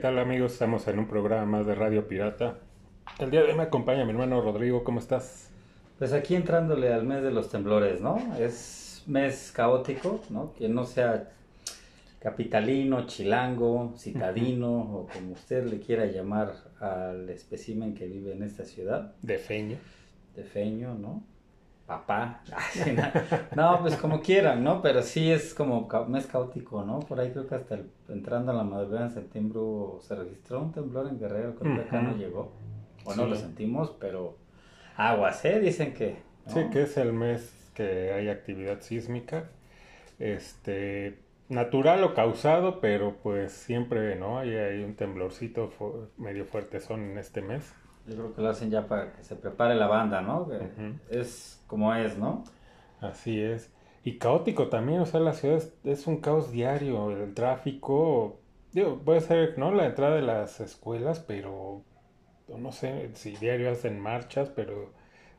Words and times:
¿Qué 0.00 0.06
tal 0.06 0.18
amigos? 0.18 0.54
Estamos 0.54 0.88
en 0.88 0.98
un 0.98 1.06
programa 1.06 1.44
más 1.44 1.66
de 1.66 1.74
Radio 1.74 2.08
Pirata. 2.08 2.56
El 3.18 3.30
día 3.30 3.42
de 3.42 3.48
hoy 3.48 3.54
me 3.54 3.64
acompaña 3.64 4.02
mi 4.06 4.12
hermano 4.12 4.40
Rodrigo, 4.40 4.82
¿cómo 4.82 4.98
estás? 4.98 5.50
Pues 5.98 6.14
aquí 6.14 6.34
entrándole 6.34 6.90
al 6.90 7.04
mes 7.04 7.22
de 7.22 7.30
los 7.30 7.50
temblores, 7.50 8.00
¿no? 8.00 8.16
Es 8.38 9.02
mes 9.06 9.52
caótico, 9.54 10.22
¿no? 10.30 10.54
Que 10.54 10.70
no 10.70 10.86
sea 10.86 11.28
capitalino, 12.18 13.06
chilango, 13.06 13.92
citadino 13.98 14.72
o 14.72 15.06
como 15.06 15.32
usted 15.32 15.66
le 15.66 15.80
quiera 15.80 16.06
llamar 16.06 16.54
al 16.80 17.28
espécimen 17.28 17.92
que 17.92 18.06
vive 18.06 18.32
en 18.32 18.42
esta 18.42 18.64
ciudad. 18.64 19.12
De 19.20 19.36
feño. 19.36 19.76
De 20.34 20.44
feño, 20.44 20.94
¿no? 20.94 21.22
Papá. 21.90 22.40
no, 23.56 23.80
pues 23.80 23.96
como 23.96 24.20
quieran, 24.20 24.62
¿no? 24.62 24.80
Pero 24.80 25.02
sí 25.02 25.32
es 25.32 25.52
como 25.52 25.88
mes 26.06 26.24
caótico, 26.26 26.84
¿no? 26.84 27.00
Por 27.00 27.18
ahí 27.18 27.32
creo 27.32 27.48
que 27.48 27.56
hasta 27.56 27.80
entrando 28.08 28.52
a 28.52 28.54
la 28.54 28.62
madrugada 28.62 29.06
en 29.06 29.10
septiembre 29.10 29.58
se 29.98 30.14
registró 30.14 30.60
un 30.60 30.70
temblor 30.70 31.08
en 31.08 31.18
Guerrero, 31.18 31.56
creo 31.56 31.74
que 31.74 31.80
acá 31.80 32.00
no 32.00 32.16
llegó. 32.16 32.52
O 33.04 33.16
no 33.16 33.26
lo 33.26 33.34
sentimos, 33.34 33.90
pero 33.98 34.36
aguas, 34.96 35.44
¿eh? 35.44 35.58
Dicen 35.58 35.92
que... 35.92 36.18
Sí, 36.46 36.60
que 36.70 36.82
es 36.82 36.96
el 36.96 37.12
mes 37.12 37.52
que 37.74 38.12
hay 38.12 38.28
actividad 38.28 38.82
sísmica. 38.82 39.50
Este 40.20 41.18
natural 41.48 42.04
o 42.04 42.14
causado, 42.14 42.80
pero 42.80 43.16
pues 43.20 43.50
siempre, 43.50 44.14
¿no? 44.14 44.38
Hay, 44.38 44.54
hay 44.54 44.84
un 44.84 44.94
temblorcito 44.94 45.72
medio 46.18 46.44
fuerte 46.44 46.78
son 46.78 47.00
en 47.00 47.18
este 47.18 47.42
mes. 47.42 47.74
Yo 48.10 48.16
creo 48.16 48.34
que 48.34 48.42
lo 48.42 48.48
hacen 48.48 48.70
ya 48.70 48.88
para 48.88 49.12
que 49.12 49.22
se 49.22 49.36
prepare 49.36 49.76
la 49.76 49.86
banda, 49.86 50.20
¿no? 50.20 50.48
Es 51.08 51.62
como 51.68 51.94
es, 51.94 52.18
¿no? 52.18 52.42
Así 53.00 53.40
es. 53.40 53.72
Y 54.02 54.18
caótico 54.18 54.68
también, 54.68 55.00
o 55.00 55.06
sea, 55.06 55.20
la 55.20 55.32
ciudad 55.32 55.62
es, 55.84 56.06
un 56.08 56.20
caos 56.20 56.50
diario, 56.50 57.12
el 57.12 57.34
tráfico, 57.34 58.40
digo, 58.72 58.98
puede 58.98 59.20
ser, 59.20 59.58
¿no? 59.58 59.70
La 59.72 59.86
entrada 59.86 60.16
de 60.16 60.22
las 60.22 60.58
escuelas, 60.58 61.20
pero 61.20 61.84
no 62.48 62.72
sé 62.72 63.10
si 63.14 63.36
diario 63.36 63.70
hacen 63.70 64.00
marchas, 64.00 64.50
pero 64.50 64.92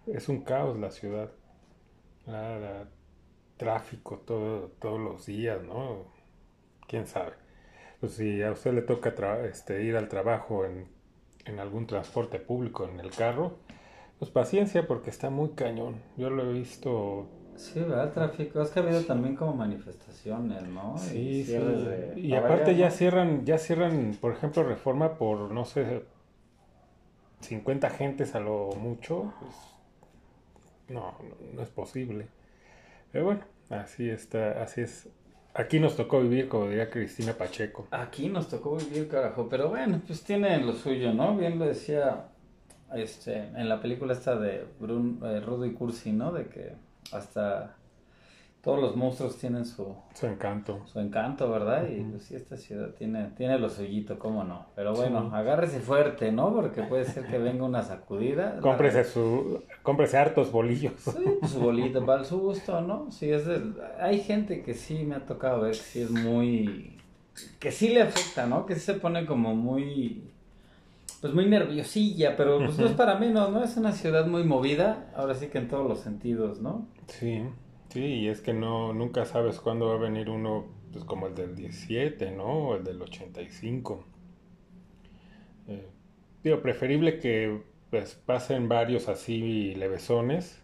es 0.07 0.29
un 0.29 0.41
caos 0.43 0.79
la 0.79 0.91
ciudad. 0.91 1.29
La, 2.25 2.87
tráfico 3.57 4.17
todo, 4.25 4.69
todos 4.79 4.99
los 4.99 5.25
días, 5.25 5.61
¿no? 5.61 6.05
¿Quién 6.87 7.05
sabe? 7.05 7.33
Pues 7.99 8.13
si 8.13 8.41
a 8.41 8.51
usted 8.51 8.73
le 8.73 8.81
toca 8.81 9.13
este, 9.45 9.83
ir 9.83 9.97
al 9.97 10.07
trabajo 10.07 10.65
en 10.65 10.87
en 11.45 11.59
algún 11.59 11.87
transporte 11.87 12.39
público, 12.39 12.87
en 12.87 12.99
el 12.99 13.11
carro, 13.11 13.57
pues 14.19 14.31
paciencia 14.31 14.87
porque 14.87 15.09
está 15.09 15.29
muy 15.29 15.49
cañón. 15.49 15.95
Yo 16.17 16.29
lo 16.29 16.49
he 16.49 16.53
visto... 16.53 17.27
Sí, 17.55 17.79
¿verdad? 17.79 18.05
El 18.05 18.11
tráfico. 18.11 18.61
Es 18.61 18.69
que 18.69 18.79
ha 18.79 18.83
habido 18.83 19.03
también 19.03 19.35
como 19.35 19.53
manifestaciones, 19.53 20.63
¿no? 20.63 20.97
Sí, 20.97 21.17
y 21.17 21.43
sí. 21.43 21.57
y 22.15 22.33
aparte 22.33 22.75
ya 22.75 22.89
cierran, 22.89 23.45
ya 23.45 23.57
cierran, 23.57 24.17
por 24.19 24.33
ejemplo, 24.33 24.63
reforma 24.63 25.17
por, 25.17 25.51
no 25.51 25.65
sé, 25.65 26.03
50 27.41 27.89
gentes 27.89 28.35
a 28.35 28.39
lo 28.39 28.69
mucho. 28.77 29.33
Pues, 29.39 29.55
no, 30.89 31.15
no 31.53 31.61
es 31.61 31.69
posible. 31.69 32.27
Pero 33.11 33.25
bueno, 33.25 33.41
así 33.69 34.09
está, 34.09 34.63
así 34.63 34.81
es 34.81 35.07
Aquí 35.53 35.79
nos 35.79 35.95
tocó 35.97 36.21
vivir, 36.21 36.47
como 36.47 36.69
diría 36.69 36.89
Cristina 36.89 37.33
Pacheco. 37.33 37.87
Aquí 37.91 38.29
nos 38.29 38.47
tocó 38.47 38.77
vivir, 38.77 39.09
carajo. 39.09 39.49
Pero 39.49 39.69
bueno, 39.69 40.01
pues 40.05 40.23
tiene 40.23 40.57
lo 40.59 40.73
suyo, 40.73 41.13
¿no? 41.13 41.35
Bien 41.35 41.59
lo 41.59 41.65
decía 41.65 42.27
este, 42.93 43.37
en 43.37 43.67
la 43.67 43.81
película 43.81 44.13
esta 44.13 44.35
de 44.37 44.65
Brun, 44.79 45.19
eh, 45.23 45.41
Rudo 45.41 45.65
y 45.65 45.73
Cursi, 45.73 46.13
¿no? 46.13 46.31
De 46.31 46.47
que 46.47 46.73
hasta 47.11 47.75
todos 48.61 48.79
los 48.79 48.95
monstruos 48.95 49.37
tienen 49.37 49.65
su, 49.65 49.95
su 50.13 50.27
encanto. 50.27 50.81
Su 50.85 50.99
encanto, 50.99 51.49
¿verdad? 51.49 51.87
Y 51.89 52.03
pues 52.03 52.23
sí, 52.23 52.35
esta 52.35 52.57
ciudad 52.57 52.91
tiene, 52.91 53.31
tiene 53.35 53.57
lo 53.57 53.69
suyito, 53.69 54.19
cómo 54.19 54.43
no. 54.43 54.67
Pero 54.75 54.93
bueno, 54.93 55.31
agárrese 55.33 55.79
fuerte, 55.79 56.31
¿no? 56.31 56.53
Porque 56.53 56.83
puede 56.83 57.05
ser 57.05 57.25
que 57.25 57.39
venga 57.39 57.65
una 57.65 57.81
sacudida. 57.81 58.59
cómprese 58.61 59.03
su, 59.03 59.63
cómprese 59.81 60.17
hartos 60.17 60.51
bolillos. 60.51 60.93
Sí, 60.99 61.23
pues 61.39 61.51
su 61.51 61.59
bolito, 61.59 62.05
para 62.05 62.23
su 62.23 62.39
gusto, 62.39 62.81
¿no? 62.81 63.09
Sí, 63.11 63.31
es 63.31 63.47
de, 63.47 63.61
hay 63.99 64.19
gente 64.19 64.61
que 64.61 64.75
sí 64.75 65.05
me 65.05 65.15
ha 65.15 65.25
tocado 65.25 65.61
ver 65.61 65.71
que 65.71 65.77
sí 65.79 66.01
es 66.01 66.11
muy, 66.11 66.99
que 67.59 67.71
sí 67.71 67.89
le 67.89 68.03
afecta, 68.03 68.45
¿no? 68.45 68.67
Que 68.67 68.75
sí 68.75 68.81
se 68.81 68.93
pone 68.93 69.25
como 69.25 69.55
muy, 69.55 70.21
pues 71.19 71.33
muy 71.33 71.47
nerviosilla, 71.47 72.37
pero 72.37 72.59
pues 72.59 72.77
no 72.77 72.85
es 72.85 72.93
para 72.93 73.15
menos, 73.15 73.51
¿no? 73.51 73.63
Es 73.63 73.75
una 73.75 73.91
ciudad 73.91 74.27
muy 74.27 74.43
movida, 74.43 75.11
ahora 75.15 75.33
sí 75.33 75.47
que 75.47 75.57
en 75.57 75.67
todos 75.67 75.87
los 75.89 76.01
sentidos, 76.01 76.61
¿no? 76.61 76.85
Sí. 77.07 77.41
Sí, 77.91 77.99
y 77.99 78.27
es 78.29 78.39
que 78.39 78.53
no, 78.53 78.93
nunca 78.93 79.25
sabes 79.25 79.59
cuándo 79.59 79.87
va 79.87 79.95
a 79.95 79.97
venir 79.97 80.29
uno, 80.29 80.65
pues 80.93 81.03
como 81.03 81.27
el 81.27 81.35
del 81.35 81.55
17, 81.55 82.31
¿no? 82.31 82.69
O 82.69 82.75
el 82.75 82.85
del 82.85 83.01
85. 83.01 84.05
Eh, 85.67 85.89
digo, 86.43 86.61
preferible 86.61 87.19
que 87.19 87.61
pues 87.89 88.15
pasen 88.15 88.69
varios 88.69 89.09
así 89.09 89.75
levesones 89.75 90.63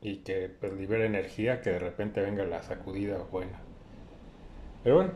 y 0.00 0.18
que 0.18 0.48
pues 0.48 0.72
libere 0.72 1.04
energía, 1.06 1.60
que 1.60 1.70
de 1.70 1.78
repente 1.80 2.22
venga 2.22 2.44
la 2.46 2.62
sacudida 2.62 3.18
buena. 3.30 3.60
Pero 4.82 4.96
bueno, 4.96 5.12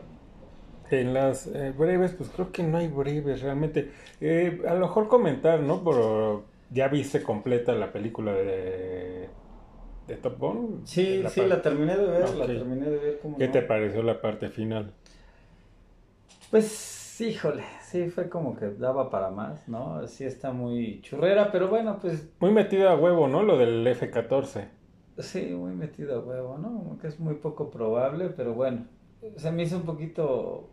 en 0.91 1.13
las 1.15 1.47
eh, 1.47 1.73
breves, 1.75 2.13
pues 2.13 2.29
creo 2.29 2.51
que 2.51 2.63
no 2.63 2.77
hay 2.77 2.87
breves 2.89 3.41
realmente. 3.41 3.91
Eh, 4.19 4.61
a 4.67 4.75
lo 4.75 4.81
mejor 4.81 5.07
comentar, 5.07 5.61
¿no? 5.61 5.83
Pero 5.83 6.45
ya 6.69 6.87
viste 6.89 7.23
completa 7.23 7.73
la 7.73 7.91
película 7.91 8.33
de 8.33 9.29
de 10.07 10.15
Top 10.17 10.39
Gun. 10.39 10.81
Sí, 10.85 11.23
sí, 11.29 11.41
la 11.45 11.61
terminé 11.61 11.97
de 11.97 12.05
ver, 12.05 12.35
la 12.35 12.45
terminé 12.45 12.89
de 12.89 12.97
ver. 12.97 13.19
¿Qué 13.37 13.47
te 13.47 13.61
pareció 13.61 14.03
la 14.03 14.21
parte 14.21 14.49
final? 14.49 14.93
Pues, 16.49 17.21
híjole, 17.21 17.63
sí, 17.81 18.09
fue 18.09 18.27
como 18.29 18.55
que 18.55 18.69
daba 18.71 19.09
para 19.09 19.29
más, 19.29 19.67
¿no? 19.69 20.05
Sí 20.07 20.25
está 20.25 20.51
muy 20.51 21.01
churrera, 21.01 21.51
pero 21.51 21.69
bueno, 21.69 21.97
pues... 22.01 22.29
Muy 22.39 22.51
metida 22.51 22.91
a 22.91 22.95
huevo, 22.95 23.27
¿no? 23.27 23.43
Lo 23.43 23.57
del 23.57 23.87
F-14. 23.87 24.67
Sí, 25.19 25.41
muy 25.53 25.71
metida 25.73 26.15
a 26.15 26.19
huevo, 26.19 26.57
¿no? 26.57 26.97
Que 26.99 27.07
es 27.07 27.19
muy 27.19 27.35
poco 27.35 27.69
probable, 27.69 28.29
pero 28.29 28.53
bueno, 28.53 28.85
se 29.37 29.51
me 29.51 29.63
hizo 29.63 29.77
un 29.77 29.83
poquito 29.83 30.69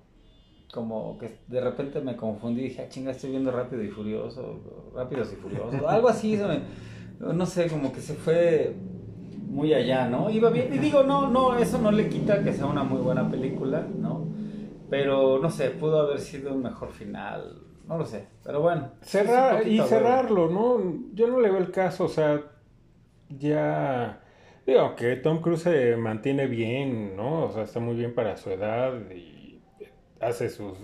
como 0.73 1.17
que 1.19 1.39
de 1.47 1.61
repente 1.61 2.01
me 2.01 2.17
confundí 2.17 2.61
y 2.61 2.65
dije, 2.65 2.83
ah, 2.83 2.89
chinga, 2.89 3.13
estoy 3.13 3.31
viendo 3.31 3.51
Rápido 3.51 3.83
y 3.83 3.89
Furioso, 3.89 4.61
Rápidos 4.95 5.33
y 5.33 5.37
Furiosos, 5.37 5.83
algo 5.87 6.09
así, 6.09 6.39
no 7.21 7.47
sé, 7.47 7.69
como 7.69 7.93
que 7.93 8.01
se 8.01 8.15
fue 8.15 8.75
muy 9.49 9.73
allá, 9.75 10.07
¿no? 10.09 10.31
Iba 10.31 10.51
bien, 10.51 10.73
y 10.73 10.79
digo, 10.79 11.03
no, 11.03 11.29
no, 11.29 11.59
eso 11.59 11.79
no 11.79 11.91
le 11.91 12.09
quita 12.09 12.45
que 12.45 12.53
sea 12.53 12.67
una 12.67 12.85
muy 12.85 13.01
buena 13.01 13.29
película, 13.31 13.87
¿no? 13.99 14.29
Pero, 14.91 15.39
no 15.39 15.51
sé, 15.51 15.71
pudo 15.71 16.01
haber 16.01 16.21
sido 16.21 16.53
un 16.53 16.63
mejor 16.63 16.91
final, 16.91 17.63
no 17.87 17.99
lo 17.99 18.05
sé, 18.05 18.27
pero 18.45 18.61
bueno. 18.61 18.93
Cerrar, 19.01 19.67
y 19.67 19.81
cerrarlo, 19.81 20.49
¿no? 20.49 20.81
Yo 21.15 21.27
no 21.29 21.41
le 21.41 21.51
veo 21.51 21.59
el 21.59 21.71
caso, 21.71 22.05
o 22.05 22.09
sea, 22.09 22.43
ya... 23.29 24.21
Digo, 24.67 24.95
que 24.97 25.17
Tom 25.17 25.41
Cruise 25.41 25.63
se 25.63 25.97
mantiene 25.97 26.47
bien, 26.47 27.17
¿no? 27.17 27.45
O 27.45 27.53
sea, 27.53 27.63
está 27.63 27.81
muy 27.81 27.97
bien 27.97 28.15
para 28.15 28.37
su 28.37 28.51
edad 28.51 28.93
y 29.11 29.63
hace 30.21 30.51
sus, 30.51 30.77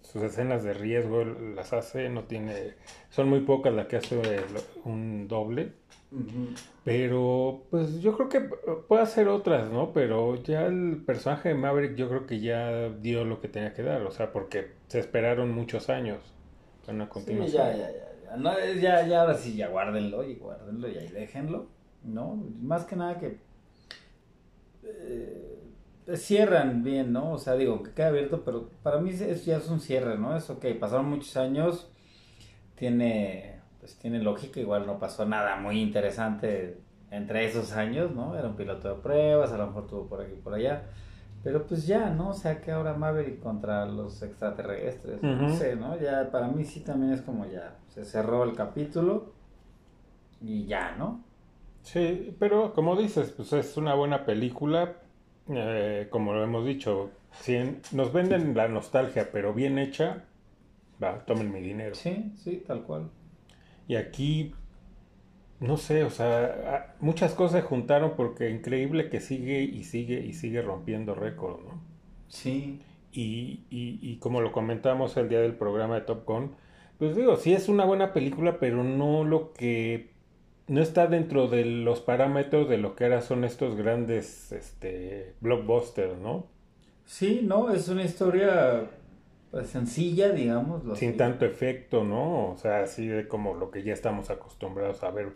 sus 0.00 0.22
escenas 0.22 0.62
de 0.62 0.74
riesgo, 0.74 1.24
las 1.24 1.72
hace, 1.72 2.08
no 2.08 2.22
tiene... 2.22 2.74
Son 3.10 3.28
muy 3.28 3.40
pocas 3.40 3.74
las 3.74 3.86
que 3.86 3.96
hace 3.96 4.20
un 4.84 5.26
doble 5.26 5.72
pero, 6.84 7.64
pues 7.70 8.00
yo 8.00 8.16
creo 8.16 8.28
que 8.28 8.40
puede 8.88 9.02
hacer 9.02 9.28
otras, 9.28 9.70
¿no? 9.70 9.92
Pero 9.92 10.36
ya 10.36 10.66
el 10.66 11.02
personaje 11.04 11.50
de 11.50 11.54
Maverick 11.54 11.96
yo 11.96 12.08
creo 12.08 12.26
que 12.26 12.40
ya 12.40 12.90
dio 12.90 13.24
lo 13.24 13.40
que 13.40 13.48
tenía 13.48 13.74
que 13.74 13.82
dar, 13.82 14.02
o 14.02 14.10
sea, 14.10 14.32
porque 14.32 14.72
se 14.86 15.00
esperaron 15.00 15.52
muchos 15.52 15.90
años 15.90 16.20
una 16.88 17.08
continuación. 17.08 17.50
Sí, 17.50 17.56
ya, 17.56 17.76
ya, 17.76 17.92
ya. 17.92 18.36
No, 18.36 18.52
ya, 18.80 19.06
ya, 19.06 19.20
ahora 19.22 19.34
sí, 19.34 19.56
ya 19.56 19.68
guárdenlo 19.68 20.24
y 20.24 20.36
guárdenlo 20.36 20.88
y 20.88 20.96
ahí 20.96 21.08
déjenlo, 21.08 21.68
¿no? 22.02 22.36
Más 22.60 22.84
que 22.84 22.96
nada 22.96 23.18
que 23.18 23.38
eh, 24.82 25.58
cierran 26.14 26.82
bien, 26.82 27.12
¿no? 27.12 27.32
O 27.32 27.38
sea, 27.38 27.54
digo, 27.54 27.82
que 27.82 27.92
queda 27.92 28.08
abierto, 28.08 28.44
pero 28.44 28.70
para 28.82 28.98
mí 28.98 29.10
es, 29.10 29.44
ya 29.44 29.56
es 29.56 29.68
un 29.68 29.80
cierre, 29.80 30.18
¿no? 30.18 30.36
Es 30.36 30.50
ok, 30.50 30.64
pasaron 30.78 31.08
muchos 31.08 31.36
años, 31.36 31.90
tiene 32.76 33.55
pues 33.86 33.98
tiene 34.00 34.18
lógica, 34.18 34.58
igual 34.58 34.84
no 34.84 34.98
pasó 34.98 35.24
nada 35.26 35.54
muy 35.54 35.80
interesante 35.80 36.80
entre 37.12 37.44
esos 37.44 37.72
años, 37.72 38.10
¿no? 38.10 38.36
Era 38.36 38.48
un 38.48 38.56
piloto 38.56 38.88
de 38.88 39.00
pruebas, 39.00 39.52
a 39.52 39.58
lo 39.58 39.68
mejor 39.68 39.86
tuvo 39.86 40.06
por 40.08 40.20
aquí 40.22 40.32
y 40.32 40.40
por 40.40 40.54
allá. 40.54 40.82
Pero 41.44 41.64
pues 41.64 41.86
ya, 41.86 42.10
¿no? 42.10 42.30
O 42.30 42.34
sea, 42.34 42.60
que 42.60 42.72
ahora 42.72 42.94
Maverick 42.94 43.40
contra 43.40 43.86
los 43.86 44.20
extraterrestres, 44.22 45.22
no 45.22 45.48
sé, 45.50 45.76
¿no? 45.76 45.96
Ya 46.00 46.28
para 46.32 46.48
mí 46.48 46.64
sí 46.64 46.80
también 46.80 47.12
es 47.12 47.20
como 47.20 47.46
ya, 47.46 47.76
se 47.86 48.04
cerró 48.04 48.42
el 48.42 48.56
capítulo 48.56 49.32
y 50.40 50.66
ya, 50.66 50.96
¿no? 50.98 51.22
Sí, 51.82 52.34
pero 52.40 52.74
como 52.74 52.96
dices, 52.96 53.30
pues 53.30 53.52
es 53.52 53.76
una 53.76 53.94
buena 53.94 54.24
película, 54.24 54.94
eh, 55.48 56.08
como 56.10 56.34
lo 56.34 56.42
hemos 56.42 56.66
dicho, 56.66 57.12
si 57.30 57.56
nos 57.92 58.12
venden 58.12 58.56
la 58.56 58.66
nostalgia, 58.66 59.28
pero 59.30 59.54
bien 59.54 59.78
hecha, 59.78 60.24
va, 61.00 61.24
tomen 61.24 61.52
mi 61.52 61.60
dinero. 61.60 61.94
Sí, 61.94 62.32
sí, 62.34 62.64
tal 62.66 62.82
cual. 62.82 63.10
Y 63.86 63.96
aquí, 63.96 64.54
no 65.60 65.76
sé, 65.76 66.04
o 66.04 66.10
sea, 66.10 66.94
muchas 67.00 67.34
cosas 67.34 67.62
se 67.62 67.66
juntaron 67.68 68.14
porque 68.16 68.50
increíble 68.50 69.08
que 69.10 69.20
sigue 69.20 69.62
y 69.62 69.84
sigue 69.84 70.20
y 70.24 70.34
sigue 70.34 70.62
rompiendo 70.62 71.14
récord, 71.14 71.60
¿no? 71.64 71.82
Sí. 72.28 72.82
y, 73.12 73.66
y, 73.70 73.98
y 74.02 74.18
como 74.18 74.40
lo 74.40 74.52
comentamos 74.52 75.16
el 75.16 75.28
día 75.28 75.40
del 75.40 75.56
programa 75.56 75.94
de 75.96 76.02
Top 76.02 76.26
Gun, 76.26 76.56
pues 76.98 77.16
digo, 77.16 77.36
sí 77.36 77.52
es 77.54 77.68
una 77.68 77.84
buena 77.84 78.12
película, 78.12 78.58
pero 78.58 78.84
no 78.84 79.24
lo 79.24 79.52
que 79.52 80.14
no 80.68 80.82
está 80.82 81.06
dentro 81.06 81.48
de 81.48 81.64
los 81.64 82.00
parámetros 82.00 82.68
de 82.68 82.78
lo 82.78 82.96
que 82.96 83.04
ahora 83.04 83.22
son 83.22 83.44
estos 83.44 83.76
grandes 83.76 84.52
este 84.52 85.34
blockbusters, 85.40 86.18
¿no? 86.18 86.46
Sí, 87.04 87.40
no, 87.44 87.70
es 87.72 87.88
una 87.88 88.04
historia 88.04 88.90
pues, 89.50 89.68
sencilla, 89.68 90.30
digamos. 90.30 90.82
Sin 90.98 91.16
tanto 91.16 91.44
efecto, 91.44 92.04
¿no? 92.04 92.50
O 92.50 92.56
sea, 92.58 92.80
así 92.80 93.06
de 93.06 93.28
como 93.28 93.54
lo 93.54 93.70
que 93.70 93.82
ya 93.82 93.92
estamos 93.92 94.30
acostumbrados 94.30 95.02
a 95.02 95.10
ver 95.10 95.34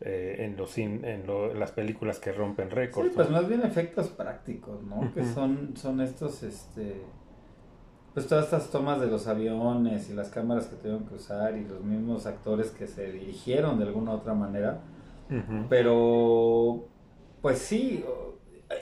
eh, 0.00 0.36
en, 0.40 0.56
los 0.56 0.78
en 0.78 1.24
las 1.58 1.72
películas 1.72 2.18
que 2.18 2.32
rompen 2.32 2.70
récords. 2.70 3.10
Sí, 3.10 3.14
pues 3.14 3.28
más 3.30 3.48
bien 3.48 3.62
efectos 3.62 4.08
prácticos, 4.08 4.82
¿no? 4.82 5.12
Que 5.12 5.24
son, 5.24 5.76
son 5.76 6.00
estos, 6.00 6.42
este... 6.42 7.02
Pues 8.14 8.26
todas 8.26 8.46
estas 8.46 8.70
tomas 8.70 9.00
de 9.00 9.06
los 9.06 9.28
aviones 9.28 10.10
y 10.10 10.14
las 10.14 10.30
cámaras 10.30 10.66
que 10.66 10.76
tuvieron 10.76 11.04
que 11.04 11.14
usar 11.14 11.56
y 11.56 11.64
los 11.64 11.80
mismos 11.82 12.26
actores 12.26 12.70
que 12.70 12.88
se 12.88 13.12
dirigieron 13.12 13.78
de 13.78 13.84
alguna 13.84 14.12
u 14.12 14.14
otra 14.14 14.34
manera. 14.34 14.80
Pero, 15.68 16.88
pues 17.40 17.58
sí, 17.58 18.04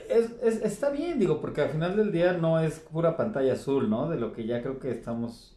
es, 0.09 0.31
es, 0.43 0.63
está 0.63 0.89
bien, 0.89 1.19
digo, 1.19 1.41
porque 1.41 1.61
al 1.61 1.69
final 1.69 1.95
del 1.97 2.11
día 2.11 2.33
no 2.33 2.59
es 2.59 2.79
pura 2.79 3.17
pantalla 3.17 3.53
azul, 3.53 3.89
¿no? 3.89 4.09
De 4.09 4.19
lo 4.19 4.33
que 4.33 4.45
ya 4.45 4.61
creo 4.61 4.79
que 4.79 4.91
estamos 4.91 5.55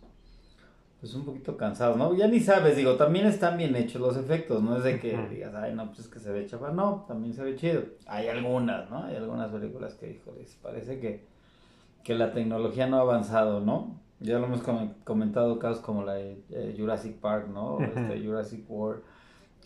pues 1.00 1.14
un 1.14 1.24
poquito 1.24 1.56
cansados, 1.56 1.96
¿no? 1.96 2.14
Ya 2.14 2.28
ni 2.28 2.38
sabes, 2.38 2.76
digo, 2.76 2.94
también 2.94 3.26
están 3.26 3.58
bien 3.58 3.74
hechos 3.74 4.00
los 4.00 4.16
efectos, 4.16 4.62
no 4.62 4.76
es 4.76 4.84
de 4.84 5.00
que 5.00 5.18
digas, 5.28 5.52
ay, 5.52 5.74
no, 5.74 5.86
pues 5.88 5.98
es 6.00 6.06
que 6.06 6.20
se 6.20 6.30
ve 6.30 6.46
chafa, 6.46 6.70
no, 6.70 7.04
también 7.08 7.34
se 7.34 7.42
ve 7.42 7.56
chido. 7.56 7.82
Hay 8.06 8.28
algunas, 8.28 8.88
¿no? 8.88 9.02
Hay 9.02 9.16
algunas 9.16 9.50
películas 9.50 9.94
que, 9.94 10.12
híjoles, 10.12 10.56
parece 10.62 11.00
que, 11.00 11.24
que 12.04 12.14
la 12.14 12.32
tecnología 12.32 12.86
no 12.86 12.98
ha 12.98 13.00
avanzado, 13.00 13.60
¿no? 13.60 14.00
Ya 14.20 14.38
lo 14.38 14.46
hemos 14.46 14.62
comentado 15.02 15.58
casos 15.58 15.82
como 15.82 16.04
la 16.04 16.14
de 16.14 16.40
eh, 16.50 16.76
Jurassic 16.78 17.16
Park, 17.16 17.48
¿no? 17.48 17.80
Este, 17.80 18.24
Jurassic 18.24 18.70
World. 18.70 19.02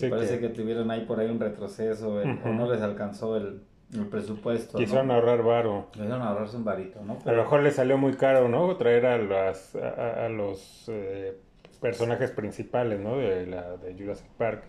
parece 0.09 0.41
que... 0.41 0.49
tuvieron 0.49 0.91
ahí 0.91 1.05
por 1.05 1.21
ahí 1.21 1.29
un 1.29 1.39
retroceso, 1.39 2.15
o 2.15 2.49
no 2.49 2.73
les 2.73 2.81
alcanzó 2.81 3.37
el, 3.37 3.61
el 3.93 4.07
presupuesto. 4.07 4.79
Quisieron 4.79 5.11
ahorrar 5.11 5.43
varo. 5.43 5.89
Quisieron 5.93 6.23
ahorrarse 6.23 6.57
un 6.57 6.65
varito, 6.65 7.01
¿no? 7.03 7.19
A 7.25 7.33
lo 7.33 7.43
mejor 7.43 7.63
le 7.63 7.71
salió 7.71 7.99
muy 7.99 8.15
caro, 8.15 8.49
¿no? 8.49 8.77
Traer 8.77 9.07
a, 9.07 9.19
las, 9.19 9.77
a, 9.77 10.29
los 10.29 10.85
eh, 10.89 11.39
personajes 11.81 12.31
principales, 12.33 13.01
¿no? 13.01 13.17
De, 13.19 13.47
la, 13.47 13.77
de 13.77 13.95
Jurassic 13.95 14.29
Park. 14.37 14.65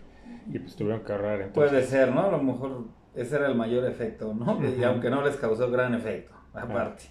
Y 0.52 0.58
pues 0.58 0.76
tuvieron 0.76 1.04
que 1.04 1.12
ahorrar. 1.12 1.40
Entonces... 1.40 1.70
Puede 1.70 1.84
ser, 1.84 2.12
¿no? 2.14 2.22
A 2.26 2.30
lo 2.30 2.42
mejor 2.42 2.84
ese 3.14 3.36
era 3.36 3.48
el 3.48 3.54
mayor 3.54 3.84
efecto, 3.84 4.32
¿no? 4.34 4.58
Y 4.64 4.84
aunque 4.84 5.10
no 5.10 5.22
les 5.22 5.36
causó 5.36 5.70
gran 5.70 5.94
efecto, 5.94 6.34
aparte. 6.54 7.04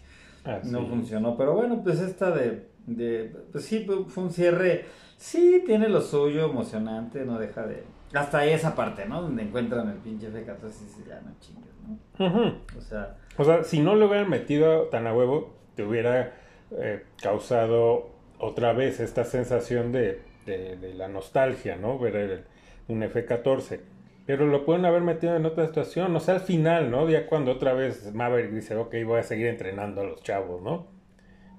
Ah, 0.45 0.59
no 0.63 0.85
funcionó. 0.85 1.35
Pero 1.35 1.53
bueno, 1.53 1.83
pues 1.83 1.99
esta 1.99 2.31
de, 2.31 2.69
de. 2.85 3.35
Pues 3.51 3.65
sí, 3.65 3.85
fue 4.07 4.23
un 4.23 4.31
cierre. 4.31 4.85
Sí, 5.17 5.63
tiene 5.65 5.89
lo 5.89 5.99
suyo, 5.99 6.45
emocionante, 6.45 7.25
no 7.25 7.37
deja 7.37 7.65
de. 7.65 7.83
Hasta 8.13 8.45
esa 8.45 8.75
parte, 8.75 9.05
¿no? 9.05 9.21
Donde 9.21 9.43
encuentran 9.43 9.89
el 9.89 9.97
pinche 9.97 10.27
F-14 10.27 11.03
y 11.03 11.09
ya 11.09 11.21
no 11.21 11.31
chingues. 11.39 12.67
O 12.77 12.81
sea... 12.81 13.17
O 13.37 13.43
sea, 13.43 13.63
si 13.63 13.79
no 13.79 13.95
lo 13.95 14.07
hubieran 14.07 14.29
metido 14.29 14.83
tan 14.83 15.07
a 15.07 15.13
huevo, 15.13 15.53
te 15.75 15.83
hubiera 15.83 16.33
eh, 16.71 17.03
causado 17.21 18.09
otra 18.39 18.73
vez 18.73 18.99
esta 18.99 19.23
sensación 19.23 19.91
de, 19.91 20.21
de, 20.45 20.93
la 20.93 21.07
nostalgia, 21.07 21.75
¿no? 21.75 21.99
Ver 21.99 22.45
un 22.87 23.03
F-14. 23.03 23.79
Pero 24.25 24.45
lo 24.45 24.65
pueden 24.65 24.85
haber 24.85 25.01
metido 25.01 25.35
en 25.35 25.45
otra 25.45 25.67
situación, 25.67 26.15
o 26.15 26.19
sea, 26.19 26.35
al 26.35 26.41
final, 26.41 26.91
¿no? 26.91 27.09
Ya 27.09 27.27
cuando 27.27 27.51
otra 27.51 27.73
vez 27.73 28.13
Maverick 28.13 28.51
dice, 28.51 28.75
ok, 28.75 28.95
voy 29.05 29.19
a 29.19 29.23
seguir 29.23 29.47
entrenando 29.47 30.01
a 30.01 30.03
los 30.03 30.21
chavos, 30.23 30.61
¿no? 30.61 30.87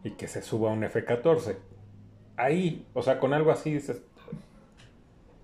Y 0.05 0.11
que 0.13 0.29
se 0.29 0.43
suba 0.43 0.71
un 0.71 0.85
F-14. 0.85 1.57
Ahí, 2.37 2.87
o 2.95 3.03
sea, 3.03 3.19
con 3.19 3.33
algo 3.33 3.51
así 3.51 3.73
dices... 3.75 4.03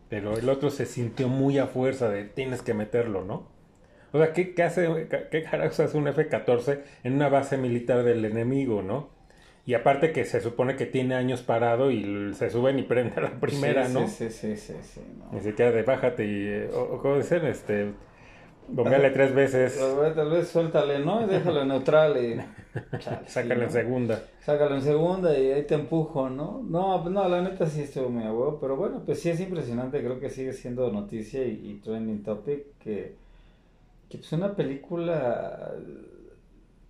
Pero 0.08 0.36
el 0.36 0.48
otro 0.48 0.70
se 0.70 0.86
sintió 0.86 1.28
muy 1.28 1.58
a 1.58 1.66
fuerza 1.66 2.08
de 2.08 2.24
tienes 2.24 2.62
que 2.62 2.74
meterlo, 2.74 3.24
¿no? 3.24 3.48
O 4.12 4.18
sea, 4.18 4.32
¿qué, 4.32 4.54
qué 4.54 4.62
hace, 4.62 5.08
qué 5.30 5.42
carajos 5.42 5.80
hace 5.80 5.98
un 5.98 6.06
F-14 6.06 6.80
en 7.02 7.14
una 7.14 7.28
base 7.28 7.56
militar 7.56 8.04
del 8.04 8.24
enemigo, 8.24 8.82
no? 8.82 9.10
Y 9.66 9.74
aparte 9.74 10.12
que 10.12 10.24
se 10.24 10.40
supone 10.40 10.76
que 10.76 10.86
tiene 10.86 11.14
años 11.14 11.42
parado 11.42 11.90
y 11.90 12.34
se 12.34 12.50
suben 12.50 12.78
y 12.78 12.82
prende 12.82 13.14
a 13.16 13.22
la 13.22 13.40
primera, 13.40 13.88
¿no? 13.88 14.06
Sí, 14.08 14.28
sí, 14.30 14.56
sí, 14.56 14.74
sí. 14.82 15.00
Ni 15.32 15.40
siquiera 15.40 15.72
de 15.72 15.82
bájate 15.82 16.24
y... 16.26 16.46
Eh, 16.46 16.70
o, 16.72 16.98
¿Cómo 17.00 17.16
dicen? 17.16 17.46
Este... 17.46 17.92
Bombéale 18.68 19.10
tres 19.10 19.34
veces. 19.34 19.80
Tal 20.14 20.30
vez 20.30 20.48
suéltale, 20.48 20.98
¿no? 20.98 21.22
Y 21.22 21.26
déjalo 21.26 21.62
en 21.62 21.68
neutral 21.68 22.16
y... 22.16 22.40
Sácalo 23.26 23.64
en 23.64 23.70
segunda. 23.70 24.22
Sácalo 24.40 24.76
en 24.76 24.82
segunda 24.82 25.38
y 25.38 25.50
ahí 25.52 25.62
te 25.62 25.74
empujo, 25.74 26.28
¿no? 26.30 26.62
No, 26.68 27.00
pues 27.02 27.14
no, 27.14 27.28
la 27.28 27.42
neta 27.42 27.66
sí 27.66 27.82
estuvo 27.82 28.08
muy 28.08 28.24
abuelo, 28.24 28.58
pero 28.60 28.76
bueno, 28.76 29.02
pues 29.04 29.20
sí 29.20 29.30
es 29.30 29.40
impresionante, 29.40 30.02
creo 30.02 30.18
que 30.18 30.30
sigue 30.30 30.52
siendo 30.52 30.90
noticia 30.90 31.44
y, 31.44 31.70
y 31.70 31.80
trending 31.82 32.22
topic 32.22 32.78
que 32.78 33.24
que 34.08 34.18
pues 34.18 34.32
una 34.32 34.54
película 34.54 35.72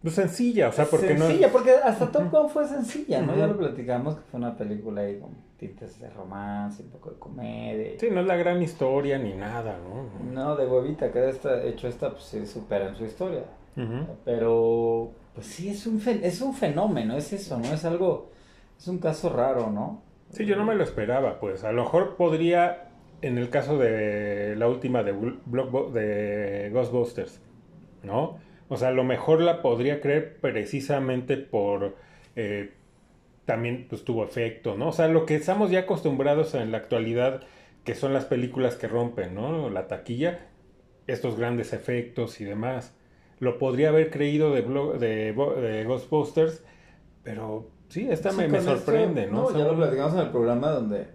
pues 0.03 0.17
sencilla, 0.17 0.69
o 0.69 0.73
sea, 0.73 0.85
porque 0.85 1.15
no 1.15 1.27
Sencilla, 1.27 1.51
porque 1.51 1.73
hasta 1.73 2.13
Top 2.13 2.31
Gun 2.31 2.51
fue 2.51 2.69
sencilla, 2.69 3.23
¿no? 3.23 3.35
Ya 3.35 3.47
lo 3.47 3.57
platicamos 3.57 4.17
que 4.17 4.21
fue 4.31 4.39
una 4.39 4.55
película 4.55 5.01
ahí 5.01 5.19
con 5.19 5.31
tintes 5.57 6.01
de 6.01 6.11
romance, 6.11 6.83
un 6.83 6.91
poco 6.91 7.11
de 7.11 7.19
comedia. 7.19 7.99
Sí, 7.99 8.09
no 8.11 8.21
es 8.21 8.27
la 8.27 8.37
gran 8.37 8.63
historia 8.63 9.19
ni 9.19 9.35
nada, 9.35 9.79
¿no? 9.79 10.33
No, 10.33 10.57
de 10.57 10.67
huevita, 10.67 11.13
que 11.13 11.29
esta, 11.29 11.63
hecho 11.65 11.89
esta, 11.89 12.11
pues 12.11 12.25
se 12.25 12.47
supera 12.47 12.89
en 12.89 12.97
su 12.97 13.05
historia. 13.05 13.45
Pero, 14.25 15.11
pues 15.35 15.47
sí, 15.47 15.69
es 15.69 15.87
un, 15.87 16.01
es 16.23 16.41
un 16.41 16.55
fenómeno, 16.55 17.17
es 17.17 17.33
eso, 17.33 17.59
¿no? 17.59 17.73
Es 17.73 17.85
algo, 17.85 18.31
es 18.79 18.87
un 18.87 18.99
caso 18.99 19.31
raro, 19.31 19.71
¿no? 19.71 20.03
Sí, 20.31 20.47
yo 20.47 20.57
no 20.57 20.65
me 20.65 20.75
lo 20.75 20.85
esperaba, 20.85 21.41
pues 21.41 21.65
a 21.65 21.73
lo 21.73 21.83
mejor 21.83 22.17
podría 22.17 22.91
en 23.25 23.39
el 23.39 23.49
caso 23.49 23.79
de 23.79 24.55
la 24.57 24.69
última 24.69 25.03
de, 25.03 25.13
de 25.15 26.71
Ghostbusters, 26.71 27.41
¿no? 28.03 28.39
O 28.69 28.77
sea, 28.77 28.89
a 28.89 28.93
lo 28.93 29.03
mejor 29.03 29.41
la 29.41 29.63
podría 29.63 30.01
creer 30.01 30.39
precisamente 30.41 31.37
por... 31.37 31.97
Eh, 32.37 32.73
también 33.45 33.87
pues 33.89 34.05
tuvo 34.05 34.25
efecto, 34.25 34.77
¿no? 34.77 34.89
O 34.89 34.93
sea, 34.93 35.09
lo 35.09 35.27
que 35.27 35.35
estamos 35.35 35.71
ya 35.71 35.81
acostumbrados 35.81 36.55
en 36.55 36.73
la 36.73 36.79
actualidad, 36.79 37.43
que 37.85 37.95
son 37.95 38.13
las 38.13 38.25
películas 38.25 38.77
que 38.77 38.89
rompen, 38.89 39.35
¿no? 39.35 39.71
La 39.71 39.87
taquilla, 39.87 40.47
estos 41.07 41.39
grandes 41.39 41.73
efectos 41.73 42.41
y 42.41 42.45
demás. 42.45 42.95
Lo 43.41 43.59
podría 43.59 43.91
haber 43.91 44.11
creído 44.11 44.53
de, 44.53 44.63
de, 44.63 45.85
Ghostbusters, 45.85 46.65
pero 47.23 47.69
sí, 47.89 48.07
esta 48.09 48.33
me, 48.33 48.49
me, 48.49 48.61
sorprende, 48.61 49.27
¿no? 49.27 49.51
ya 49.57 49.65
lo 49.65 49.77
platicamos 49.77 50.15
en 50.15 50.21
el 50.21 50.31
programa 50.31 50.71
donde 50.71 51.07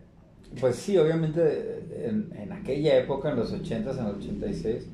pues 0.59 0.77
sí, 0.77 0.98
obviamente 0.98 1.83
en, 2.05 2.51
aquella 2.51 2.98
época, 2.98 3.29
en 3.29 3.38
los 3.38 3.53
80s, 3.53 4.00
en 4.00 4.05
el 4.05 4.15
86, 4.15 4.88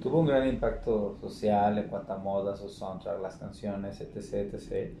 tuvo 0.00 0.20
un 0.20 0.26
gran 0.26 0.48
impacto 0.48 1.16
social 1.20 1.78
en 1.78 1.88
cuanto 1.88 2.12
a 2.14 2.18
moda, 2.18 2.56
su 2.56 2.68
soundtrack, 2.68 3.20
las 3.20 3.36
canciones, 3.36 4.00
etc, 4.00 4.54
etc. 4.54 4.94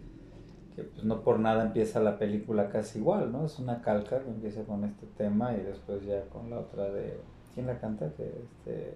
Que 0.74 0.82
pues 0.82 1.04
no 1.04 1.22
por 1.22 1.38
nada 1.38 1.64
empieza 1.64 2.00
la 2.00 2.18
película 2.18 2.68
casi 2.68 2.98
igual, 2.98 3.30
¿no? 3.32 3.46
Es 3.46 3.58
una 3.58 3.82
calca 3.82 4.20
que 4.20 4.30
empieza 4.30 4.62
con 4.64 4.84
este 4.84 5.06
tema 5.16 5.54
y 5.54 5.62
después 5.62 6.04
ya 6.04 6.22
con 6.26 6.50
la 6.50 6.60
otra 6.60 6.90
de... 6.90 7.20
¿Quién 7.54 7.66
la 7.66 7.78
canta? 7.78 8.12
Que 8.14 8.24
este... 8.24 8.94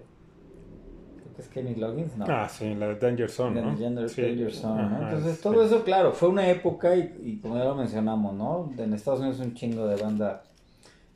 Creo 1.16 1.34
que 1.34 1.42
es 1.42 1.48
Kenny 1.48 1.74
Loggins, 1.74 2.16
¿no? 2.16 2.24
Ah, 2.28 2.48
sí, 2.48 2.74
la 2.74 2.88
de 2.88 2.94
Danger 2.96 3.28
Zone, 3.28 3.60
¿no? 3.60 3.76
Danger 3.76 4.52
Zone, 4.52 4.88
¿no? 4.88 5.02
Entonces 5.02 5.40
todo 5.40 5.62
eso, 5.62 5.84
claro, 5.84 6.12
fue 6.12 6.28
una 6.30 6.48
época 6.48 6.96
y, 6.96 7.20
y 7.22 7.38
como 7.40 7.58
ya 7.58 7.64
lo 7.64 7.74
mencionamos, 7.74 8.34
¿no? 8.34 8.70
En 8.78 8.94
Estados 8.94 9.20
Unidos 9.20 9.40
un 9.40 9.54
chingo 9.54 9.86
de 9.86 9.96
banda 10.00 10.42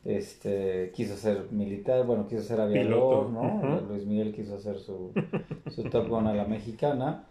este 0.04 0.92
quiso 0.94 1.16
ser 1.16 1.48
militar, 1.50 2.06
bueno, 2.06 2.26
quiso 2.26 2.42
ser 2.42 2.60
aviador, 2.60 3.28
¿no? 3.30 3.80
Luis 3.88 4.06
Miguel 4.06 4.34
quiso 4.34 4.56
hacer 4.56 4.78
su, 4.78 5.12
su 5.68 5.84
Top 5.84 6.14
a 6.14 6.34
la 6.34 6.44
mexicana. 6.44 7.24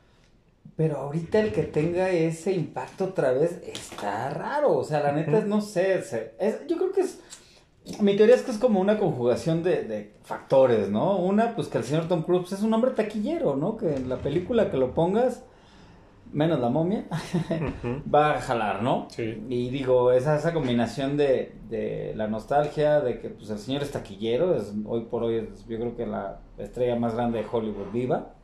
Pero 0.80 0.96
ahorita 0.96 1.42
el 1.42 1.52
que 1.52 1.64
tenga 1.64 2.10
ese 2.10 2.54
impacto 2.54 3.04
otra 3.04 3.34
vez 3.34 3.62
está 3.68 4.30
raro. 4.30 4.78
O 4.78 4.84
sea, 4.86 5.02
la 5.02 5.12
neta, 5.12 5.40
es, 5.40 5.46
no 5.46 5.60
sé. 5.60 5.96
Es, 6.40 6.68
yo 6.70 6.78
creo 6.78 6.94
que 6.94 7.02
es. 7.02 7.20
Mi 8.00 8.16
teoría 8.16 8.36
es 8.36 8.44
que 8.44 8.52
es 8.52 8.58
como 8.58 8.80
una 8.80 8.98
conjugación 8.98 9.62
de, 9.62 9.84
de, 9.84 10.14
factores, 10.24 10.90
¿no? 10.90 11.18
Una, 11.18 11.54
pues 11.54 11.68
que 11.68 11.80
el 11.80 11.84
señor 11.84 12.08
Tom 12.08 12.24
Cruise 12.24 12.54
es 12.54 12.62
un 12.62 12.74
hombre 12.74 12.92
taquillero, 12.92 13.58
¿no? 13.58 13.76
Que 13.76 13.94
en 13.94 14.08
la 14.08 14.20
película 14.20 14.72
que 14.72 14.78
lo 14.78 14.94
pongas 14.94 15.44
menos 16.32 16.62
la 16.62 16.70
momia, 16.70 17.08
va 18.16 18.36
a 18.36 18.42
jalar, 18.42 18.82
¿no? 18.82 19.08
Sí. 19.10 19.44
Y 19.50 19.70
digo, 19.72 20.14
esa, 20.14 20.38
esa 20.38 20.54
combinación 20.54 21.18
de, 21.18 21.58
de, 21.68 22.14
la 22.16 22.28
nostalgia, 22.28 23.02
de 23.02 23.20
que 23.20 23.28
pues 23.28 23.50
el 23.50 23.60
señor 23.60 23.84
es 23.84 23.92
taquillero, 23.92 24.56
es, 24.56 24.74
hoy 24.86 25.02
por 25.12 25.24
hoy 25.24 25.40
es, 25.40 25.68
yo 25.68 25.78
creo 25.78 25.98
que 25.98 26.06
la 26.06 26.40
estrella 26.58 26.96
más 26.96 27.16
grande 27.16 27.40
de 27.40 27.46
Hollywood 27.52 27.92
viva, 27.92 28.36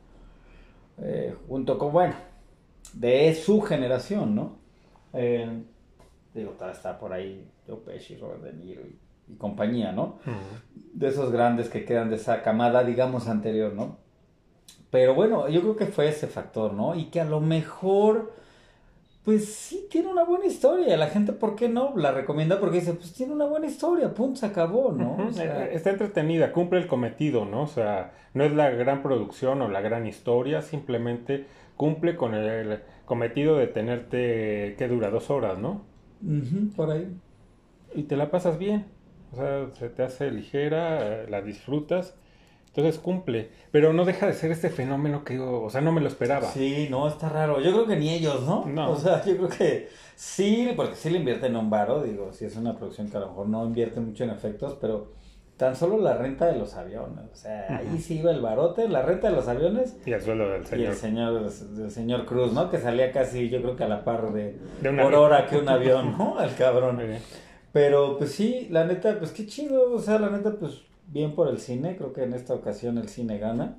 eh, 1.01 1.35
junto 1.47 1.77
con, 1.77 1.91
bueno, 1.91 2.15
de 2.93 3.33
su 3.35 3.61
generación, 3.61 4.35
¿no? 4.35 4.57
Eh, 5.13 5.63
digo, 6.33 6.55
está 6.71 6.97
por 6.99 7.13
ahí 7.13 7.49
Joe 7.67 7.77
Pesci, 7.77 8.17
Robert 8.17 8.43
De 8.43 8.53
Niro 8.53 8.81
y, 8.81 8.99
compañía, 9.37 9.91
¿no? 9.91 10.19
De 10.93 11.07
esos 11.07 11.31
grandes 11.31 11.67
que 11.67 11.83
quedan 11.83 12.11
de 12.11 12.17
esa 12.17 12.43
camada, 12.43 12.83
digamos, 12.83 13.27
anterior, 13.27 13.73
¿no? 13.73 13.97
Pero 14.91 15.15
bueno, 15.15 15.49
yo 15.49 15.61
creo 15.61 15.75
que 15.75 15.87
fue 15.87 16.07
ese 16.07 16.27
factor, 16.27 16.73
¿no? 16.73 16.95
Y 16.95 17.05
que 17.05 17.21
a 17.21 17.25
lo 17.25 17.41
mejor 17.41 18.33
pues 19.25 19.53
sí 19.53 19.87
tiene 19.89 20.07
una 20.07 20.23
buena 20.23 20.45
historia. 20.45 20.95
La 20.95 21.07
gente, 21.07 21.33
¿por 21.33 21.55
qué 21.55 21.67
no? 21.67 21.93
La 21.97 22.11
recomienda 22.11 22.59
porque 22.59 22.79
dice, 22.79 22.93
pues 22.93 23.11
tiene 23.11 23.33
una 23.33 23.45
buena 23.45 23.65
historia, 23.65 24.13
punto, 24.13 24.39
se 24.39 24.45
acabó, 24.45 24.91
¿no? 24.91 25.17
O 25.17 25.31
sea, 25.31 25.65
Está 25.65 25.89
entretenida, 25.89 26.51
cumple 26.51 26.79
el 26.79 26.87
cometido, 26.87 27.43
¿no? 27.43 27.63
O 27.63 27.67
sea, 27.67 28.13
no 28.35 28.43
es 28.43 28.53
la 28.53 28.69
gran 28.69 29.01
producción 29.01 29.63
o 29.63 29.67
la 29.67 29.81
gran 29.81 30.05
historia, 30.05 30.61
simplemente 30.61 31.47
cumple 31.75 32.15
con 32.15 32.35
el 32.35 32.81
cometido 33.05 33.57
de 33.57 33.65
tenerte 33.65 34.75
que 34.77 34.87
dura 34.87 35.09
dos 35.09 35.31
horas, 35.31 35.57
¿no? 35.57 35.81
por 36.75 36.91
ahí. 36.91 37.07
Y 37.95 38.03
te 38.03 38.17
la 38.17 38.29
pasas 38.29 38.59
bien, 38.59 38.85
o 39.33 39.35
sea, 39.35 39.67
se 39.73 39.89
te 39.89 40.03
hace 40.03 40.29
ligera, 40.31 41.27
la 41.27 41.41
disfrutas 41.41 42.15
entonces 42.75 42.99
cumple, 42.99 43.49
pero 43.71 43.93
no 43.93 44.03
deja 44.03 44.27
de 44.27 44.33
ser 44.33 44.51
este 44.51 44.69
fenómeno 44.69 45.23
que 45.23 45.35
digo, 45.35 45.63
o 45.63 45.69
sea, 45.69 45.79
no 45.79 45.93
me 45.93 46.01
lo 46.01 46.09
esperaba. 46.09 46.51
Sí, 46.51 46.87
no, 46.89 47.07
está 47.07 47.29
raro. 47.29 47.61
Yo 47.61 47.71
creo 47.71 47.87
que 47.87 47.95
ni 47.95 48.09
ellos, 48.09 48.41
¿no? 48.43 48.65
No. 48.65 48.91
O 48.91 48.97
sea, 48.97 49.23
yo 49.23 49.37
creo 49.37 49.49
que 49.49 49.87
sí, 50.15 50.73
porque 50.75 50.95
sí 50.95 51.09
le 51.09 51.19
invierten 51.19 51.55
un 51.55 51.69
varo, 51.69 52.03
digo, 52.03 52.33
si 52.33 52.43
es 52.43 52.57
una 52.57 52.75
producción 52.75 53.09
que 53.09 53.15
a 53.15 53.21
lo 53.21 53.27
mejor 53.27 53.47
no 53.47 53.65
invierte 53.65 54.01
mucho 54.01 54.25
en 54.25 54.31
efectos, 54.31 54.77
pero 54.81 55.13
tan 55.55 55.77
solo 55.77 55.97
la 55.99 56.17
renta 56.17 56.47
de 56.47 56.59
los 56.59 56.75
aviones, 56.75 57.23
o 57.31 57.35
sea, 57.35 57.77
ahí 57.77 57.97
sí 57.97 58.19
iba 58.19 58.29
el 58.31 58.41
barote, 58.41 58.89
la 58.89 59.03
renta 59.03 59.29
de 59.29 59.37
los 59.37 59.47
aviones. 59.47 59.95
Y 60.05 60.11
el 60.11 60.21
sueldo 60.21 60.49
del 60.49 60.65
señor. 60.65 60.83
Y 60.83 60.87
el 60.87 60.95
señor, 60.95 61.49
del 61.49 61.91
señor 61.91 62.25
Cruz, 62.25 62.51
¿no? 62.51 62.69
Que 62.69 62.77
salía 62.77 63.13
casi, 63.13 63.49
yo 63.49 63.61
creo 63.61 63.77
que 63.77 63.85
a 63.85 63.87
la 63.87 64.03
par 64.03 64.33
de, 64.33 64.59
por 64.81 65.15
hora 65.15 65.47
que 65.47 65.57
un 65.57 65.69
avión, 65.69 66.17
¿no? 66.17 66.41
El 66.43 66.53
cabrón. 66.55 67.01
Pero 67.71 68.17
pues 68.17 68.33
sí, 68.33 68.67
la 68.69 68.83
neta, 68.83 69.17
pues 69.17 69.31
qué 69.31 69.45
chido, 69.45 69.93
o 69.93 69.99
sea, 69.99 70.19
la 70.19 70.29
neta, 70.29 70.51
pues 70.59 70.83
bien 71.07 71.35
por 71.35 71.47
el 71.49 71.59
cine, 71.59 71.95
creo 71.97 72.13
que 72.13 72.23
en 72.23 72.33
esta 72.33 72.53
ocasión 72.53 72.97
el 72.97 73.09
cine 73.09 73.37
gana. 73.37 73.77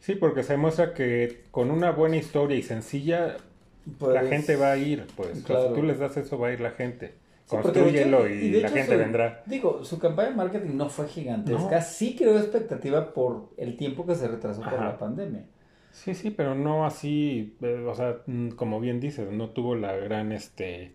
Sí, 0.00 0.14
porque 0.14 0.42
se 0.42 0.56
muestra 0.56 0.92
que 0.92 1.44
con 1.50 1.70
una 1.70 1.90
buena 1.90 2.16
historia 2.16 2.56
y 2.56 2.62
sencilla, 2.62 3.28
la 3.28 3.94
pues, 3.98 4.28
gente 4.28 4.56
va 4.56 4.72
a 4.72 4.76
ir, 4.76 5.06
pues. 5.16 5.38
Si 5.38 5.44
tú 5.44 5.82
les 5.82 5.98
das 5.98 6.16
eso, 6.16 6.38
va 6.38 6.48
a 6.48 6.52
ir 6.52 6.60
la 6.60 6.72
gente. 6.72 7.14
Construyelo 7.46 8.26
y, 8.28 8.60
la 8.60 8.68
gente 8.70 8.96
vendrá. 8.96 9.42
Digo, 9.46 9.84
su 9.84 9.98
campaña 9.98 10.30
de 10.30 10.36
marketing 10.36 10.76
no 10.76 10.88
fue 10.88 11.08
gigantesca, 11.08 11.82
sí 11.82 12.16
creó 12.16 12.38
expectativa 12.38 13.12
por 13.12 13.50
el 13.56 13.76
tiempo 13.76 14.06
que 14.06 14.14
se 14.14 14.28
retrasó 14.28 14.62
por 14.62 14.80
la 14.80 14.98
pandemia. 14.98 15.44
Sí, 15.92 16.14
sí, 16.14 16.30
pero 16.30 16.56
no 16.56 16.86
así, 16.86 17.56
eh, 17.62 17.86
o 17.86 17.94
sea, 17.94 18.18
mm, 18.26 18.50
como 18.50 18.80
bien 18.80 18.98
dices, 18.98 19.30
no 19.30 19.50
tuvo 19.50 19.76
la 19.76 19.94
gran, 19.94 20.32
este, 20.32 20.92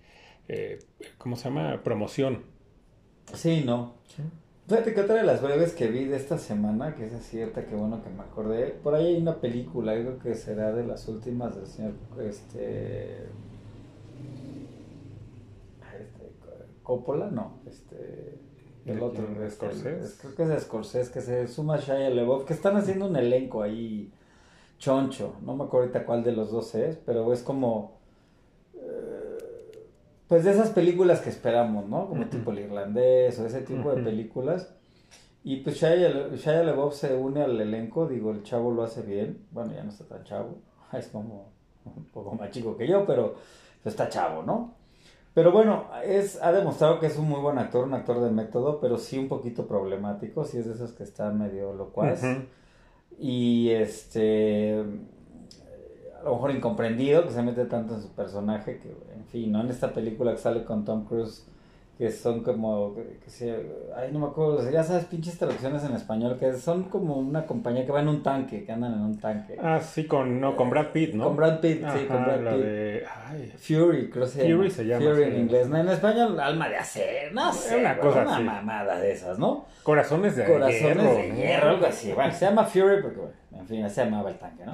eh, 0.50 0.79
¿cómo 1.17 1.38
se 1.38 1.45
llama? 1.45 1.81
Promoción. 1.83 2.43
Sí, 3.33 3.63
no. 3.65 3.95
Fíjate 4.69 4.93
que 4.93 5.01
otra 5.01 5.15
de 5.15 5.23
las 5.23 5.41
breves 5.41 5.73
que 5.73 5.88
vi 5.88 6.05
de 6.05 6.15
esta 6.15 6.38
semana, 6.38 6.93
que 6.93 7.07
es 7.07 7.23
cierta, 7.25 7.65
que 7.65 7.73
bueno 7.73 8.03
que 8.03 8.09
me 8.11 8.21
acordé, 8.21 8.67
por 8.67 8.93
ahí 8.93 9.15
hay 9.15 9.17
una 9.19 9.41
película, 9.41 9.93
creo 9.93 10.19
que 10.19 10.35
será 10.35 10.71
de 10.71 10.85
las 10.85 11.07
últimas 11.07 11.55
del 11.55 11.65
señor, 11.65 11.93
este, 12.19 13.23
este 15.99 16.29
Coppola, 16.83 17.31
no, 17.31 17.53
este, 17.65 18.38
el 18.85 19.01
otro, 19.01 19.25
¿De 19.25 19.47
este, 19.47 19.71
Scorsese? 19.71 20.17
creo 20.21 20.35
que 20.35 20.55
es 20.55 20.63
Scorsese, 20.63 21.11
que 21.11 21.21
se 21.21 21.47
suma 21.47 21.77
Shia 21.77 22.11
LeBeouf, 22.11 22.45
que 22.45 22.53
están 22.53 22.77
haciendo 22.77 23.07
un 23.07 23.15
elenco 23.15 23.63
ahí 23.63 24.13
choncho, 24.77 25.33
no 25.41 25.55
me 25.55 25.63
acuerdo 25.63 25.88
ahorita 25.88 26.05
cuál 26.05 26.23
de 26.23 26.33
los 26.33 26.51
dos 26.51 26.75
es, 26.75 26.95
pero 26.95 27.33
es 27.33 27.41
como 27.41 27.97
pues 30.29 30.43
de 30.43 30.51
esas 30.51 30.69
películas 30.69 31.21
que 31.21 31.29
esperamos, 31.29 31.89
¿no? 31.89 32.07
Como 32.07 32.27
tipo 32.27 32.51
el 32.51 32.59
irlandés 32.59 33.38
o 33.39 33.48
ese 33.48 33.62
tipo 33.62 33.93
de 33.93 34.03
películas. 34.03 34.71
Y 35.43 35.57
pues 35.57 35.77
Shia, 35.77 36.29
Shia 36.36 36.63
se 36.91 37.15
une 37.15 37.41
al 37.41 37.59
elenco, 37.59 38.07
digo, 38.07 38.31
el 38.31 38.43
chavo 38.43 38.71
lo 38.71 38.83
hace 38.83 39.01
bien. 39.01 39.48
Bueno, 39.50 39.74
ya 39.74 39.83
no 39.83 39.89
está 39.89 40.05
tan 40.05 40.24
chavo, 40.24 40.59
es 40.93 41.07
como 41.07 41.50
un 41.83 42.05
poco 42.13 42.36
más 42.36 42.51
chico 42.51 42.77
que 42.77 42.88
yo, 42.88 43.07
pero 43.07 43.36
está 43.83 44.07
chavo, 44.07 44.43
¿no? 44.43 44.75
Pero 45.33 45.51
bueno, 45.51 45.86
es, 46.05 46.39
ha 46.43 46.51
demostrado 46.51 47.00
que 47.00 47.07
es 47.07 47.17
un 47.17 47.27
muy 47.27 47.41
buen 47.41 47.57
actor, 47.57 47.86
un 47.86 47.95
actor 47.95 48.21
de 48.21 48.29
método, 48.29 48.79
pero 48.79 48.98
sí 48.98 49.17
un 49.17 49.29
poquito 49.29 49.67
problemático, 49.67 50.43
sí 50.43 50.59
es 50.59 50.67
de 50.67 50.74
esos 50.74 50.91
que 50.91 51.03
está 51.03 51.31
medio 51.31 51.74
locuaz. 51.74 52.21
Y 53.17 53.69
este 53.71 54.83
a 56.19 56.23
lo 56.23 56.33
mejor 56.33 56.51
incomprendido, 56.51 57.23
que 57.25 57.31
se 57.31 57.41
mete 57.41 57.65
tanto 57.65 57.95
en 57.95 58.01
su 58.01 58.09
personaje, 58.09 58.79
que 58.79 58.89
en 59.15 59.25
fin, 59.25 59.51
¿no? 59.51 59.61
En 59.61 59.69
esta 59.69 59.93
película 59.93 60.31
que 60.31 60.38
sale 60.38 60.63
con 60.63 60.83
Tom 60.83 61.05
Cruise, 61.05 61.45
que 61.99 62.09
son 62.11 62.43
como, 62.43 62.95
que, 62.95 63.29
se, 63.29 63.53
ay, 63.93 64.09
no 64.13 64.19
me 64.19 64.27
acuerdo, 64.27 64.69
ya 64.71 64.83
sabes, 64.83 65.03
pinches 65.03 65.38
traducciones 65.38 65.83
en 65.83 65.93
español, 65.93 66.38
que 66.39 66.53
son 66.53 66.83
como 66.83 67.15
una 67.15 67.45
compañía 67.45 67.85
que 67.85 67.91
va 67.91 67.99
en 67.99 68.07
un 68.07 68.23
tanque, 68.23 68.63
que 68.63 68.71
andan 68.71 68.93
en 68.93 69.01
un 69.01 69.19
tanque. 69.19 69.57
Ah, 69.61 69.81
sí, 69.81 70.05
con, 70.05 70.39
no, 70.39 70.55
con 70.55 70.69
Brad 70.69 70.93
Pitt, 70.93 71.13
¿no? 71.13 71.25
Con 71.25 71.35
Brad 71.35 71.59
Pitt, 71.59 71.85
sí, 71.93 72.05
con 72.05 72.23
Brad 72.23 72.53
Pitt. 72.53 72.63
De, 72.63 73.03
ay, 73.27 73.53
Fury, 73.57 74.09
creo 74.09 74.23
que 74.23 74.31
se 74.31 74.55
Fury 74.55 74.71
se 74.71 74.85
llama. 74.85 75.05
Fury 75.05 75.23
en 75.23 75.39
inglés, 75.39 75.67
no, 75.67 75.75
en 75.75 75.89
español, 75.89 76.39
alma 76.39 76.69
de 76.69 76.77
acero, 76.77 77.33
no 77.33 77.51
sé, 77.51 77.77
una, 77.77 77.97
cosa 77.97 78.21
una 78.21 78.39
mamada 78.39 78.97
de 78.97 79.11
esas, 79.11 79.38
¿no? 79.38 79.65
Corazones 79.83 80.38
de 80.38 80.45
Corazones 80.45 80.81
hierro. 80.81 81.15
de 81.15 81.31
hierro, 81.35 81.69
algo 81.71 81.85
así, 81.85 82.13
bueno, 82.13 82.31
se 82.31 82.45
llama 82.45 82.63
Fury 82.63 83.01
porque, 83.01 83.17
bueno, 83.17 83.33
en 83.59 83.67
fin, 83.67 83.89
se 83.89 84.05
llamaba 84.05 84.29
el 84.29 84.38
tanque, 84.38 84.65
¿no? 84.65 84.71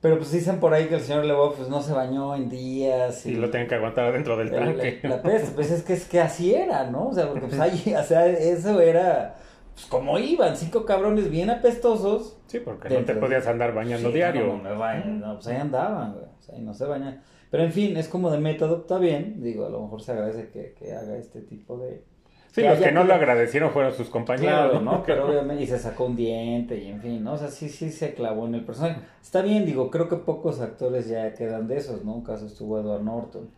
Pero 0.00 0.16
pues 0.18 0.30
dicen 0.30 0.60
por 0.60 0.72
ahí 0.74 0.86
que 0.86 0.94
el 0.94 1.00
señor 1.00 1.24
Leboff 1.24 1.56
pues 1.56 1.68
no 1.68 1.82
se 1.82 1.92
bañó 1.92 2.36
en 2.36 2.48
días. 2.48 3.26
Y, 3.26 3.34
lo 3.34 3.50
tienen 3.50 3.68
que 3.68 3.74
aguantar 3.74 4.12
dentro 4.12 4.36
del 4.36 4.50
tanque. 4.50 5.00
La, 5.02 5.20
peste, 5.20 5.50
pues 5.54 5.70
es 5.72 5.82
que 5.82 5.94
es 5.94 6.04
que 6.04 6.20
así 6.20 6.54
era, 6.54 6.88
¿no? 6.88 7.08
O 7.08 7.14
sea, 7.14 7.28
porque 7.28 7.46
pues 7.46 7.58
ahí, 7.58 7.94
o 7.94 8.02
sea, 8.04 8.26
eso 8.26 8.80
era 8.80 9.34
pues 9.74 9.86
como 9.86 10.18
iban, 10.18 10.56
cinco 10.56 10.84
cabrones 10.84 11.30
bien 11.30 11.50
apestosos. 11.50 12.36
Sí, 12.46 12.60
porque 12.60 12.90
no 12.90 13.04
te 13.04 13.14
podías 13.14 13.46
andar 13.46 13.74
bañando 13.74 14.10
diario. 14.10 14.60
No, 14.62 15.34
pues 15.34 15.46
ahí 15.48 15.56
andaban, 15.56 16.14
güey. 16.14 16.24
O 16.24 16.42
sea, 16.42 16.56
y 16.56 16.62
no 16.62 16.74
se 16.74 16.84
bañan. 16.84 17.20
Pero 17.50 17.62
en 17.62 17.72
fin, 17.72 17.96
es 17.96 18.08
como 18.08 18.30
de 18.30 18.38
método, 18.38 18.78
está 18.78 18.98
bien. 18.98 19.40
Digo, 19.40 19.66
a 19.66 19.70
lo 19.70 19.82
mejor 19.82 20.02
se 20.02 20.12
agradece 20.12 20.48
que, 20.50 20.74
que 20.74 20.92
haga 20.92 21.16
este 21.16 21.40
tipo 21.42 21.78
de, 21.78 22.04
Sí, 22.50 22.62
los 22.62 22.78
que 22.78 22.92
no 22.92 23.04
lo 23.04 23.14
agradecieron 23.14 23.70
fueron 23.70 23.92
sus 23.92 24.08
compañeros. 24.08 24.70
Claro, 24.70 24.80
¿no? 24.80 25.02
Pero 25.06 25.28
obviamente, 25.28 25.64
y 25.64 25.66
se 25.66 25.78
sacó 25.78 26.06
un 26.06 26.16
diente 26.16 26.76
y 26.78 26.88
en 26.88 27.00
fin, 27.00 27.24
¿no? 27.24 27.34
O 27.34 27.38
sea, 27.38 27.48
sí, 27.48 27.68
sí 27.68 27.90
se 27.90 28.14
clavó 28.14 28.46
en 28.46 28.54
el 28.54 28.64
personaje. 28.64 29.00
Está 29.22 29.42
bien, 29.42 29.66
digo, 29.66 29.90
creo 29.90 30.08
que 30.08 30.16
pocos 30.16 30.60
actores 30.60 31.08
ya 31.08 31.34
quedan 31.34 31.68
de 31.68 31.76
esos, 31.76 32.04
¿no? 32.04 32.14
Un 32.14 32.24
caso 32.24 32.46
estuvo 32.46 32.80
Edward 32.80 33.02
Norton. 33.02 33.50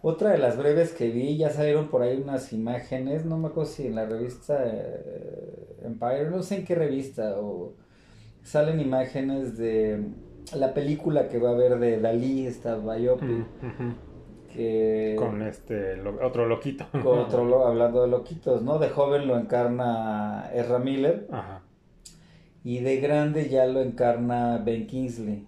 Otra 0.00 0.30
de 0.30 0.38
las 0.38 0.56
breves 0.56 0.92
que 0.92 1.10
vi, 1.10 1.36
ya 1.36 1.50
salieron 1.50 1.88
por 1.88 2.02
ahí 2.02 2.20
unas 2.22 2.52
imágenes, 2.52 3.24
no 3.24 3.36
me 3.36 3.48
acuerdo 3.48 3.70
si 3.70 3.86
en 3.88 3.96
la 3.96 4.06
revista 4.06 4.62
eh, 4.64 5.76
Empire, 5.84 6.30
no 6.30 6.42
sé 6.42 6.56
en 6.56 6.64
qué 6.64 6.76
revista, 6.76 7.36
o 7.38 7.72
salen 8.44 8.80
imágenes 8.80 9.58
de 9.58 10.04
la 10.54 10.72
película 10.72 11.28
que 11.28 11.38
va 11.38 11.50
a 11.50 11.52
haber 11.52 11.78
de 11.78 12.00
Dalí, 12.00 12.46
esta 12.46 12.76
biopic. 12.76 13.28
Mm, 13.28 13.94
con 15.16 15.42
este 15.42 16.00
otro 16.22 16.46
loquito. 16.46 16.86
Con 16.92 17.18
otro, 17.18 17.66
hablando 17.66 18.02
de 18.02 18.08
loquitos, 18.08 18.62
¿no? 18.62 18.78
De 18.78 18.88
joven 18.88 19.26
lo 19.26 19.38
encarna 19.38 20.50
Ezra 20.54 20.78
Miller. 20.78 21.28
Ajá. 21.30 21.62
Y 22.64 22.80
de 22.80 23.00
grande 23.00 23.48
ya 23.48 23.66
lo 23.66 23.80
encarna 23.80 24.58
Ben 24.58 24.86
Kingsley, 24.86 25.46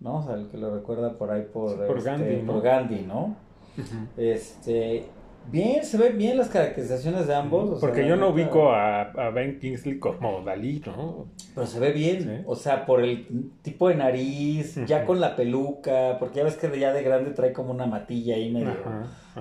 ¿no? 0.00 0.18
O 0.18 0.22
sea, 0.22 0.34
el 0.34 0.48
que 0.48 0.58
lo 0.58 0.74
recuerda 0.74 1.14
por 1.14 1.30
ahí 1.30 1.48
por, 1.52 1.86
por 1.86 1.98
este, 1.98 2.10
Gandhi, 2.10 2.42
¿no? 2.42 2.52
Por 2.52 2.62
Gandhi, 2.62 3.00
¿no? 3.00 3.36
Este, 4.16 5.06
Bien, 5.50 5.84
se 5.84 5.98
ven 5.98 6.18
bien 6.18 6.36
las 6.36 6.48
caracterizaciones 6.48 7.26
de 7.26 7.34
ambos. 7.34 7.80
Porque 7.80 8.06
yo 8.06 8.16
no 8.16 8.30
ubico 8.30 8.72
a, 8.72 9.30
Ben 9.30 9.58
Kingsley 9.58 9.98
como 9.98 10.42
Dalí, 10.42 10.82
¿no? 10.86 11.26
Pero 11.54 11.66
se 11.66 11.78
ve 11.78 11.92
bien, 11.92 12.44
o 12.46 12.56
sea, 12.56 12.86
por 12.86 13.02
el 13.02 13.50
tipo 13.62 13.88
de 13.88 13.94
nariz, 13.94 14.76
ya 14.86 15.04
con 15.04 15.20
la 15.20 15.36
peluca, 15.36 16.16
porque 16.18 16.38
ya 16.38 16.44
ves 16.44 16.56
que 16.56 16.78
ya 16.78 16.92
de 16.92 17.02
grande 17.02 17.30
trae 17.30 17.52
como 17.52 17.72
una 17.72 17.86
matilla 17.86 18.34
ahí 18.34 18.50
medio, 18.50 18.74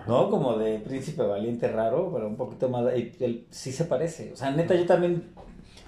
¿no? 0.08 0.30
Como 0.30 0.58
de 0.58 0.80
príncipe 0.80 1.24
valiente 1.24 1.68
raro, 1.68 2.12
pero 2.14 2.28
un 2.28 2.36
poquito 2.36 2.70
más, 2.70 2.86
y 2.96 3.46
sí 3.50 3.72
se 3.72 3.86
parece, 3.86 4.32
o 4.34 4.36
sea, 4.36 4.52
neta, 4.52 4.76
yo 4.76 4.86
también, 4.86 5.24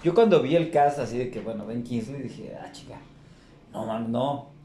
yo 0.02 0.14
cuando 0.14 0.42
vi 0.42 0.56
el 0.56 0.70
cast 0.70 0.98
así 0.98 1.18
de 1.18 1.30
que, 1.30 1.40
bueno, 1.40 1.66
Ben 1.66 1.82
Kingsley, 1.82 2.22
dije, 2.22 2.56
ah, 2.60 2.70
chica, 2.72 2.96
no, 3.72 3.98
no, 4.00 4.55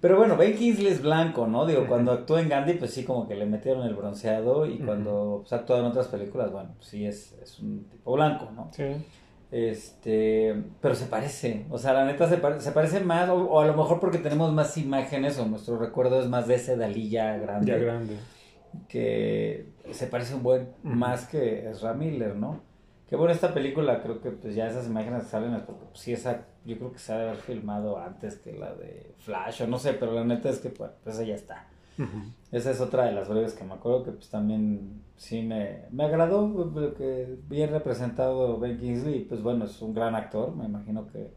pero 0.00 0.16
bueno, 0.16 0.36
Ben 0.36 0.56
Kingsley 0.56 0.92
es 0.92 1.02
blanco, 1.02 1.46
¿no? 1.46 1.66
Digo, 1.66 1.86
cuando 1.86 2.12
actuó 2.12 2.38
en 2.38 2.48
Gandhi, 2.48 2.74
pues 2.74 2.92
sí, 2.92 3.04
como 3.04 3.28
que 3.28 3.34
le 3.34 3.44
metieron 3.44 3.86
el 3.86 3.94
bronceado. 3.94 4.64
Y 4.64 4.78
cuando 4.78 5.40
pues, 5.42 5.52
actuó 5.52 5.78
en 5.78 5.84
otras 5.84 6.08
películas, 6.08 6.50
bueno, 6.50 6.70
pues 6.76 6.88
sí 6.88 7.04
es, 7.04 7.36
es 7.42 7.58
un 7.58 7.84
tipo 7.84 8.12
blanco, 8.14 8.50
¿no? 8.54 8.70
Sí. 8.72 8.84
Este, 9.50 10.54
pero 10.80 10.94
se 10.94 11.06
parece, 11.06 11.66
o 11.70 11.76
sea, 11.76 11.92
la 11.92 12.04
neta 12.04 12.28
se, 12.28 12.40
se 12.60 12.72
parece 12.72 13.00
más, 13.00 13.28
o, 13.28 13.60
a 13.60 13.66
lo 13.66 13.76
mejor 13.76 13.98
porque 13.98 14.18
tenemos 14.18 14.52
más 14.52 14.78
imágenes, 14.78 15.38
o 15.38 15.46
nuestro 15.46 15.76
recuerdo 15.76 16.20
es 16.20 16.28
más 16.28 16.46
de 16.46 16.54
ese 16.54 16.76
Dalí 16.76 17.10
ya 17.10 17.36
grande. 17.36 17.72
Ya 17.72 17.78
grande. 17.78 18.16
Que 18.88 19.66
se 19.90 20.06
parece 20.06 20.36
un 20.36 20.44
buen, 20.44 20.68
más 20.84 21.26
que 21.26 21.68
Ezra 21.68 21.94
Miller, 21.94 22.36
¿no? 22.36 22.60
Qué 23.10 23.16
bueno 23.16 23.34
esta 23.34 23.52
película, 23.52 24.00
creo 24.00 24.20
que 24.20 24.30
pues 24.30 24.54
ya 24.54 24.68
esas 24.68 24.86
imágenes 24.86 25.24
salen, 25.24 25.60
porque 25.66 25.84
pues, 25.86 25.98
sí 25.98 26.12
esa, 26.12 26.46
yo 26.64 26.78
creo 26.78 26.92
que 26.92 27.00
se 27.00 27.12
ha 27.12 27.18
de 27.18 27.24
haber 27.24 27.38
filmado 27.38 27.98
antes 27.98 28.36
que 28.36 28.52
la 28.52 28.72
de 28.72 29.14
Flash, 29.18 29.62
o 29.62 29.66
no 29.66 29.80
sé, 29.80 29.94
pero 29.94 30.12
la 30.12 30.24
neta 30.24 30.48
es 30.48 30.60
que 30.60 30.70
pues, 30.70 30.92
esa 31.04 31.24
ya 31.24 31.34
está. 31.34 31.66
Esa 32.52 32.70
es 32.70 32.80
otra 32.80 33.06
de 33.06 33.12
las 33.12 33.28
breves 33.28 33.52
que 33.52 33.64
me 33.64 33.74
acuerdo 33.74 34.04
que 34.04 34.12
pues 34.12 34.30
también 34.30 35.02
sí 35.16 35.42
me, 35.42 35.86
me 35.90 36.04
agradó, 36.04 36.72
que 36.96 37.36
bien 37.48 37.70
representado 37.70 38.58
Ben 38.60 38.78
Kingsley, 38.78 39.24
pues 39.24 39.42
bueno, 39.42 39.64
es 39.64 39.82
un 39.82 39.92
gran 39.92 40.14
actor, 40.14 40.54
me 40.54 40.64
imagino 40.64 41.08
que 41.08 41.30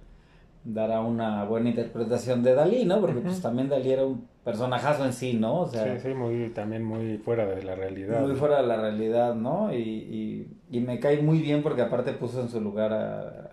dará 0.63 1.01
una 1.01 1.43
buena 1.45 1.69
interpretación 1.69 2.43
de 2.43 2.53
Dalí, 2.55 2.85
¿no? 2.85 3.01
Porque 3.01 3.19
pues 3.19 3.41
también 3.41 3.69
Dalí 3.69 3.91
era 3.91 4.05
un 4.05 4.27
personajazo 4.43 5.05
en 5.05 5.13
sí, 5.13 5.33
¿no? 5.33 5.61
O 5.61 5.67
sea, 5.67 5.95
sí, 5.95 6.09
sí, 6.09 6.13
muy, 6.13 6.49
también 6.49 6.83
muy 6.83 7.17
fuera 7.17 7.45
de 7.45 7.63
la 7.63 7.75
realidad. 7.75 8.21
Muy 8.21 8.35
fuera 8.35 8.61
de 8.61 8.67
la 8.67 8.77
realidad, 8.77 9.35
¿no? 9.35 9.73
Y, 9.73 10.47
y, 10.69 10.79
me 10.79 10.99
cae 10.99 11.21
muy 11.21 11.39
bien 11.39 11.63
porque 11.63 11.81
aparte 11.81 12.13
puso 12.13 12.41
en 12.41 12.49
su 12.49 12.59
lugar 12.59 12.91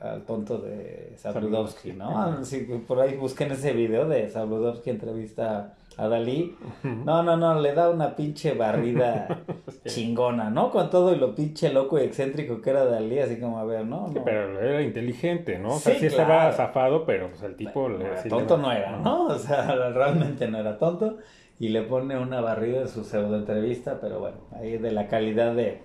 al 0.01 0.25
tonto 0.25 0.59
de 0.59 1.13
Sabludowski, 1.17 1.93
¿no? 1.93 2.45
Sí, 2.45 2.67
por 2.87 3.01
ahí 3.01 3.17
busquen 3.17 3.53
ese 3.53 3.73
video 3.73 4.09
de 4.09 4.29
Sabludowski 4.29 4.91
entrevista 4.91 5.75
a 6.01 6.09
Dalí. 6.09 6.57
No, 6.83 7.23
no, 7.23 7.37
no, 7.37 7.61
le 7.61 7.75
da 7.75 7.91
una 7.91 8.17
pinche 8.17 8.55
barrida 8.55 9.43
chingona, 9.87 10.49
¿no? 10.49 10.71
Con 10.71 10.89
todo 10.89 11.15
y 11.15 11.19
lo 11.19 11.35
pinche 11.35 11.71
loco 11.71 11.99
y 11.99 12.05
excéntrico 12.05 12.63
que 12.63 12.71
era 12.71 12.87
Dalí, 12.87 13.19
así 13.19 13.39
como 13.39 13.59
a 13.59 13.65
ver, 13.65 13.85
¿no? 13.85 14.13
pero 14.25 14.59
era 14.61 14.83
inteligente, 14.83 15.59
¿no? 15.59 15.75
O 15.75 15.79
sea, 15.79 15.95
sí, 15.95 16.07
estaba 16.07 16.51
zafado, 16.53 17.05
pero 17.05 17.29
pues 17.29 17.43
el 17.43 17.55
tipo... 17.55 17.89
tonto 18.29 18.57
no 18.57 18.73
era, 18.73 18.97
¿no? 18.97 19.27
O 19.27 19.39
sea, 19.39 19.75
realmente 19.93 20.49
no 20.49 20.59
era 20.59 20.79
tonto. 20.79 21.19
Y 21.59 21.69
le 21.69 21.83
pone 21.83 22.19
una 22.19 22.41
barrida 22.41 22.81
en 22.81 22.89
su 22.89 23.05
pseudo 23.05 23.37
entrevista, 23.37 23.99
pero 24.01 24.19
bueno, 24.19 24.39
ahí 24.53 24.79
de 24.79 24.93
la 24.93 25.09
calidad 25.09 25.55
de 25.55 25.83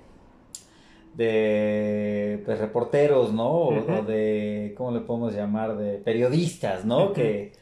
de 1.16 2.42
pues, 2.46 2.60
reporteros, 2.60 3.34
¿no? 3.34 3.50
O, 3.50 4.04
de, 4.06 4.74
¿cómo 4.78 4.92
le 4.92 5.00
podemos 5.02 5.34
llamar? 5.34 5.78
De 5.78 5.98
periodistas, 5.98 6.86
¿no? 6.86 7.14
Que 7.14 7.54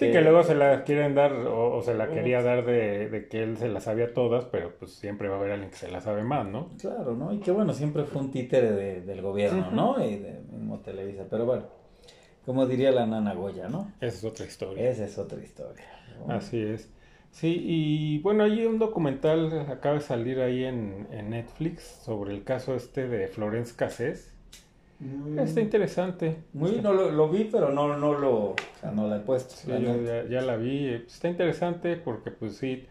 Sí, 0.00 0.10
que 0.10 0.22
luego 0.22 0.42
se 0.42 0.54
la 0.54 0.82
quieren 0.84 1.14
dar 1.14 1.34
o, 1.34 1.82
se 1.82 1.92
la 1.92 2.08
quería 2.08 2.42
dar 2.42 2.64
de, 2.64 3.28
que 3.30 3.42
él 3.42 3.58
se 3.58 3.68
las 3.68 3.84
sabía 3.84 4.14
todas, 4.14 4.46
pero 4.46 4.72
pues 4.78 4.94
siempre 4.94 5.28
va 5.28 5.36
a 5.36 5.38
haber 5.38 5.52
alguien 5.52 5.70
que 5.70 5.76
se 5.76 5.90
la 5.90 6.00
sabe 6.00 6.22
más, 6.22 6.46
¿no? 6.46 6.70
Claro, 6.80 7.14
¿no? 7.14 7.34
Y 7.34 7.40
que 7.40 7.50
bueno, 7.50 7.74
siempre 7.74 8.04
fue 8.04 8.22
un 8.22 8.30
títere 8.30 9.02
del 9.02 9.20
gobierno, 9.20 9.70
¿no? 9.70 10.02
Y 10.02 10.16
de 10.16 10.40
mismo 10.52 10.78
Televisa, 10.80 11.26
pero 11.28 11.44
bueno, 11.44 11.64
como 12.46 12.66
diría 12.66 12.92
la 12.92 13.04
nana 13.04 13.34
Goya, 13.34 13.68
¿no? 13.68 13.92
Esa 14.00 14.16
es 14.16 14.24
otra 14.24 14.46
historia. 14.46 14.88
Esa 14.88 15.04
es 15.04 15.18
otra 15.18 15.38
historia. 15.42 15.84
Así 16.28 16.62
es. 16.62 16.90
Sí, 17.30 17.62
y 17.62 18.18
bueno, 18.20 18.44
hay 18.44 18.64
un 18.64 18.78
documental, 18.78 19.66
acaba 19.68 19.96
de 19.96 20.00
salir 20.00 20.40
ahí 20.40 20.64
en, 20.64 21.08
en 21.10 21.28
Netflix 21.28 21.82
sobre 21.82 22.32
el 22.32 22.42
caso 22.42 22.74
este 22.74 23.06
de 23.06 23.28
Florence 23.28 23.76
Cassés 23.76 24.34
Está 25.38 25.62
interesante. 25.62 26.36
Muy, 26.52 26.72
no 26.82 26.92
lo, 26.92 27.28
vi, 27.30 27.44
pero 27.44 27.70
no, 27.70 27.96
no 27.96 28.18
lo, 28.18 28.50
o 28.50 28.56
sea, 28.80 28.90
no 28.90 29.08
la 29.08 29.16
he 29.16 29.20
puesto. 29.20 29.54
ya, 29.66 30.42
la 30.42 30.56
vi. 30.56 30.88
Está 30.88 31.28
interesante 31.28 31.96
porque, 31.96 32.30
pues 32.30 32.56
sí, 32.56 32.86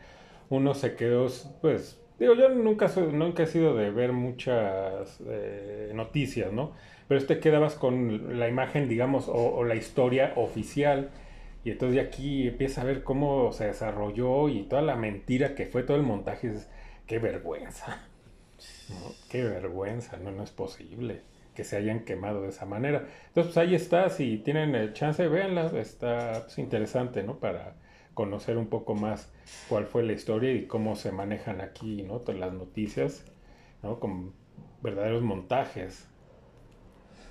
uno 0.49 0.73
se 0.73 0.95
quedó, 0.95 1.27
pues, 1.61 2.01
digo, 2.19 2.33
yo 2.33 2.49
nunca, 2.49 2.87
nunca 3.11 3.43
he 3.43 3.47
sido 3.47 3.75
de 3.75 3.91
ver 3.91 4.11
muchas 4.11 5.19
eh, 5.27 5.91
noticias, 5.93 6.51
¿no? 6.51 6.71
Pero 7.07 7.23
te 7.25 7.39
quedabas 7.39 7.75
con 7.75 8.39
la 8.39 8.47
imagen, 8.47 8.89
digamos, 8.89 9.25
o, 9.27 9.63
la 9.63 9.75
historia 9.75 10.33
oficial. 10.35 11.11
Y 11.63 11.71
entonces 11.71 12.03
aquí 12.03 12.47
empieza 12.47 12.81
a 12.81 12.85
ver 12.85 13.03
cómo 13.03 13.51
se 13.51 13.65
desarrolló 13.65 14.49
y 14.49 14.63
toda 14.63 14.81
la 14.81 14.95
mentira 14.95 15.53
que 15.53 15.67
fue 15.67 15.83
todo 15.83 15.97
el 15.97 16.03
montaje. 16.03 16.53
qué 17.05 17.19
vergüenza. 17.19 17.99
Qué 19.29 19.43
vergüenza, 19.43 20.17
no, 20.17 20.31
no 20.31 20.43
es 20.43 20.51
posible 20.51 21.21
que 21.55 21.63
se 21.63 21.77
hayan 21.77 22.05
quemado 22.05 22.41
de 22.43 22.49
esa 22.49 22.65
manera. 22.65 23.07
Entonces, 23.27 23.53
pues 23.53 23.57
ahí 23.57 23.75
está, 23.75 24.09
si 24.09 24.37
tienen 24.37 24.75
el 24.75 24.93
chance, 24.93 25.27
véanla, 25.27 25.71
está 25.79 26.43
pues, 26.45 26.57
interesante, 26.57 27.23
¿no? 27.23 27.39
Para 27.39 27.75
conocer 28.13 28.57
un 28.57 28.67
poco 28.67 28.95
más 28.95 29.31
cuál 29.67 29.85
fue 29.85 30.03
la 30.03 30.13
historia 30.13 30.51
y 30.53 30.65
cómo 30.65 30.95
se 30.95 31.11
manejan 31.11 31.61
aquí, 31.61 32.03
¿no? 32.03 32.19
Todas 32.19 32.39
las 32.39 32.53
noticias, 32.53 33.25
¿no? 33.83 33.99
Con 33.99 34.33
verdaderos 34.81 35.21
montajes. 35.21 36.05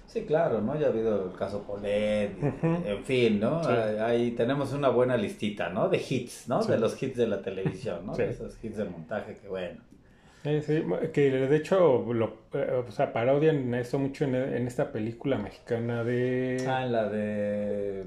Sí, 0.06 0.24
claro, 0.24 0.62
¿no? 0.62 0.78
Ya 0.78 0.86
ha 0.86 0.88
habido 0.88 1.26
el 1.26 1.36
caso 1.36 1.64
Polet, 1.64 2.32
en 2.62 3.04
fin, 3.04 3.40
¿no? 3.40 3.60
Ahí 4.00 4.30
tenemos 4.30 4.72
una 4.72 4.88
buena 4.88 5.18
listita, 5.18 5.68
¿no? 5.68 5.90
De 5.90 5.98
hits, 5.98 6.48
¿no? 6.48 6.64
De 6.64 6.78
los 6.78 7.02
hits 7.02 7.18
de 7.18 7.26
la 7.26 7.42
televisión, 7.42 8.06
¿no? 8.06 8.16
De 8.16 8.30
esos 8.30 8.62
hits 8.64 8.78
de 8.78 8.84
montaje 8.86 9.36
que 9.36 9.48
bueno. 9.48 9.82
Sí, 10.48 10.62
sí, 10.62 10.84
que 11.12 11.30
de 11.30 11.56
hecho 11.56 12.06
lo, 12.12 12.38
eh, 12.54 12.82
o 12.86 12.90
sea, 12.90 13.12
parodian 13.12 13.74
esto 13.74 13.98
mucho 13.98 14.24
en, 14.24 14.34
esta 14.66 14.90
película 14.90 15.36
mexicana 15.36 16.04
de... 16.04 16.64
Ah, 16.66 16.86
la 16.86 17.08
de... 17.08 18.06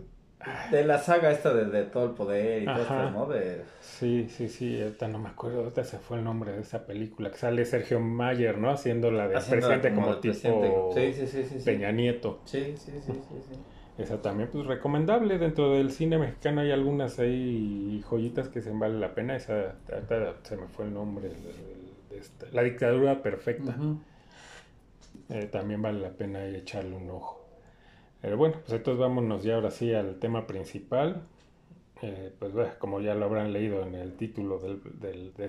De 0.72 0.84
la 0.84 0.98
saga 0.98 1.30
esta 1.30 1.54
de, 1.54 1.84
todo 1.84 2.06
el 2.06 2.12
poder 2.12 2.64
y 2.64 2.66
todo 2.66 2.82
esto, 2.82 3.12
¿no? 3.12 3.28
De... 3.28 3.62
Sí, 3.80 4.28
sí, 4.28 4.50
sí, 4.50 4.82
ahorita 4.82 5.08
no 5.08 5.20
me 5.20 5.30
acuerdo, 5.30 5.60
ahorita 5.60 5.84
se 5.84 6.00
fue 6.00 6.18
el 6.18 6.24
nombre 6.24 6.52
de 6.54 6.62
esa 6.62 6.88
película, 6.88 7.30
que 7.30 7.38
sale 7.38 7.64
Sergio 7.64 8.00
Mayer, 8.00 8.58
¿no? 8.58 8.72
Haciendo 8.72 9.12
la 9.12 9.28
de 9.28 9.40
presidente 9.40 9.94
como, 9.94 10.18
tipo 10.18 10.34
sí, 10.96 11.14
sí, 11.14 11.28
sí, 11.28 11.62
Peña 11.64 11.92
Nieto. 11.92 12.40
Sí, 12.46 12.74
sí, 12.76 12.94
sí, 13.06 13.12
sí, 13.14 13.60
Esa 14.00 14.20
también, 14.20 14.50
pues 14.52 14.66
recomendable. 14.66 15.38
Dentro 15.38 15.74
del 15.74 15.92
cine 15.92 16.18
mexicano 16.18 16.62
hay 16.62 16.72
algunas 16.72 17.20
ahí 17.20 18.04
joyitas 18.10 18.50
que 18.50 18.62
se 18.62 18.72
vale 18.72 18.98
la 18.98 19.14
pena. 19.14 19.36
Esa, 19.36 19.76
se 20.42 20.58
me 20.58 20.66
fue 20.70 20.86
el 20.86 20.96
nombre. 20.96 21.30
Este, 22.18 22.52
la 22.52 22.64
dictadura 22.64 23.22
perfecta. 23.22 23.76
Eh, 25.30 25.46
también 25.46 25.82
vale 25.82 26.00
la 26.00 26.12
pena 26.12 26.46
echarle 26.46 26.96
un 26.96 27.10
ojo. 27.10 27.46
Pero 28.22 28.38
bueno, 28.38 28.56
pues 28.62 28.74
entonces 28.74 29.00
vámonos 29.00 29.44
ya 29.44 29.56
ahora 29.56 29.72
sí 29.72 29.94
al 29.94 30.20
tema 30.20 30.46
principal. 30.46 31.24
Eh, 32.04 32.34
pues 32.40 32.54
como 32.80 33.00
ya 33.00 33.14
lo 33.14 33.26
habrán 33.26 33.54
leído 33.54 33.86
en 33.86 33.94
el 33.94 34.14
título 34.14 34.60
del, 34.60 35.34
de, 35.36 35.46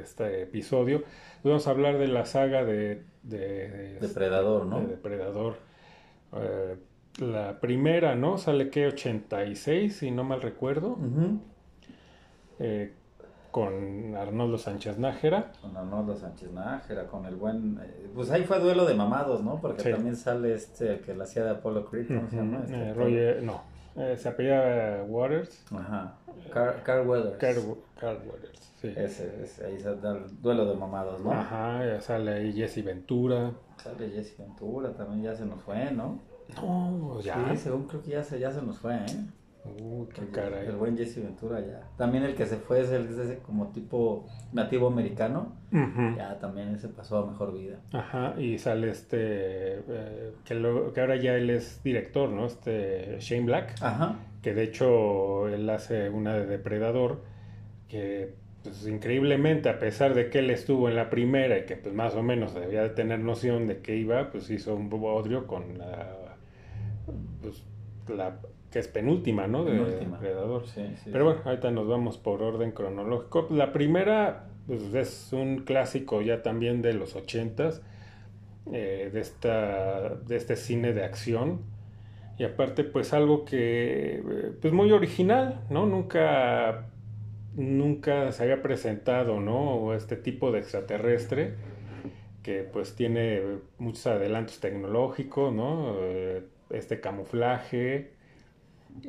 este 0.00 0.42
episodio, 0.42 1.02
vamos 1.44 1.66
a 1.66 1.70
hablar 1.70 1.98
de 1.98 2.08
la 2.08 2.24
saga 2.24 2.64
de... 2.64 3.02
Depredador, 3.22 4.64
¿no? 4.64 4.80
De 4.80 4.86
Depredador. 4.86 5.56
Eh, 6.32 6.76
la 7.18 7.60
primera, 7.60 8.14
¿no? 8.14 8.38
Sale 8.38 8.70
que 8.70 8.86
86, 8.86 9.94
si 9.94 10.10
no 10.10 10.24
mal 10.24 10.40
recuerdo 10.40 10.96
con 13.50 14.16
Arnoldo 14.16 14.58
Sánchez 14.58 14.98
Nájera. 14.98 15.52
Con 15.60 15.76
Arnoldo 15.76 16.16
Sánchez 16.16 16.52
Nájera, 16.52 17.06
con 17.06 17.24
el 17.26 17.36
buen... 17.36 17.78
Eh, 17.82 18.10
pues 18.14 18.30
ahí 18.30 18.44
fue 18.44 18.58
duelo 18.60 18.84
de 18.84 18.94
mamados, 18.94 19.42
¿no? 19.42 19.60
Porque 19.60 19.90
también 19.90 20.16
sale 20.16 20.54
este, 20.54 20.94
el 20.94 21.00
que 21.00 21.14
la 21.14 21.24
hacía 21.24 21.44
de 21.44 21.50
Apollo 21.50 21.84
Creed, 21.86 22.06
¿cómo 22.08 22.28
se 22.28 22.36
llama? 22.36 22.60
Este 22.64 22.76
eh, 22.76 22.94
Roger, 22.94 23.42
no, 23.42 23.62
eh, 23.96 24.16
se 24.16 24.28
apellía 24.28 25.04
Waters. 25.06 25.64
Ajá, 25.72 26.16
Carl, 26.52 27.06
Weathers. 27.08 27.36
Carl, 27.38 28.18
Weathers, 28.26 28.72
sí. 28.80 28.92
Ese, 28.96 29.42
ese, 29.42 29.66
ahí 29.66 29.80
sale 29.80 29.96
el 29.96 30.40
duelo 30.40 30.66
de 30.66 30.76
mamados, 30.76 31.20
¿no? 31.20 31.32
Ajá, 31.32 31.84
ya 31.84 32.00
sale 32.00 32.32
ahí 32.32 32.52
Jesse 32.52 32.84
Ventura. 32.84 33.52
Sale 33.76 34.10
Jesse 34.10 34.38
Ventura, 34.38 34.92
también 34.92 35.22
ya 35.22 35.34
se 35.34 35.44
nos 35.44 35.60
fue, 35.62 35.90
¿no? 35.90 36.20
No, 36.56 37.20
ya. 37.20 37.50
Sí, 37.50 37.56
según 37.56 37.86
creo 37.86 38.02
que 38.02 38.10
ya 38.10 38.22
se, 38.22 38.38
ya 38.38 38.50
se 38.50 38.62
nos 38.62 38.78
fue, 38.78 38.94
¿eh? 38.94 39.26
Uh, 39.78 40.08
qué 40.08 40.26
caray. 40.28 40.66
El 40.66 40.76
buen 40.76 40.96
Jesse 40.96 41.22
Ventura 41.22 41.60
ya. 41.60 41.88
También 41.96 42.24
el 42.24 42.34
que 42.34 42.46
se 42.46 42.56
fue 42.56 42.80
es 42.80 42.90
el 42.90 43.06
es 43.06 43.38
como 43.40 43.68
tipo 43.68 44.26
nativo 44.52 44.88
americano. 44.88 45.52
Ya 46.16 46.38
también 46.38 46.74
ese 46.74 46.88
pasó 46.88 47.18
a 47.18 47.26
mejor 47.26 47.52
vida. 47.52 47.78
Ajá, 47.92 48.34
y 48.38 48.58
sale 48.58 48.90
este, 48.90 49.78
eh, 49.78 50.32
que, 50.44 50.54
lo, 50.54 50.92
que 50.92 51.00
ahora 51.00 51.16
ya 51.16 51.34
él 51.34 51.50
es 51.50 51.82
director, 51.82 52.28
¿no? 52.28 52.46
Este 52.46 53.16
Shane 53.20 53.46
Black. 53.46 53.74
Ajá. 53.80 54.16
Que 54.42 54.54
de 54.54 54.64
hecho 54.64 55.48
él 55.48 55.68
hace 55.70 56.08
una 56.10 56.34
de 56.34 56.46
Depredador, 56.46 57.22
que 57.88 58.34
pues 58.62 58.86
increíblemente, 58.86 59.68
a 59.68 59.78
pesar 59.78 60.14
de 60.14 60.28
que 60.28 60.40
él 60.40 60.50
estuvo 60.50 60.88
en 60.88 60.96
la 60.96 61.08
primera 61.08 61.58
y 61.58 61.64
que 61.64 61.76
pues 61.76 61.94
más 61.94 62.14
o 62.14 62.22
menos 62.22 62.54
debía 62.54 62.82
de 62.82 62.90
tener 62.90 63.20
noción 63.20 63.66
de 63.66 63.78
que 63.80 63.96
iba, 63.96 64.30
pues 64.30 64.50
hizo 64.50 64.74
un 64.74 64.90
bodrio 64.90 65.46
con 65.46 65.78
la, 65.78 66.36
pues, 67.40 67.62
la 68.08 68.38
que 68.70 68.78
es 68.78 68.88
penúltima, 68.88 69.46
¿no? 69.46 69.64
De 69.64 69.72
Depredador. 69.72 70.64
Pero 71.04 71.24
bueno, 71.24 71.40
ahorita 71.44 71.70
nos 71.70 71.88
vamos 71.88 72.18
por 72.18 72.42
orden 72.42 72.72
cronológico. 72.72 73.48
La 73.50 73.72
primera 73.72 74.46
pues, 74.66 74.94
es 74.94 75.32
un 75.32 75.64
clásico 75.64 76.22
ya 76.22 76.42
también 76.42 76.80
de 76.82 76.94
los 76.94 77.16
ochentas, 77.16 77.82
eh, 78.72 79.10
de, 79.12 79.20
esta, 79.20 80.14
de 80.14 80.36
este 80.36 80.56
cine 80.56 80.92
de 80.92 81.04
acción. 81.04 81.62
Y 82.38 82.44
aparte, 82.44 82.84
pues 82.84 83.12
algo 83.12 83.44
que, 83.44 84.22
pues 84.62 84.72
muy 84.72 84.92
original, 84.92 85.60
¿no? 85.68 85.86
Nunca, 85.86 86.86
nunca 87.54 88.32
se 88.32 88.44
había 88.44 88.62
presentado, 88.62 89.40
¿no? 89.40 89.94
Este 89.94 90.16
tipo 90.16 90.52
de 90.52 90.60
extraterrestre 90.60 91.54
que 92.42 92.62
pues 92.62 92.94
tiene 92.94 93.42
muchos 93.78 94.06
adelantos 94.06 94.60
tecnológicos, 94.60 95.52
¿no? 95.52 95.96
Eh, 96.00 96.44
este 96.70 97.00
camuflaje, 97.00 98.12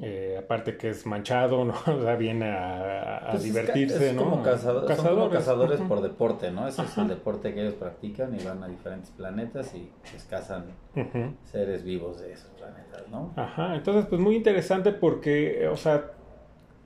eh, 0.01 0.37
aparte 0.39 0.77
que 0.77 0.89
es 0.89 1.05
manchado, 1.05 1.65
¿no? 1.65 1.73
O 1.87 2.17
viene 2.17 2.51
a, 2.51 3.27
pues 3.31 3.43
divertirse, 3.43 4.13
¿no? 4.13 4.23
Como 4.23 4.43
cazadores. 4.43 4.97
cazadores 5.31 5.81
por 5.81 6.01
deporte, 6.01 6.51
¿no? 6.51 6.67
Ese 6.67 6.83
es 6.83 6.97
el 6.97 7.07
deporte 7.07 7.53
que 7.53 7.61
ellos 7.61 7.75
practican 7.75 8.33
y 8.39 8.43
van 8.43 8.63
a 8.63 8.67
diferentes 8.67 9.11
planetas 9.11 9.73
y 9.75 9.91
pues 10.09 10.23
cazan 10.25 10.65
seres 11.43 11.83
vivos 11.83 12.21
de 12.21 12.33
esos 12.33 12.49
planetas, 12.51 13.07
¿no? 13.09 13.33
Ajá, 13.35 13.75
entonces 13.75 14.05
pues 14.07 14.21
muy 14.21 14.35
interesante 14.35 14.91
porque, 14.91 15.67
o 15.67 15.77
sea, 15.77 16.11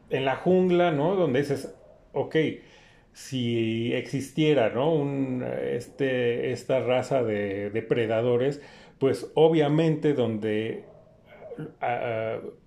en 0.09 0.25
la 0.25 0.35
jungla, 0.37 0.91
¿no? 0.91 1.15
Donde 1.15 1.39
dices, 1.39 1.73
ok, 2.13 2.35
si 3.13 3.93
existiera, 3.93 4.69
¿no? 4.69 4.93
Un, 4.93 5.43
este, 5.43 6.51
esta 6.51 6.81
raza 6.81 7.23
de 7.23 7.69
depredadores, 7.69 8.61
pues 8.99 9.31
obviamente 9.35 10.13
donde 10.13 10.85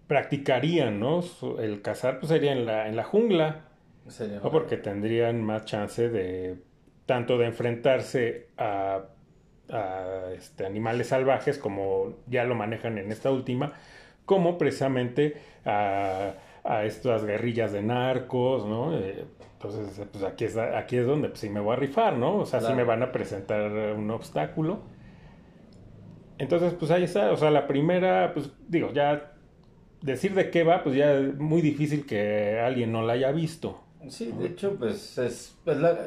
practicarían, 0.09 0.99
¿no? 0.99 1.23
El 1.61 1.83
cazar 1.83 2.19
pues 2.19 2.31
sería 2.31 2.53
en 2.53 2.67
la, 2.67 2.89
en 2.89 2.97
la 2.97 3.05
jungla, 3.05 3.65
Sería 4.09 4.41
O 4.43 4.51
porque 4.51 4.79
tendrían 4.79 5.43
más 5.43 5.67
chance 5.67 6.09
de 6.09 6.57
tanto 7.05 7.37
de 7.37 7.47
enfrentarse 7.47 8.49
a, 8.57 9.03
a, 9.71 10.33
este, 10.35 10.65
animales 10.65 11.09
salvajes 11.09 11.59
como 11.59 12.15
ya 12.27 12.45
lo 12.45 12.55
manejan 12.55 12.97
en 12.97 13.13
esta 13.13 13.31
última, 13.31 13.75
como 14.25 14.57
precisamente 14.57 15.37
a, 15.67 16.33
a 16.65 16.85
estas 16.85 17.25
guerrillas 17.25 17.73
de 17.73 17.83
narcos, 17.83 18.67
¿no? 18.67 18.99
Eh, 18.99 19.25
entonces, 19.55 20.07
pues 20.11 20.25
aquí 20.25 20.45
es, 20.45 20.57
aquí 20.57 20.97
es 20.97 21.07
donde 21.07 21.29
pues, 21.29 21.41
sí 21.41 21.51
me 21.51 21.61
voy 21.61 21.75
a 21.75 21.77
rifar, 21.77 22.17
¿no? 22.17 22.37
O 22.37 22.47
sea, 22.47 22.61
sí 22.61 22.73
me 22.73 22.85
van 22.85 23.03
a 23.03 23.11
presentar 23.11 23.71
un 23.71 24.11
obstáculo. 24.11 24.81
Entonces, 26.39 26.75
pues 26.75 26.91
ahí 26.91 27.03
está. 27.03 27.33
O 27.33 27.37
sea, 27.37 27.51
la 27.51 27.67
primera, 27.67 28.33
pues 28.33 28.53
digo, 28.69 28.93
ya 28.93 29.33
decir 30.03 30.35
de 30.35 30.51
qué 30.51 30.65
va, 30.65 30.83
pues 30.83 30.97
ya 30.97 31.13
es 31.15 31.37
muy 31.39 31.61
difícil 31.63 32.07
que 32.07 32.61
alguien 32.61 32.93
no 32.93 33.03
la 33.03 33.15
haya 33.15 33.33
visto. 33.33 33.81
Sí, 34.09 34.33
de 34.39 34.47
hecho, 34.47 34.77
pues 34.79 35.19
es, 35.19 35.57
pues, 35.65 35.79
la- 35.79 35.99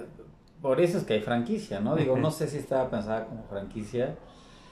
por 0.61 0.79
eso 0.79 0.97
es 0.97 1.03
que 1.03 1.13
hay 1.15 1.21
franquicia, 1.21 1.79
¿no? 1.79 1.95
Digo, 1.95 2.17
no 2.17 2.31
sé 2.31 2.47
si 2.47 2.57
estaba 2.57 2.89
pensada 2.89 3.25
como 3.25 3.43
franquicia. 3.43 4.15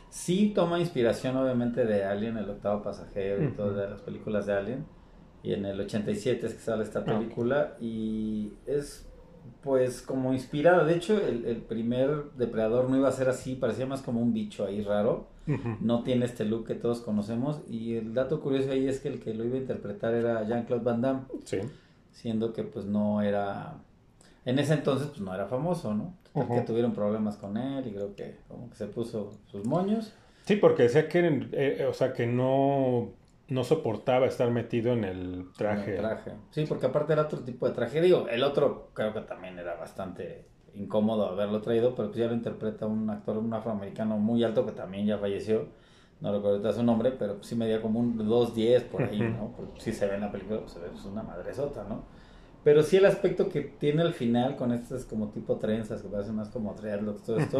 Sí 0.10 0.52
toma 0.56 0.80
inspiración, 0.80 1.36
obviamente, 1.38 1.86
de 1.86 2.04
Alien, 2.04 2.38
el 2.38 2.50
octavo 2.50 2.82
pasajero 2.82 3.44
y 3.44 3.50
todas 3.52 3.90
las 3.90 4.02
películas 4.02 4.46
de 4.46 4.54
Alien. 4.54 4.86
Y 5.44 5.54
en 5.54 5.66
el 5.66 5.80
87 5.80 6.48
es 6.48 6.54
que 6.54 6.60
sale 6.60 6.84
esta 6.84 7.04
película 7.06 7.76
y 7.80 8.54
es, 8.66 9.08
pues, 9.64 10.02
como 10.02 10.34
inspirada. 10.34 10.84
De 10.84 10.96
hecho, 10.96 11.18
el, 11.20 11.46
el 11.46 11.58
primer 11.58 12.32
depredador 12.38 12.90
no 12.90 12.98
iba 12.98 13.10
a 13.10 13.12
ser 13.12 13.30
así, 13.30 13.56
parecía 13.56 13.86
más 13.86 14.02
como 14.02 14.22
un 14.22 14.34
bicho 14.34 14.66
ahí 14.66 14.82
raro. 14.82 15.28
No 15.82 16.04
tiene 16.04 16.26
este 16.26 16.46
look 16.46 16.66
que 16.68 16.76
todos 16.76 17.02
conocemos. 17.02 17.62
Y 17.70 17.96
el 17.96 18.14
dato 18.14 18.42
curioso 18.42 18.72
ahí 18.72 18.88
es 18.88 19.00
que 19.00 19.08
el 19.10 19.20
que 19.20 19.34
lo 19.34 19.44
iba 19.46 19.56
a 19.56 19.60
interpretar 19.60 20.14
era 20.14 20.44
Jean-Claude 20.44 20.84
Van 20.84 21.02
Damme 21.02 21.22
Sí. 21.46 21.58
siendo 22.12 22.54
que 22.54 22.64
pues 22.64 22.86
no 22.86 23.22
era 23.22 23.76
en 24.46 24.58
ese 24.60 24.74
entonces 24.74 25.08
pues 25.10 25.22
no 25.22 25.34
era 25.34 25.46
famoso, 25.48 25.94
¿no? 25.94 26.14
Total 26.34 26.44
Ujú. 26.44 26.56
Que 26.56 26.62
tuvieron 26.62 26.94
problemas 26.94 27.38
con 27.38 27.58
él 27.58 27.86
y 27.88 27.92
creo 27.92 28.16
que 28.16 28.38
como 28.48 28.70
que 28.70 28.76
se 28.76 28.88
puso 28.88 29.32
sus 29.48 29.66
moños. 29.66 30.14
Sí, 30.46 30.56
porque 30.56 30.84
decía 30.84 31.08
que, 31.10 31.48
eh, 31.52 31.86
o 31.88 31.94
sea, 31.94 32.14
que 32.14 32.26
no, 32.26 33.10
no 33.50 33.64
soportaba 33.64 34.26
estar 34.26 34.50
metido 34.52 34.94
en 34.94 35.04
el 35.04 35.46
traje. 35.58 35.84
en 35.86 35.90
el 35.92 35.98
traje. 35.98 36.32
Sí, 36.52 36.66
porque 36.68 36.86
aparte 36.88 37.14
era 37.14 37.24
otro 37.24 37.40
tipo 37.40 37.68
de 37.68 37.74
traje. 37.76 38.02
Digo, 38.02 38.28
el 38.30 38.44
otro 38.44 38.90
creo 38.94 39.14
que 39.14 39.22
también 39.22 39.60
era 39.60 39.76
bastante 39.76 40.46
incómodo 40.76 41.28
haberlo 41.28 41.62
traído, 41.62 41.96
pero 41.96 42.10
pues 42.10 42.20
ya 42.20 42.28
lo 42.28 42.34
interpreta 42.34 42.86
un 42.86 43.10
actor, 43.10 43.38
un 43.38 43.54
afroamericano 43.54 44.18
muy 44.18 44.44
alto 44.44 44.66
que 44.66 44.72
también 44.72 45.06
ya 45.06 45.18
falleció. 45.18 45.68
No 46.22 46.34
recuerdo 46.34 46.74
su 46.74 46.84
nombre, 46.84 47.12
pero 47.12 47.36
pues 47.36 47.48
sí 47.48 47.56
medía 47.56 47.82
como 47.82 48.00
un 48.00 48.18
2.10 48.18 48.84
por 48.84 49.04
ahí. 49.04 49.20
¿no? 49.20 49.54
Porque 49.58 49.80
sí 49.80 49.94
se 49.94 50.06
ve 50.08 50.16
en 50.16 50.22
la 50.22 50.32
película, 50.32 50.60
pues 50.60 50.74
se 50.74 50.80
ve 50.80 50.88
es 50.94 51.06
una 51.06 51.24
madresota, 51.24 51.86
¿no? 51.88 52.04
Pero 52.64 52.84
sí 52.84 52.98
el 52.98 53.06
aspecto 53.06 53.48
que 53.50 53.62
tiene 53.62 54.02
al 54.02 54.14
final 54.14 54.58
con 54.58 54.74
estas 54.74 55.06
como 55.06 55.30
tipo 55.30 55.56
trenzas, 55.58 56.02
que 56.02 56.10
parecen 56.10 56.36
más 56.36 56.50
como 56.50 56.74
dreadlocks, 56.74 57.24
todo 57.24 57.38
esto, 57.38 57.60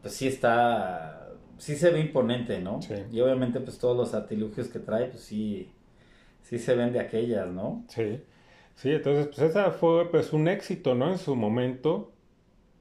pues 0.00 0.14
sí 0.14 0.28
está, 0.28 1.32
sí 1.58 1.74
se 1.74 1.90
ve 1.90 2.00
imponente, 2.00 2.60
¿no? 2.60 2.80
Sí. 2.82 2.94
Y 3.10 3.20
obviamente 3.20 3.58
pues 3.58 3.78
todos 3.78 3.96
los 3.96 4.14
artilugios 4.14 4.68
que 4.68 4.78
trae, 4.78 5.06
pues 5.06 5.22
sí, 5.22 5.72
sí 6.42 6.58
se 6.58 6.76
ven 6.76 6.92
de 6.92 7.00
aquellas, 7.00 7.48
¿no? 7.48 7.84
Sí. 7.88 8.20
Sí, 8.76 8.90
entonces, 8.92 9.26
pues 9.28 9.38
esa 9.40 9.70
fue 9.72 10.10
pues 10.10 10.32
un 10.32 10.48
éxito, 10.48 10.94
¿no? 10.94 11.10
En 11.10 11.18
su 11.18 11.34
momento, 11.34 12.12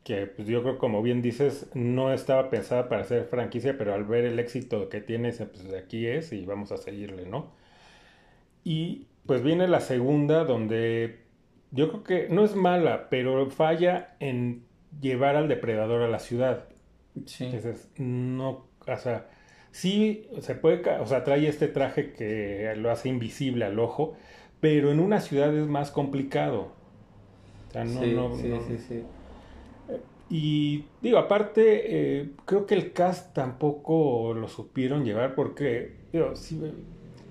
que 0.03 0.27
pues 0.27 0.47
yo 0.47 0.61
creo, 0.61 0.77
como 0.77 1.01
bien 1.01 1.21
dices, 1.21 1.69
no 1.73 2.13
estaba 2.13 2.49
pensada 2.49 2.89
para 2.89 3.03
ser 3.05 3.25
franquicia, 3.25 3.77
pero 3.77 3.93
al 3.93 4.03
ver 4.05 4.25
el 4.25 4.39
éxito 4.39 4.89
que 4.89 5.01
tiene, 5.01 5.31
pues 5.31 5.73
aquí 5.73 6.05
es 6.07 6.33
y 6.33 6.45
vamos 6.45 6.71
a 6.71 6.77
seguirle, 6.77 7.25
¿no? 7.25 7.53
Y 8.63 9.07
pues 9.25 9.41
viene 9.41 9.67
la 9.67 9.79
segunda, 9.79 10.43
donde 10.43 11.19
yo 11.71 11.89
creo 11.89 12.03
que 12.03 12.27
no 12.29 12.43
es 12.43 12.55
mala, 12.55 13.09
pero 13.09 13.49
falla 13.49 14.15
en 14.19 14.65
llevar 15.01 15.35
al 15.35 15.47
depredador 15.47 16.01
a 16.01 16.09
la 16.09 16.19
ciudad. 16.19 16.67
Sí. 17.25 17.45
Entonces, 17.45 17.89
no, 17.97 18.67
o 18.85 18.97
sea, 18.97 19.29
sí 19.71 20.27
se 20.41 20.55
puede, 20.55 20.89
o 20.99 21.05
sea, 21.05 21.23
trae 21.23 21.47
este 21.47 21.67
traje 21.67 22.11
que 22.13 22.73
lo 22.77 22.91
hace 22.91 23.09
invisible 23.09 23.65
al 23.65 23.79
ojo, 23.79 24.15
pero 24.59 24.91
en 24.91 24.99
una 24.99 25.21
ciudad 25.21 25.55
es 25.55 25.67
más 25.67 25.91
complicado. 25.91 26.71
O 27.69 27.71
sea, 27.71 27.83
no, 27.83 28.01
sí, 28.01 28.13
no, 28.13 28.35
sí, 28.37 28.47
no- 28.47 28.61
sí, 28.67 28.77
sí. 28.87 29.03
Y 30.27 30.85
digo, 31.01 31.19
aparte, 31.19 32.19
eh, 32.21 32.31
creo 32.45 32.65
que 32.65 32.73
el 32.73 32.93
cast 32.93 33.33
tampoco 33.33 34.33
lo 34.33 34.47
supieron 34.47 35.05
llevar 35.05 35.35
porque, 35.35 35.97
digo, 36.11 36.35
sí, 36.35 36.59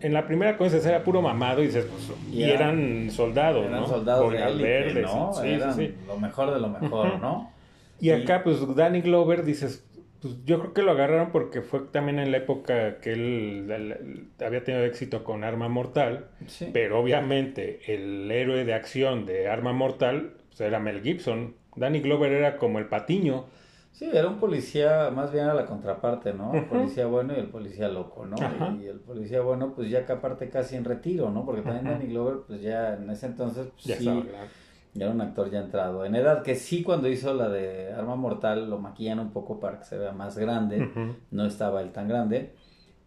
en 0.00 0.12
la 0.12 0.26
primera 0.26 0.56
cosa 0.56 0.76
era 0.88 1.02
puro 1.02 1.20
mamado 1.20 1.62
y 1.62 1.66
dices, 1.66 1.87
pues, 1.87 2.12
y 2.30 2.40
Y 2.40 2.44
era- 2.44 2.54
eran 2.70 3.10
soldados, 3.10 3.66
Eran 3.66 3.80
¿no? 3.80 3.88
soldados 3.88 4.30
de 4.32 4.38
élite, 4.46 4.62
verdes, 4.62 5.02
¿no? 5.02 5.32
sí, 5.34 5.40
sí, 5.42 5.48
Eran 5.48 5.76
sí. 5.76 5.94
lo 6.06 6.18
mejor 6.18 6.52
de 6.54 6.60
lo 6.60 6.68
mejor, 6.68 7.18
¿no? 7.20 7.50
Y 8.00 8.10
acá, 8.10 8.42
pues, 8.44 8.58
Danny 8.76 9.00
Glover, 9.00 9.44
dices, 9.44 9.84
pues 10.24 10.42
yo 10.46 10.58
creo 10.58 10.72
que 10.72 10.82
lo 10.82 10.92
agarraron 10.92 11.30
porque 11.32 11.60
fue 11.60 11.80
también 11.92 12.18
en 12.18 12.30
la 12.30 12.38
época 12.38 12.98
que 13.00 13.12
él, 13.12 13.70
él 13.70 14.28
había 14.42 14.64
tenido 14.64 14.82
éxito 14.87 15.22
con 15.22 15.44
Arma 15.44 15.68
Mortal, 15.68 16.28
Sí. 16.46 16.70
pero 16.72 16.98
obviamente 16.98 17.80
el 17.94 18.30
héroe 18.30 18.64
de 18.64 18.72
acción 18.72 19.26
de 19.26 19.48
Arma 19.48 19.74
Mortal 19.74 20.32
pues, 20.48 20.62
era 20.62 20.80
Mel 20.80 21.02
Gibson. 21.02 21.56
Danny 21.76 22.00
Glover 22.00 22.32
era 22.32 22.56
como 22.56 22.78
el 22.78 22.87
patiño. 22.87 23.44
Sí, 23.92 24.08
era 24.12 24.26
un 24.28 24.38
policía, 24.40 25.10
más 25.14 25.30
bien 25.30 25.44
era 25.44 25.52
la 25.54 25.66
contraparte, 25.66 26.32
¿no? 26.32 26.54
El 26.54 26.64
policía 26.64 27.06
bueno 27.06 27.34
y 27.37 27.40
el 27.40 27.48
policía 27.48 27.88
loco, 27.88 28.24
¿no? 28.24 28.34
Ajá. 28.40 28.74
Y 28.80 28.87
el 28.87 29.00
policía 29.00 29.42
bueno, 29.42 29.74
pues 29.74 29.90
ya 29.90 30.06
que 30.06 30.12
aparte 30.12 30.48
casi 30.48 30.74
en 30.76 30.84
retiro, 30.84 31.30
¿no? 31.30 31.44
Porque 31.44 31.60
también. 31.62 31.84
Danny 31.84 32.06
Glover, 32.06 32.38
pues 32.46 32.62
ya 32.62 32.94
en 32.94 33.10
ese 33.10 33.26
entonces, 33.26 33.66
pues, 33.74 33.84
Ya 33.84 33.96
sí, 33.96 34.08
estaba. 34.08 34.46
Ya 34.94 35.04
era 35.07 35.14
un 35.14 35.20
actor 35.20 35.50
ya 35.50 35.59
entrado 35.61 36.04
en 36.04 36.14
edad, 36.14 36.42
que 36.42 36.54
sí 36.54 36.83
cuando 36.83 37.09
hizo 37.09 37.35
la 37.35 37.48
de 37.48 37.92
Arma 37.92 38.16
Mortal 38.16 38.70
lo 38.70 38.78
maquillan 38.78 39.18
un 39.18 39.30
poco 39.33 39.61
para 39.61 39.78
que 39.78 39.85
se 39.85 39.98
vea 39.98 40.12
más 40.12 40.38
grande, 40.38 40.88
no 41.30 41.44
estaba 41.46 41.83
él 41.83 41.90
tan 41.90 42.09
grande, 42.09 42.54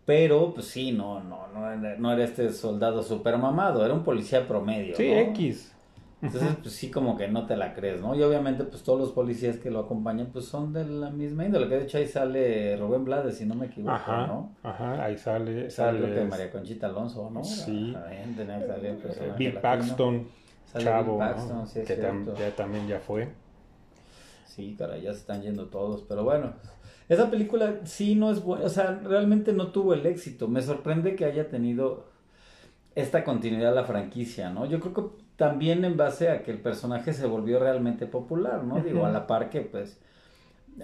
pero 0.05 0.53
pues 0.53 0.67
sí, 0.67 0.91
no, 0.91 1.23
no, 1.23 1.47
no 1.47 1.71
era, 1.71 1.97
no 1.97 2.11
era 2.11 2.23
este 2.23 2.51
soldado 2.51 3.03
super 3.03 3.37
mamado, 3.37 3.83
era 3.85 3.93
un 3.93 4.03
policía 4.03 4.47
promedio, 4.47 4.95
Sí, 4.95 5.09
¿no? 5.09 5.17
X. 5.17 5.73
Entonces, 6.19 6.49
pues 6.63 6.73
sí, 6.73 6.89
como 6.89 7.15
que 7.15 7.27
no 7.27 7.45
te 7.45 7.55
la 7.55 7.75
crees, 7.75 8.01
¿no? 8.01 8.15
Y 8.15 8.23
obviamente, 8.23 8.63
pues 8.63 8.81
todos 8.81 8.99
los 8.99 9.11
policías 9.11 9.57
que 9.57 9.69
lo 9.69 9.81
acompañan, 9.81 10.29
pues 10.33 10.45
son 10.45 10.73
de 10.73 10.83
la 10.83 11.11
misma 11.11 11.45
índole. 11.45 11.69
Que 11.69 11.75
de 11.75 11.83
hecho 11.83 11.99
ahí 11.99 12.07
sale 12.07 12.75
Rubén 12.75 13.05
Blades, 13.05 13.37
si 13.37 13.45
no 13.45 13.53
me 13.53 13.67
equivoco, 13.67 13.93
Ajá, 13.93 14.25
¿no? 14.25 14.51
ajá, 14.63 15.03
ahí 15.03 15.15
sale, 15.15 15.69
Sale 15.69 15.99
creo 16.01 16.15
que 16.15 16.25
María 16.25 16.51
Conchita 16.51 16.87
Alonso, 16.87 17.29
¿no? 17.29 17.43
Sí. 17.43 17.91
También 17.93 18.35
tenía 18.35 18.59
que 18.59 18.65
salir 18.65 18.85
el 18.87 18.97
personaje 18.97 19.37
Bill. 19.37 19.53
Paxton, 19.59 20.27
Sale 20.83 20.85
chavo, 20.85 21.19
¿no? 21.53 21.65
Sí, 21.67 21.79
que 21.81 21.95
tam- 22.01 22.25
ya 22.37 22.55
también 22.55 22.87
ya 22.87 22.99
fue. 22.99 23.27
Sí, 24.45 24.75
caray, 24.77 25.01
ya 25.01 25.13
se 25.13 25.19
están 25.19 25.41
yendo 25.41 25.67
todos, 25.67 26.03
pero 26.07 26.23
bueno. 26.23 26.53
Esa 27.09 27.29
película 27.29 27.81
sí 27.85 28.15
no 28.15 28.31
es 28.31 28.43
buena, 28.43 28.65
o 28.65 28.69
sea, 28.69 28.99
realmente 29.03 29.53
no 29.53 29.71
tuvo 29.71 29.93
el 29.93 30.05
éxito. 30.05 30.47
Me 30.47 30.61
sorprende 30.61 31.15
que 31.15 31.25
haya 31.25 31.47
tenido 31.49 32.05
esta 32.95 33.23
continuidad 33.23 33.73
la 33.75 33.85
franquicia, 33.85 34.49
¿no? 34.49 34.65
Yo 34.65 34.79
creo 34.79 34.93
que 34.93 35.03
también 35.37 35.85
en 35.85 35.97
base 35.97 36.29
a 36.29 36.43
que 36.43 36.51
el 36.51 36.59
personaje 36.61 37.13
se 37.13 37.27
volvió 37.27 37.59
realmente 37.59 38.07
popular, 38.07 38.63
¿no? 38.63 38.81
Digo, 38.81 39.05
a 39.05 39.09
la 39.11 39.27
par 39.27 39.49
que 39.49 39.61
pues 39.61 39.99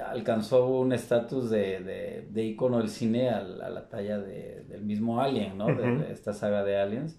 alcanzó 0.05 0.67
un 0.67 0.93
estatus 0.93 1.49
de, 1.49 1.79
de, 1.81 2.27
de 2.29 2.43
ícono 2.43 2.79
del 2.79 2.89
cine 2.89 3.29
a, 3.29 3.41
la 3.43 3.67
a 3.67 3.69
la 3.69 3.89
talla 3.89 4.19
de, 4.19 4.63
del 4.67 4.81
mismo 4.83 5.21
Alien, 5.21 5.57
¿no? 5.57 5.73
De 5.75 6.11
esta 6.11 6.33
saga 6.33 6.63
de 6.63 6.77
Aliens. 6.77 7.17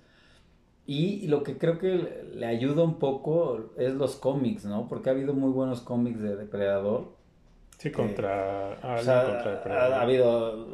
Y 0.86 1.26
lo 1.28 1.42
que 1.42 1.56
creo 1.56 1.78
que 1.78 2.26
le 2.34 2.46
ayuda 2.46 2.82
un 2.82 2.98
poco 2.98 3.70
es 3.78 3.94
los 3.94 4.16
cómics, 4.16 4.66
¿no? 4.66 4.86
Porque 4.88 5.08
ha 5.08 5.12
habido 5.12 5.32
muy 5.32 5.50
buenos 5.50 5.80
cómics 5.80 6.20
de 6.20 6.36
Depredador. 6.36 7.12
Sí, 7.78 7.90
contra 7.90 8.76
O 8.82 8.86
Alien, 8.86 9.04
sea, 9.04 9.24
contra 9.24 9.50
Depredador. 9.52 9.94
ha 9.94 10.02
habido 10.02 10.66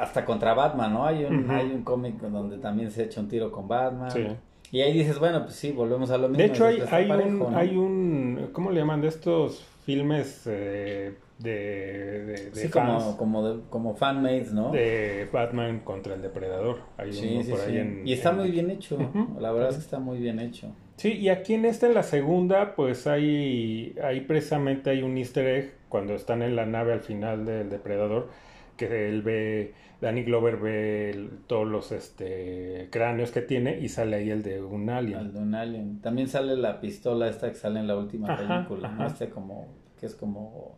hasta 0.00 0.24
contra 0.24 0.54
Batman, 0.54 0.92
¿no? 0.92 1.04
Hay 1.04 1.24
un, 1.24 1.50
hay 1.50 1.70
un 1.70 1.82
cómic 1.82 2.18
donde 2.20 2.56
también 2.58 2.90
se 2.90 3.04
echa 3.04 3.20
un 3.20 3.28
tiro 3.28 3.52
con 3.52 3.68
Batman. 3.68 4.10
Sí. 4.10 4.26
Y 4.72 4.80
ahí 4.80 4.92
dices, 4.92 5.18
bueno, 5.18 5.42
pues 5.42 5.54
sí, 5.54 5.70
volvemos 5.70 6.10
a 6.10 6.16
lo 6.18 6.28
mismo. 6.28 6.38
De 6.38 6.46
hecho, 6.46 6.64
hay, 6.66 6.82
hay, 6.90 7.06
parejo, 7.06 7.28
un, 7.28 7.52
¿no? 7.52 7.58
hay 7.58 7.76
un, 7.76 8.48
¿cómo 8.52 8.70
le 8.70 8.80
llaman? 8.80 9.02
De 9.02 9.08
estos 9.08 9.64
filmes 9.84 10.42
eh, 10.46 11.14
de, 11.38 11.50
de, 11.50 12.50
de 12.50 12.54
Sí, 12.54 12.68
fans 12.68 13.02
como, 13.04 13.16
como, 13.16 13.48
de- 13.48 13.60
como 13.70 13.94
fanmates, 13.94 14.52
¿no? 14.52 14.70
de 14.72 15.28
Batman 15.32 15.80
contra 15.80 16.14
el 16.14 16.22
Depredador. 16.22 16.78
Hay 16.96 17.12
sí, 17.12 17.32
uno 17.34 17.42
sí, 17.42 17.50
por 17.50 17.60
ahí 17.60 17.78
en- 17.78 18.02
y 18.06 18.12
está 18.12 18.30
en- 18.30 18.36
muy 18.36 18.50
bien 18.50 18.70
hecho. 18.70 18.98
La 19.38 19.52
verdad 19.52 19.70
es 19.70 19.76
que 19.76 19.82
está 19.82 19.98
muy 19.98 20.18
bien 20.18 20.40
hecho. 20.40 20.68
Sí, 20.96 21.12
y 21.12 21.28
aquí 21.28 21.54
en 21.54 21.64
esta, 21.64 21.86
en 21.88 21.94
la 21.94 22.04
segunda, 22.04 22.74
pues 22.76 23.06
hay, 23.06 23.96
hay 24.02 24.20
precisamente 24.22 24.90
hay 24.90 25.02
un 25.02 25.18
easter 25.18 25.46
egg 25.46 25.74
cuando 25.88 26.14
están 26.14 26.40
en 26.42 26.54
la 26.56 26.66
nave 26.66 26.92
al 26.92 27.00
final 27.00 27.44
del 27.44 27.68
Depredador, 27.68 28.28
que 28.76 29.08
él 29.08 29.22
ve, 29.22 29.74
Danny 30.00 30.22
Glover 30.24 30.56
ve 30.58 31.10
el- 31.10 31.30
todos 31.46 31.66
los 31.66 31.92
este, 31.92 32.88
cráneos 32.90 33.30
que 33.30 33.40
tiene 33.42 33.78
y 33.80 33.88
sale 33.88 34.16
ahí 34.16 34.30
el 34.30 34.42
de 34.42 34.62
un 34.62 34.90
Al 34.90 34.98
alien. 35.06 35.32
de 35.32 35.38
un 35.38 35.54
alien. 35.54 36.00
También 36.00 36.28
sale 36.28 36.56
la 36.56 36.80
pistola 36.80 37.28
esta 37.28 37.48
que 37.48 37.54
sale 37.56 37.80
en 37.80 37.86
la 37.86 37.96
última 37.96 38.32
Ajá, 38.32 38.66
película, 38.66 38.88
¿no? 38.90 39.06
Este 39.06 39.28
como, 39.30 39.66
que 39.98 40.06
es 40.06 40.14
como... 40.14 40.76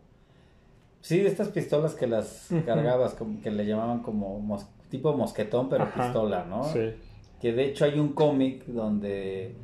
Sí, 1.01 1.19
estas 1.25 1.49
pistolas 1.49 1.95
que 1.95 2.07
las 2.07 2.49
cargabas, 2.65 3.13
como 3.13 3.41
que 3.41 3.51
le 3.51 3.65
llamaban 3.65 4.01
como 4.01 4.39
mos- 4.39 4.67
tipo 4.89 5.15
mosquetón, 5.15 5.69
pero 5.69 5.83
Ajá, 5.85 5.93
pistola, 5.93 6.45
¿no? 6.45 6.63
Sí. 6.63 6.91
Que 7.39 7.53
de 7.53 7.65
hecho 7.65 7.85
hay 7.85 7.99
un 7.99 8.13
cómic 8.13 8.65
donde 8.65 9.55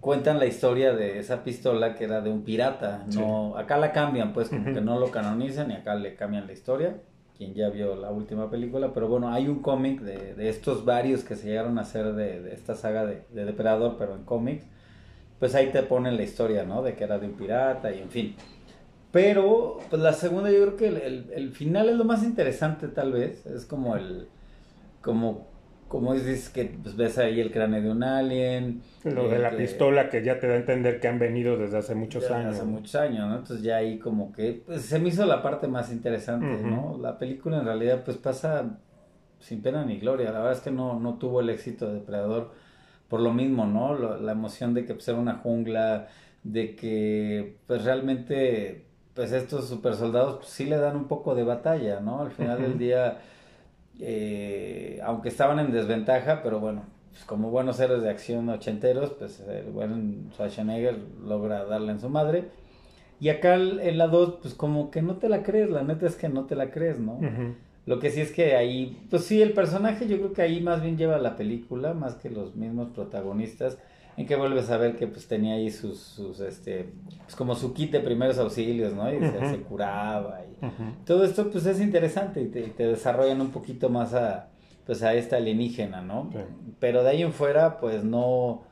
cuentan 0.00 0.38
la 0.38 0.46
historia 0.46 0.92
de 0.94 1.18
esa 1.18 1.42
pistola 1.44 1.94
que 1.94 2.04
era 2.04 2.20
de 2.20 2.30
un 2.30 2.42
pirata. 2.42 3.04
No, 3.14 3.56
acá 3.56 3.78
la 3.78 3.92
cambian, 3.92 4.32
pues 4.32 4.48
como 4.48 4.64
que 4.64 4.80
no 4.80 4.98
lo 4.98 5.10
canonizan 5.10 5.70
y 5.70 5.74
acá 5.74 5.94
le 5.94 6.14
cambian 6.14 6.46
la 6.46 6.52
historia. 6.52 6.96
Quien 7.38 7.54
ya 7.54 7.70
vio 7.70 7.94
la 7.94 8.10
última 8.10 8.50
película, 8.50 8.92
pero 8.92 9.08
bueno, 9.08 9.30
hay 9.30 9.46
un 9.46 9.62
cómic 9.62 10.00
de, 10.00 10.34
de, 10.34 10.48
estos 10.48 10.84
varios 10.84 11.22
que 11.22 11.36
se 11.36 11.46
llegaron 11.46 11.78
a 11.78 11.82
hacer 11.82 12.14
de, 12.14 12.42
de 12.42 12.52
esta 12.52 12.74
saga 12.74 13.06
de, 13.06 13.22
de, 13.30 13.44
Depredador, 13.44 13.96
pero 13.96 14.14
en 14.16 14.24
cómics. 14.24 14.64
Pues 15.38 15.54
ahí 15.54 15.70
te 15.70 15.84
ponen 15.84 16.16
la 16.16 16.24
historia, 16.24 16.64
¿no? 16.64 16.82
De 16.82 16.94
que 16.96 17.04
era 17.04 17.18
de 17.18 17.28
un 17.28 17.34
pirata 17.34 17.92
y 17.92 18.00
en 18.00 18.10
fin. 18.10 18.34
Pero, 19.12 19.78
pues 19.88 20.02
la 20.02 20.12
segunda, 20.12 20.50
yo 20.50 20.58
creo 20.62 20.76
que 20.76 20.88
el, 20.88 20.96
el, 20.96 21.30
el 21.32 21.52
final 21.52 21.88
es 21.88 21.96
lo 21.96 22.04
más 22.04 22.24
interesante, 22.24 22.88
tal 22.88 23.12
vez. 23.12 23.46
Es 23.46 23.64
como 23.64 23.94
el. 23.96 24.28
Como 25.00 25.46
como 25.88 26.14
dices 26.14 26.50
que 26.50 26.66
pues, 26.82 26.96
ves 26.96 27.18
ahí 27.18 27.40
el 27.40 27.50
cráneo 27.50 27.82
de 27.82 27.90
un 27.90 28.02
alien. 28.02 28.82
Lo 29.04 29.28
de 29.28 29.38
la 29.38 29.56
pistola 29.56 30.10
que 30.10 30.22
ya 30.22 30.38
te 30.38 30.46
da 30.46 30.54
a 30.54 30.58
entender 30.58 31.00
que 31.00 31.08
han 31.08 31.18
venido 31.18 31.56
desde 31.56 31.78
hace 31.78 31.94
muchos 31.94 32.30
años. 32.30 32.56
Hace 32.56 32.64
muchos 32.64 32.94
años, 32.94 33.26
¿no? 33.26 33.36
Entonces 33.38 33.62
ya 33.62 33.76
ahí 33.76 33.98
como 33.98 34.32
que 34.32 34.62
pues, 34.66 34.82
se 34.82 34.98
me 34.98 35.08
hizo 35.08 35.24
la 35.24 35.42
parte 35.42 35.66
más 35.66 35.90
interesante, 35.90 36.62
¿no? 36.62 36.98
La 37.00 37.18
película 37.18 37.58
en 37.58 37.64
realidad 37.64 38.02
pues 38.04 38.18
pasa 38.18 38.78
sin 39.40 39.62
pena 39.62 39.84
ni 39.84 39.98
gloria. 39.98 40.30
La 40.30 40.38
verdad 40.38 40.52
es 40.52 40.60
que 40.60 40.70
no, 40.70 41.00
no 41.00 41.14
tuvo 41.14 41.40
el 41.40 41.48
éxito 41.48 41.88
de 41.88 41.94
Depredador 41.94 42.50
por 43.08 43.20
lo 43.20 43.32
mismo, 43.32 43.64
¿no? 43.66 43.94
la 44.18 44.32
emoción 44.32 44.74
de 44.74 44.84
que 44.84 44.92
pues, 44.92 45.08
era 45.08 45.16
una 45.16 45.36
jungla, 45.36 46.08
de 46.42 46.76
que 46.76 47.56
pues 47.66 47.84
realmente 47.84 48.84
pues 49.14 49.32
estos 49.32 49.66
super 49.66 49.94
soldados 49.94 50.36
pues, 50.36 50.50
sí 50.50 50.66
le 50.66 50.76
dan 50.76 50.94
un 50.94 51.08
poco 51.08 51.34
de 51.34 51.42
batalla, 51.42 52.00
¿no? 52.00 52.20
Al 52.20 52.30
final 52.30 52.60
del 52.60 52.78
día 52.78 53.18
eh, 54.00 55.00
aunque 55.04 55.28
estaban 55.28 55.58
en 55.58 55.72
desventaja, 55.72 56.42
pero 56.42 56.60
bueno, 56.60 56.82
pues 57.10 57.24
como 57.24 57.50
buenos 57.50 57.80
héroes 57.80 58.02
de 58.02 58.10
acción 58.10 58.48
ochenteros, 58.48 59.10
pues 59.10 59.40
el 59.40 59.70
buen 59.70 60.30
Schwarzenegger 60.32 60.98
logra 61.24 61.64
darle 61.64 61.92
en 61.92 62.00
su 62.00 62.08
madre. 62.08 62.44
Y 63.20 63.30
acá 63.30 63.54
en 63.54 63.98
la 63.98 64.06
2, 64.06 64.38
pues 64.42 64.54
como 64.54 64.92
que 64.92 65.02
no 65.02 65.16
te 65.16 65.28
la 65.28 65.42
crees, 65.42 65.70
la 65.70 65.82
neta 65.82 66.06
es 66.06 66.14
que 66.14 66.28
no 66.28 66.44
te 66.44 66.54
la 66.54 66.70
crees, 66.70 67.00
¿no? 67.00 67.18
Lo 67.84 67.98
que 67.98 68.10
sí 68.10 68.20
es 68.20 68.30
que 68.30 68.54
ahí, 68.54 68.96
pues 69.10 69.24
sí, 69.24 69.42
el 69.42 69.54
personaje 69.54 70.06
yo 70.06 70.18
creo 70.18 70.32
que 70.32 70.42
ahí 70.42 70.60
más 70.60 70.82
bien 70.82 70.96
lleva 70.96 71.18
la 71.18 71.36
película, 71.36 71.94
más 71.94 72.14
que 72.14 72.30
los 72.30 72.54
mismos 72.54 72.90
protagonistas 72.90 73.78
en 74.18 74.26
que 74.26 74.34
vuelves 74.34 74.68
a 74.70 74.76
ver 74.76 74.96
que 74.96 75.06
pues 75.06 75.28
tenía 75.28 75.54
ahí 75.54 75.70
sus, 75.70 76.00
sus 76.00 76.40
este, 76.40 76.92
pues 77.22 77.36
como 77.36 77.54
su 77.54 77.72
kit 77.72 77.92
de 77.92 78.00
primeros 78.00 78.36
auxilios, 78.38 78.92
¿no? 78.92 79.14
Y 79.14 79.20
se, 79.20 79.60
curaba 79.62 80.40
y 80.44 81.04
todo 81.04 81.24
esto 81.24 81.48
pues 81.50 81.66
es 81.66 81.80
interesante 81.80 82.42
y 82.42 82.48
te, 82.48 82.84
desarrollan 82.84 83.40
un 83.40 83.52
poquito 83.52 83.90
más 83.90 84.14
a, 84.14 84.48
pues 84.84 85.04
a 85.04 85.14
esta 85.14 85.36
alienígena, 85.36 86.02
¿no? 86.02 86.30
Pero 86.80 87.04
de 87.04 87.10
ahí 87.10 87.22
en 87.22 87.32
fuera 87.32 87.78
pues 87.78 88.02
no, 88.02 88.64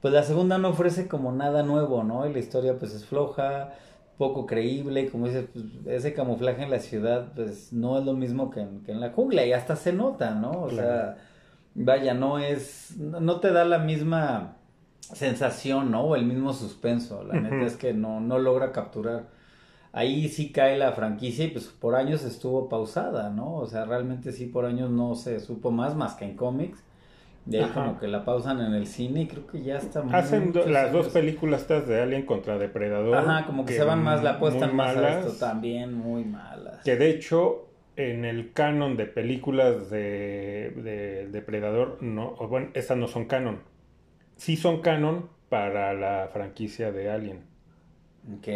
pues 0.00 0.14
la 0.14 0.22
segunda 0.22 0.56
no 0.56 0.70
ofrece 0.70 1.08
como 1.08 1.30
nada 1.30 1.62
nuevo, 1.62 2.02
¿no? 2.02 2.26
Y 2.26 2.32
la 2.32 2.38
historia 2.38 2.78
pues 2.78 2.94
es 2.94 3.04
floja, 3.04 3.74
poco 4.16 4.46
creíble, 4.46 5.10
como 5.10 5.26
dices, 5.26 5.44
pues, 5.52 5.66
ese 5.88 6.14
camuflaje 6.14 6.62
en 6.62 6.70
la 6.70 6.78
ciudad 6.78 7.34
pues 7.34 7.70
no 7.70 7.98
es 7.98 8.04
lo 8.06 8.14
mismo 8.14 8.48
que 8.48 8.60
en, 8.60 8.82
que 8.82 8.92
en 8.92 9.00
la 9.00 9.10
jungla 9.10 9.44
y 9.44 9.52
hasta 9.52 9.76
se 9.76 9.92
nota, 9.92 10.30
¿no? 10.30 10.52
O 10.52 10.70
sea, 10.70 11.18
vaya, 11.74 12.14
no 12.14 12.38
es, 12.38 12.96
no 12.96 13.40
te 13.40 13.52
da 13.52 13.66
la 13.66 13.78
misma 13.78 14.56
sensación, 15.14 15.90
¿no? 15.90 16.02
O 16.02 16.16
el 16.16 16.24
mismo 16.24 16.52
suspenso. 16.52 17.22
La 17.22 17.40
neta 17.40 17.64
es 17.64 17.76
que 17.76 17.92
no, 17.92 18.20
no 18.20 18.38
logra 18.38 18.72
capturar. 18.72 19.28
Ahí 19.92 20.28
sí 20.28 20.52
cae 20.52 20.76
la 20.76 20.92
franquicia 20.92 21.46
y 21.46 21.48
pues 21.48 21.66
por 21.66 21.94
años 21.94 22.24
estuvo 22.24 22.68
pausada, 22.68 23.30
¿no? 23.30 23.54
O 23.54 23.66
sea, 23.66 23.84
realmente 23.84 24.32
sí 24.32 24.46
por 24.46 24.66
años 24.66 24.90
no 24.90 25.14
se 25.14 25.40
supo 25.40 25.70
más, 25.70 25.94
más 25.94 26.14
que 26.14 26.24
en 26.24 26.36
cómics. 26.36 26.82
De 27.46 27.62
ahí 27.62 27.70
como 27.72 27.96
que 27.98 28.08
la 28.08 28.24
pausan 28.24 28.60
en 28.60 28.74
el 28.74 28.88
cine 28.88 29.22
y 29.22 29.26
creo 29.28 29.46
que 29.46 29.62
ya 29.62 29.76
está 29.76 30.00
Hacen 30.12 30.52
las 30.66 30.92
dos 30.92 31.08
películas 31.08 31.60
estas 31.60 31.86
de 31.86 32.02
Alien 32.02 32.26
contra 32.26 32.58
Depredador. 32.58 33.16
Ajá, 33.16 33.46
como 33.46 33.64
que, 33.64 33.74
se 33.74 33.84
van 33.84 34.02
más, 34.02 34.24
la 34.24 34.32
apuestan 34.32 34.74
más 34.74 34.96
a 34.96 35.20
esto 35.20 35.32
también, 35.38 35.94
muy 35.94 36.24
malas. 36.24 36.82
Que 36.82 36.96
de 36.96 37.08
hecho, 37.08 37.68
en 37.94 38.24
el 38.24 38.52
canon 38.52 38.96
de 38.96 39.06
películas 39.06 39.90
de, 39.90 40.72
de 40.76 41.28
Depredador, 41.28 41.98
no, 42.02 42.34
bueno, 42.48 42.70
estas 42.74 42.96
no 42.98 43.06
son 43.06 43.26
canon 43.26 43.60
sí 44.36 44.56
son 44.56 44.80
canon 44.80 45.28
para 45.48 45.94
la 45.94 46.28
franquicia 46.32 46.92
de 46.92 47.10
Alien. 47.10 47.44
Ok. 48.38 48.48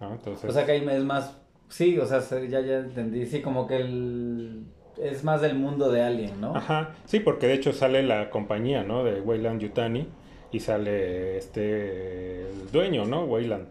Entonces... 0.00 0.48
O 0.48 0.52
sea 0.52 0.66
que 0.66 0.72
ahí 0.72 0.86
es 0.88 1.04
más... 1.04 1.38
Sí, 1.68 1.98
o 1.98 2.04
sea, 2.06 2.20
ya, 2.20 2.60
ya 2.60 2.78
entendí. 2.78 3.24
Sí, 3.26 3.40
como 3.40 3.66
que 3.66 3.76
el... 3.76 4.64
Es 5.00 5.24
más 5.24 5.40
del 5.40 5.56
mundo 5.56 5.90
de 5.90 6.02
Alien, 6.02 6.40
¿no? 6.40 6.54
Ajá, 6.54 6.94
sí, 7.06 7.20
porque 7.20 7.46
de 7.46 7.54
hecho 7.54 7.72
sale 7.72 8.02
la 8.02 8.28
compañía, 8.28 8.84
¿no? 8.84 9.04
De 9.04 9.22
Weyland 9.22 9.58
Yutani 9.60 10.06
y 10.52 10.60
sale 10.60 11.38
este 11.38 12.42
el 12.42 12.70
dueño, 12.70 13.06
¿no? 13.06 13.24
Weyland, 13.24 13.68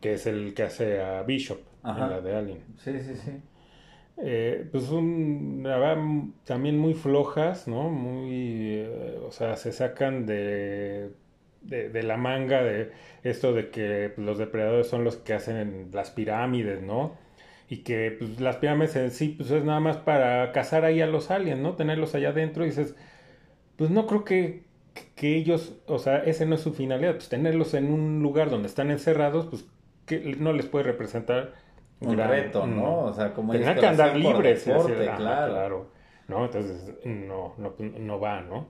que 0.00 0.14
es 0.14 0.26
el 0.26 0.54
que 0.54 0.62
hace 0.62 1.02
a 1.02 1.22
Bishop 1.24 1.60
en 1.84 1.98
la 1.98 2.22
de 2.22 2.34
Alien. 2.34 2.64
Sí, 2.78 2.98
sí, 3.00 3.14
sí. 3.16 3.32
Eh, 4.22 4.68
pues 4.70 4.90
un, 4.90 5.66
también 6.44 6.78
muy 6.78 6.94
flojas, 6.94 7.66
¿no? 7.68 7.88
Muy, 7.90 8.80
eh, 8.80 9.18
o 9.26 9.32
sea, 9.32 9.56
se 9.56 9.72
sacan 9.72 10.26
de, 10.26 11.10
de, 11.62 12.02
la 12.02 12.16
manga 12.16 12.62
de 12.62 12.92
esto 13.22 13.52
de 13.54 13.70
que 13.70 14.12
pues, 14.14 14.26
los 14.26 14.38
depredadores 14.38 14.88
son 14.88 15.04
los 15.04 15.16
que 15.16 15.32
hacen 15.34 15.90
las 15.92 16.10
pirámides, 16.10 16.82
¿no? 16.82 17.16
Y 17.68 17.78
que 17.78 18.16
pues, 18.18 18.40
las 18.40 18.56
pirámides 18.56 18.96
en 18.96 19.10
sí, 19.10 19.28
pues 19.38 19.50
es 19.50 19.64
nada 19.64 19.80
más 19.80 19.96
para 19.98 20.52
cazar 20.52 20.84
ahí 20.84 21.00
a 21.00 21.06
los 21.06 21.30
aliens, 21.30 21.60
¿no? 21.60 21.76
Tenerlos 21.76 22.14
allá 22.14 22.30
adentro 22.30 22.64
y 22.64 22.68
dices, 22.68 22.96
pues 23.76 23.90
no 23.90 24.06
creo 24.06 24.24
que, 24.24 24.64
que 25.16 25.36
ellos, 25.36 25.74
o 25.86 25.98
sea, 25.98 26.18
ese 26.18 26.46
no 26.46 26.56
es 26.56 26.60
su 26.62 26.74
finalidad, 26.74 27.14
pues 27.14 27.28
tenerlos 27.28 27.74
en 27.74 27.92
un 27.92 28.22
lugar 28.22 28.50
donde 28.50 28.68
están 28.68 28.90
encerrados, 28.90 29.46
pues 29.46 29.66
que 30.06 30.36
no 30.38 30.52
les 30.52 30.66
puede 30.66 30.84
representar 30.84 31.54
un 32.00 32.16
reto, 32.16 32.66
¿no? 32.66 33.04
O 33.04 33.12
sea, 33.12 33.32
como 33.32 33.52
Tenían 33.52 33.78
que 33.78 33.86
andar 33.86 34.16
libres, 34.16 34.64
deporte, 34.64 35.04
claro. 35.16 35.52
claro. 35.52 36.00
¿no? 36.30 36.44
Entonces, 36.44 36.94
no, 37.04 37.54
no, 37.58 37.74
no 37.78 38.20
va, 38.20 38.40
¿no? 38.40 38.68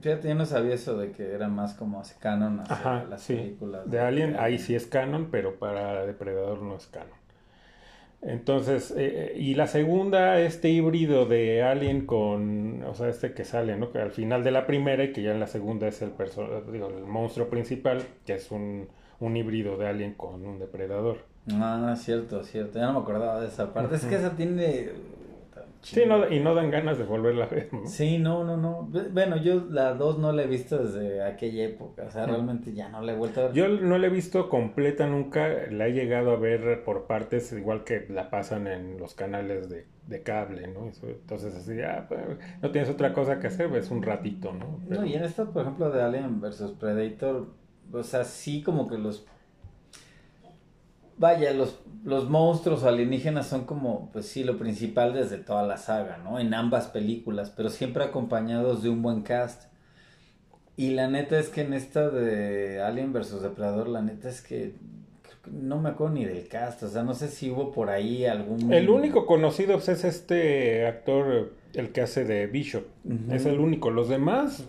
Fíjate, 0.00 0.28
yo 0.28 0.34
no 0.34 0.46
sabía 0.46 0.74
eso 0.74 0.96
de 0.96 1.12
que 1.12 1.32
era 1.32 1.48
más 1.48 1.74
como 1.74 2.00
así 2.00 2.14
canon 2.18 2.60
hacia 2.60 3.04
las 3.04 3.26
películas. 3.26 3.90
De, 3.90 4.00
Alien, 4.00 4.36
ahí 4.38 4.58
sí 4.58 4.74
es 4.74 4.86
canon, 4.86 5.28
pero 5.30 5.58
para 5.58 6.06
Depredador 6.06 6.62
no 6.62 6.76
es 6.76 6.86
canon. 6.86 7.22
Entonces, 8.22 8.92
eh, 8.92 9.32
eh, 9.34 9.38
y 9.38 9.54
la 9.54 9.66
segunda, 9.66 10.40
este 10.40 10.70
híbrido 10.70 11.26
de 11.26 11.62
Alien 11.62 12.06
con, 12.06 12.84
o 12.84 12.94
sea, 12.94 13.08
este 13.08 13.34
que 13.34 13.44
sale, 13.44 13.76
¿no? 13.76 13.90
Que 13.90 13.98
al 13.98 14.12
final 14.12 14.44
de 14.44 14.52
la 14.52 14.66
primera 14.66 15.04
y 15.04 15.12
que 15.12 15.22
ya 15.22 15.32
en 15.32 15.40
la 15.40 15.48
segunda 15.48 15.88
es 15.88 16.00
el, 16.02 16.12
digo, 16.70 16.88
el 16.88 17.04
monstruo 17.04 17.48
principal, 17.48 18.02
que 18.24 18.34
es 18.34 18.50
un, 18.50 18.88
un 19.20 19.36
híbrido 19.36 19.76
de 19.76 19.88
Alien 19.88 20.14
con 20.14 20.46
un 20.46 20.58
depredador. 20.58 21.31
Ah, 21.50 21.94
cierto, 21.96 22.44
cierto. 22.44 22.78
Ya 22.78 22.86
no 22.86 22.94
me 22.94 22.98
acordaba 23.00 23.40
de 23.40 23.48
esa 23.48 23.72
parte. 23.72 23.96
Es 23.96 24.04
que 24.04 24.14
esa 24.14 24.36
tiene. 24.36 24.90
Sí, 25.80 26.02
no, 26.06 26.30
y 26.30 26.38
no 26.38 26.54
dan 26.54 26.70
ganas 26.70 26.96
de 26.96 27.02
volverla 27.02 27.46
a 27.46 27.48
ver. 27.48 27.68
¿no? 27.72 27.86
Sí, 27.86 28.18
no, 28.18 28.44
no, 28.44 28.56
no. 28.56 28.88
Bueno, 29.12 29.36
yo 29.36 29.64
la 29.68 29.94
2 29.94 30.20
no 30.20 30.30
la 30.32 30.44
he 30.44 30.46
visto 30.46 30.78
desde 30.78 31.24
aquella 31.24 31.64
época. 31.64 32.04
O 32.06 32.10
sea, 32.12 32.24
realmente 32.24 32.72
ya 32.72 32.88
no 32.88 33.02
la 33.02 33.12
he 33.12 33.16
vuelto 33.16 33.40
a 33.40 33.44
ver. 33.46 33.52
Yo 33.52 33.66
no 33.66 33.98
la 33.98 34.06
he 34.06 34.10
visto 34.10 34.48
completa 34.48 35.08
nunca. 35.08 35.48
La 35.72 35.88
he 35.88 35.92
llegado 35.92 36.30
a 36.30 36.36
ver 36.36 36.84
por 36.84 37.08
partes, 37.08 37.52
igual 37.52 37.82
que 37.82 38.06
la 38.08 38.30
pasan 38.30 38.68
en 38.68 38.96
los 38.98 39.14
canales 39.14 39.68
de, 39.68 39.86
de 40.06 40.22
cable, 40.22 40.68
¿no? 40.68 40.92
Entonces, 41.02 41.52
así, 41.56 41.80
ah, 41.82 42.06
pues, 42.08 42.20
no 42.60 42.70
tienes 42.70 42.88
otra 42.88 43.12
cosa 43.12 43.40
que 43.40 43.48
hacer, 43.48 43.68
ves 43.68 43.90
un 43.90 44.04
ratito, 44.04 44.52
¿no? 44.52 44.78
No, 44.88 45.04
y 45.04 45.14
en 45.14 45.24
esta, 45.24 45.46
por 45.46 45.62
ejemplo, 45.62 45.90
de 45.90 46.00
Alien 46.00 46.40
vs 46.40 46.74
Predator, 46.78 47.48
o 47.92 48.02
sea, 48.04 48.22
sí 48.22 48.62
como 48.62 48.88
que 48.88 48.98
los 48.98 49.26
vaya, 51.22 51.54
los, 51.54 51.78
los 52.04 52.28
monstruos 52.28 52.82
alienígenas 52.82 53.46
son 53.46 53.64
como, 53.64 54.10
pues 54.12 54.26
sí, 54.26 54.42
lo 54.42 54.58
principal 54.58 55.14
desde 55.14 55.38
toda 55.38 55.64
la 55.64 55.76
saga, 55.76 56.18
¿no? 56.18 56.40
En 56.40 56.52
ambas 56.52 56.88
películas, 56.88 57.52
pero 57.56 57.70
siempre 57.70 58.02
acompañados 58.02 58.82
de 58.82 58.88
un 58.88 59.02
buen 59.02 59.22
cast. 59.22 59.70
Y 60.76 60.90
la 60.90 61.06
neta 61.06 61.38
es 61.38 61.48
que 61.48 61.60
en 61.60 61.74
esta 61.74 62.10
de 62.10 62.82
Alien 62.82 63.12
vs. 63.12 63.40
Depredador, 63.40 63.88
la 63.88 64.02
neta 64.02 64.28
es 64.28 64.42
que 64.42 64.74
no 65.48 65.80
me 65.80 65.90
acuerdo 65.90 66.14
ni 66.14 66.24
del 66.24 66.48
cast, 66.48 66.82
o 66.82 66.88
sea, 66.88 67.04
no 67.04 67.14
sé 67.14 67.28
si 67.28 67.52
hubo 67.52 67.70
por 67.70 67.88
ahí 67.88 68.26
algún... 68.26 68.72
El 68.72 68.90
único 68.90 69.24
conocido 69.24 69.74
pues, 69.74 69.90
es 69.90 70.04
este 70.04 70.88
actor, 70.88 71.52
el 71.74 71.92
que 71.92 72.00
hace 72.00 72.24
de 72.24 72.48
Bishop, 72.48 72.84
es 73.30 73.46
el 73.46 73.60
único, 73.60 73.90
los 73.90 74.08
demás 74.08 74.64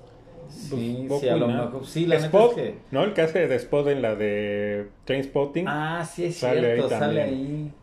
Sí, 0.53 1.07
sí, 1.19 1.29
a 1.29 1.35
lo 1.35 1.47
mejor. 1.47 1.85
Sí, 1.85 2.05
la 2.05 2.15
Spot, 2.15 2.55
que... 2.55 2.77
¿no? 2.91 3.03
El 3.03 3.13
que 3.13 3.21
hace 3.21 3.47
de 3.47 3.55
Spot 3.55 3.87
en 3.87 4.01
la 4.01 4.15
de 4.15 4.87
Trainspotting. 5.05 5.65
Ah, 5.67 6.05
sí, 6.05 6.25
es 6.25 6.37
sale 6.37 6.75
cierto, 6.75 6.93
ahí 6.93 6.99
sale 6.99 7.21
ahí. 7.21 7.73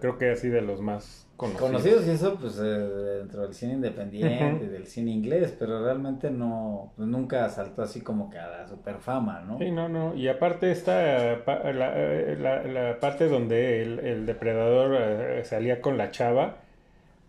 creo 0.00 0.18
que 0.18 0.30
así 0.30 0.48
de 0.48 0.62
los 0.62 0.80
más 0.80 1.26
conocidos. 1.36 1.70
Conocidos 1.70 2.06
y 2.06 2.10
eso, 2.10 2.36
pues, 2.40 2.58
eh, 2.58 2.62
dentro 2.62 3.42
del 3.42 3.54
cine 3.54 3.74
independiente, 3.74 4.68
del 4.68 4.86
cine 4.86 5.10
inglés, 5.10 5.54
pero 5.58 5.82
realmente 5.82 6.30
no, 6.30 6.92
pues, 6.96 7.08
nunca 7.08 7.48
saltó 7.48 7.82
así 7.82 8.00
como 8.00 8.30
que 8.30 8.38
a 8.38 8.48
la 8.48 8.68
super 8.68 8.98
fama, 8.98 9.40
¿no? 9.40 9.58
Sí, 9.58 9.70
no, 9.70 9.88
no. 9.88 10.14
Y 10.14 10.28
aparte 10.28 10.70
está 10.70 11.38
la, 11.72 11.92
eh, 11.96 12.36
la, 12.38 12.62
la 12.64 13.00
parte 13.00 13.28
donde 13.28 13.82
el, 13.82 13.98
el 14.00 14.26
depredador 14.26 14.96
eh, 15.00 15.44
salía 15.44 15.80
con 15.80 15.98
la 15.98 16.10
chava, 16.10 16.58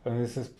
entonces 0.04 0.54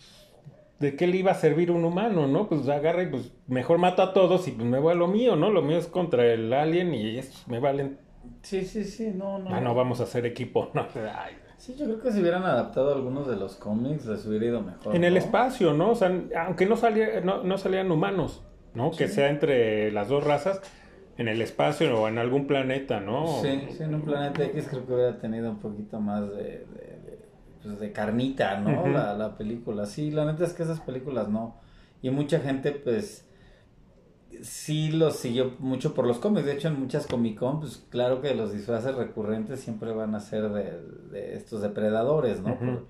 ¿de 0.84 0.96
qué 0.96 1.06
le 1.06 1.16
iba 1.16 1.32
a 1.32 1.34
servir 1.34 1.70
un 1.70 1.84
humano, 1.84 2.26
no? 2.26 2.48
Pues 2.48 2.68
agarra 2.68 3.02
y 3.02 3.06
pues 3.06 3.32
mejor 3.48 3.78
mato 3.78 4.02
a 4.02 4.12
todos 4.12 4.46
y 4.46 4.52
pues 4.52 4.66
me 4.66 4.78
voy 4.78 4.92
a 4.92 4.94
lo 4.94 5.08
mío, 5.08 5.34
¿no? 5.34 5.50
Lo 5.50 5.62
mío 5.62 5.78
es 5.78 5.86
contra 5.86 6.26
el 6.26 6.52
alien 6.52 6.94
y 6.94 7.18
estos 7.18 7.48
me 7.48 7.58
valen. 7.58 7.98
Sí, 8.42 8.64
sí, 8.64 8.84
sí, 8.84 9.10
no, 9.14 9.38
no. 9.38 9.54
Ah, 9.54 9.60
no, 9.60 9.74
vamos 9.74 10.00
a 10.00 10.04
hacer 10.04 10.26
equipo, 10.26 10.70
no. 10.74 10.86
Ay, 10.94 11.34
Sí, 11.56 11.74
yo 11.78 11.86
creo 11.86 12.00
que 12.00 12.12
si 12.12 12.20
hubieran 12.20 12.42
adaptado 12.42 12.92
algunos 12.92 13.26
de 13.26 13.36
los 13.36 13.56
cómics 13.56 14.04
les 14.04 14.26
hubiera 14.26 14.44
ido 14.44 14.60
mejor. 14.60 14.94
En 14.94 15.02
el 15.02 15.14
¿no? 15.14 15.18
espacio, 15.18 15.72
¿no? 15.72 15.92
O 15.92 15.94
sea, 15.94 16.12
aunque 16.44 16.66
no, 16.66 16.76
salía, 16.76 17.22
no, 17.22 17.42
no 17.42 17.56
salían 17.56 17.90
humanos, 17.90 18.44
¿no? 18.74 18.90
Que 18.90 19.08
sea 19.08 19.30
entre 19.30 19.90
las 19.90 20.08
dos 20.10 20.24
razas, 20.24 20.60
en 21.16 21.26
el 21.26 21.40
espacio 21.40 22.02
o 22.02 22.08
en 22.08 22.18
algún 22.18 22.46
planeta, 22.46 23.00
¿no? 23.00 23.40
Sí, 23.40 23.66
sí, 23.70 23.82
en 23.82 23.94
un 23.94 24.02
planeta 24.02 24.44
X 24.44 24.66
creo 24.68 24.86
que 24.86 24.92
hubiera 24.92 25.18
tenido 25.18 25.50
un 25.50 25.60
poquito 25.60 26.00
más 26.00 26.28
de, 26.32 26.66
de, 26.66 26.93
pues, 27.64 27.80
de 27.80 27.92
carnita, 27.92 28.60
¿no? 28.60 28.86
La, 28.86 29.14
la 29.14 29.36
película. 29.36 29.86
Sí, 29.86 30.10
la 30.10 30.24
neta 30.24 30.44
es 30.44 30.52
que 30.52 30.62
esas 30.62 30.80
películas 30.80 31.28
no. 31.28 31.56
Y 32.02 32.10
mucha 32.10 32.38
gente, 32.38 32.70
pues, 32.72 33.26
sí 34.42 34.90
los 34.90 35.16
siguió 35.16 35.54
mucho 35.58 35.94
por 35.94 36.06
los 36.06 36.18
cómics. 36.18 36.46
De 36.46 36.52
hecho, 36.52 36.68
en 36.68 36.78
muchas 36.78 37.06
Comic 37.06 37.38
Con, 37.38 37.60
pues, 37.60 37.84
claro 37.88 38.20
que 38.20 38.34
los 38.34 38.52
disfraces 38.52 38.94
recurrentes 38.94 39.60
siempre 39.60 39.92
van 39.92 40.14
a 40.14 40.20
ser 40.20 40.50
de, 40.50 40.80
de 41.10 41.34
estos 41.34 41.62
depredadores, 41.62 42.42
¿no? 42.42 42.58
Por-. 42.58 42.86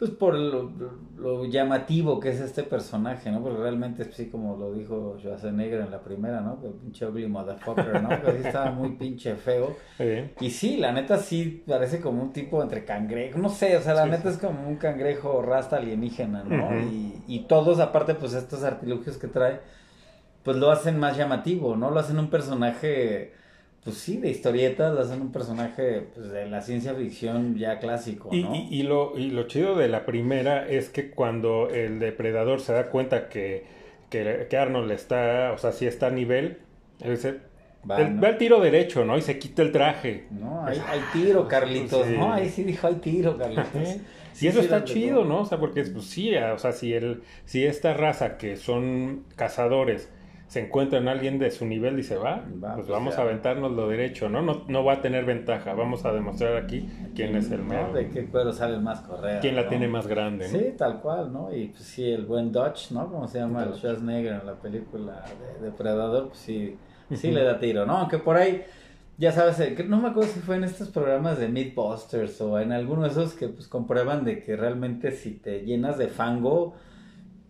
Pues 0.00 0.12
por 0.12 0.34
lo, 0.34 0.72
lo 1.18 1.44
llamativo 1.46 2.18
que 2.20 2.30
es 2.30 2.40
este 2.40 2.64
personaje, 2.64 3.30
¿no? 3.30 3.42
Porque 3.42 3.58
realmente, 3.60 4.10
sí, 4.12 4.30
como 4.30 4.56
lo 4.56 4.72
dijo 4.72 5.18
Schwarzenegger 5.20 5.82
en 5.82 5.92
la 5.92 6.02
primera, 6.02 6.40
¿no? 6.40 6.60
Que 6.60 6.70
pinche 6.70 7.06
ugly 7.06 7.28
motherfucker, 7.28 8.00
¿no? 8.00 8.20
Que 8.20 8.32
sí 8.32 8.38
estaba 8.44 8.72
muy 8.72 8.96
pinche 8.96 9.36
feo. 9.36 9.84
Sí. 9.98 10.30
Y 10.40 10.50
sí, 10.50 10.78
la 10.78 10.92
neta 10.92 11.18
sí 11.18 11.64
parece 11.68 12.00
como 12.00 12.22
un 12.22 12.32
tipo 12.32 12.62
entre 12.62 12.84
cangrejo, 12.86 13.38
no 13.38 13.50
sé, 13.50 13.76
o 13.76 13.82
sea, 13.82 13.94
la 13.94 14.06
Sí, 14.06 14.10
neta 14.10 14.30
es 14.30 14.38
como 14.38 14.66
un 14.68 14.76
cangrejo 14.78 15.42
rasta 15.42 15.76
alienígena, 15.76 16.44
¿no? 16.44 16.78
Y, 16.80 17.22
y 17.28 17.40
todos, 17.46 17.78
aparte, 17.80 18.14
pues 18.14 18.32
estos 18.34 18.64
artilugios 18.64 19.18
que 19.18 19.28
trae, 19.28 19.60
pues 20.42 20.56
lo 20.56 20.70
hacen 20.70 20.98
más 20.98 21.16
llamativo, 21.16 21.76
¿no? 21.76 21.90
Lo 21.90 22.00
hacen 22.00 22.18
un 22.18 22.30
personaje, 22.30 23.34
pues 23.84 23.96
sí, 23.96 24.18
de 24.18 24.30
historietas, 24.30 24.98
hacen 24.98 25.22
un 25.22 25.32
personaje 25.32 26.08
pues, 26.14 26.30
de 26.30 26.46
la 26.48 26.60
ciencia 26.62 26.94
ficción 26.94 27.56
ya 27.56 27.78
clásico, 27.78 28.28
Y, 28.32 28.42
¿no? 28.42 28.54
y- 28.54 28.68
y 28.70 28.82
lo, 28.82 29.16
y 29.18 29.30
lo 29.30 29.44
chido 29.46 29.76
de 29.76 29.88
la 29.88 30.04
primera 30.04 30.68
es 30.68 30.90
que 30.90 31.10
cuando 31.10 31.68
el 31.70 31.98
depredador 31.98 32.60
se 32.60 32.72
da 32.74 32.90
cuenta 32.90 33.28
que, 33.28 33.64
que, 34.10 34.46
que 34.50 34.56
Arnold 34.56 34.90
está, 34.92 35.52
o 35.54 35.58
sea, 35.58 35.72
sí 35.72 35.86
está 35.86 36.08
a 36.08 36.10
nivel, 36.10 36.58
Va, 37.90 37.98
¿no? 38.10 38.20
va 38.20 38.28
al 38.28 38.36
tiro 38.38 38.60
derecho, 38.60 39.04
¿no? 39.06 39.16
Y 39.16 39.22
se 39.22 39.38
quita 39.38 39.62
el 39.62 39.72
traje. 39.72 40.26
No, 40.30 40.66
hay, 40.66 40.78
hay 40.86 41.00
tiro, 41.14 41.48
Carlitos, 41.48 42.06
Sí. 42.06 42.12
¿no? 42.18 42.32
Ahí 42.34 42.48
sí 42.50 42.62
dijo, 42.64 42.86
hay 42.86 42.96
tiro, 42.96 43.38
Carlitos. 43.38 43.88
Sí, 44.34 44.44
y 44.44 44.48
eso 44.48 44.60
está 44.60 44.84
chido. 44.84 45.24
¿no? 45.24 45.40
O 45.40 45.44
sea, 45.46 45.58
porque 45.58 45.82
pues 45.84 46.04
sí, 46.04 46.34
o 46.36 46.58
sea, 46.58 46.72
si 46.72 46.92
el, 46.92 47.22
si 47.46 47.64
esta 47.64 47.94
raza 47.94 48.36
que 48.36 48.56
son 48.56 49.24
cazadores 49.34 50.10
se 50.50 50.58
encuentran 50.66 51.06
a 51.06 51.12
alguien 51.12 51.38
de 51.38 51.48
su 51.52 51.64
nivel, 51.64 51.94
dice, 51.96 52.16
va, 52.16 52.38
Va, 52.62 52.74
pues 52.74 52.74
pues 52.74 52.88
vamos 52.88 53.14
ya. 53.14 53.20
a 53.20 53.24
aventarnos 53.24 53.70
lo 53.70 53.88
derecho, 53.88 54.28
¿no? 54.28 54.42
¿no? 54.42 54.64
No 54.66 54.84
va 54.84 54.94
a 54.94 55.00
tener 55.00 55.24
ventaja, 55.24 55.74
vamos 55.74 56.04
a 56.04 56.12
demostrar 56.12 56.56
aquí 56.56 56.88
quién 57.14 57.36
es 57.36 57.52
el 57.52 57.62
mero, 57.62 57.92
De 57.92 58.08
qué 58.08 58.26
cuero 58.26 58.52
sale 58.52 58.74
el 58.74 58.80
más 58.82 59.00
correa. 59.02 59.38
quién 59.38 59.54
la 59.54 59.62
¿no? 59.62 59.68
tiene 59.68 59.86
más 59.86 60.08
grande, 60.08 60.48
¿no? 60.52 60.58
Sí, 60.58 60.74
tal 60.76 61.00
cual, 61.00 61.32
¿no? 61.32 61.54
Y 61.54 61.68
pues 61.68 61.84
sí, 61.84 62.10
el 62.10 62.26
buen 62.26 62.50
Dodge, 62.50 62.90
¿no? 62.90 63.08
Como 63.08 63.28
se 63.28 63.38
llama 63.38 63.62
el 63.62 63.68
Dodge. 63.68 63.78
Schwarzenegger 63.78 64.40
en 64.40 64.46
la 64.46 64.54
película 64.54 65.24
de 65.60 65.66
Depredador, 65.66 66.26
pues 66.30 66.40
sí, 66.40 66.76
sí 67.14 67.30
le 67.30 67.44
da 67.44 67.60
tiro, 67.60 67.86
¿no? 67.86 67.98
Aunque 67.98 68.18
por 68.18 68.36
ahí, 68.36 68.64
ya 69.18 69.30
sabes, 69.30 69.60
eh, 69.60 69.76
no 69.86 70.00
me 70.00 70.08
acuerdo 70.08 70.30
si 70.32 70.40
fue 70.40 70.56
en 70.56 70.64
estos 70.64 70.88
programas 70.88 71.38
de 71.38 71.46
Mythbusters 71.48 72.40
o 72.40 72.58
en 72.58 72.72
alguno 72.72 73.02
de 73.02 73.10
esos 73.10 73.34
que 73.34 73.46
pues 73.48 73.68
comprueban 73.68 74.24
de 74.24 74.42
que 74.42 74.56
realmente 74.56 75.12
si 75.12 75.30
te 75.30 75.60
llenas 75.64 75.96
de 75.96 76.08
fango, 76.08 76.74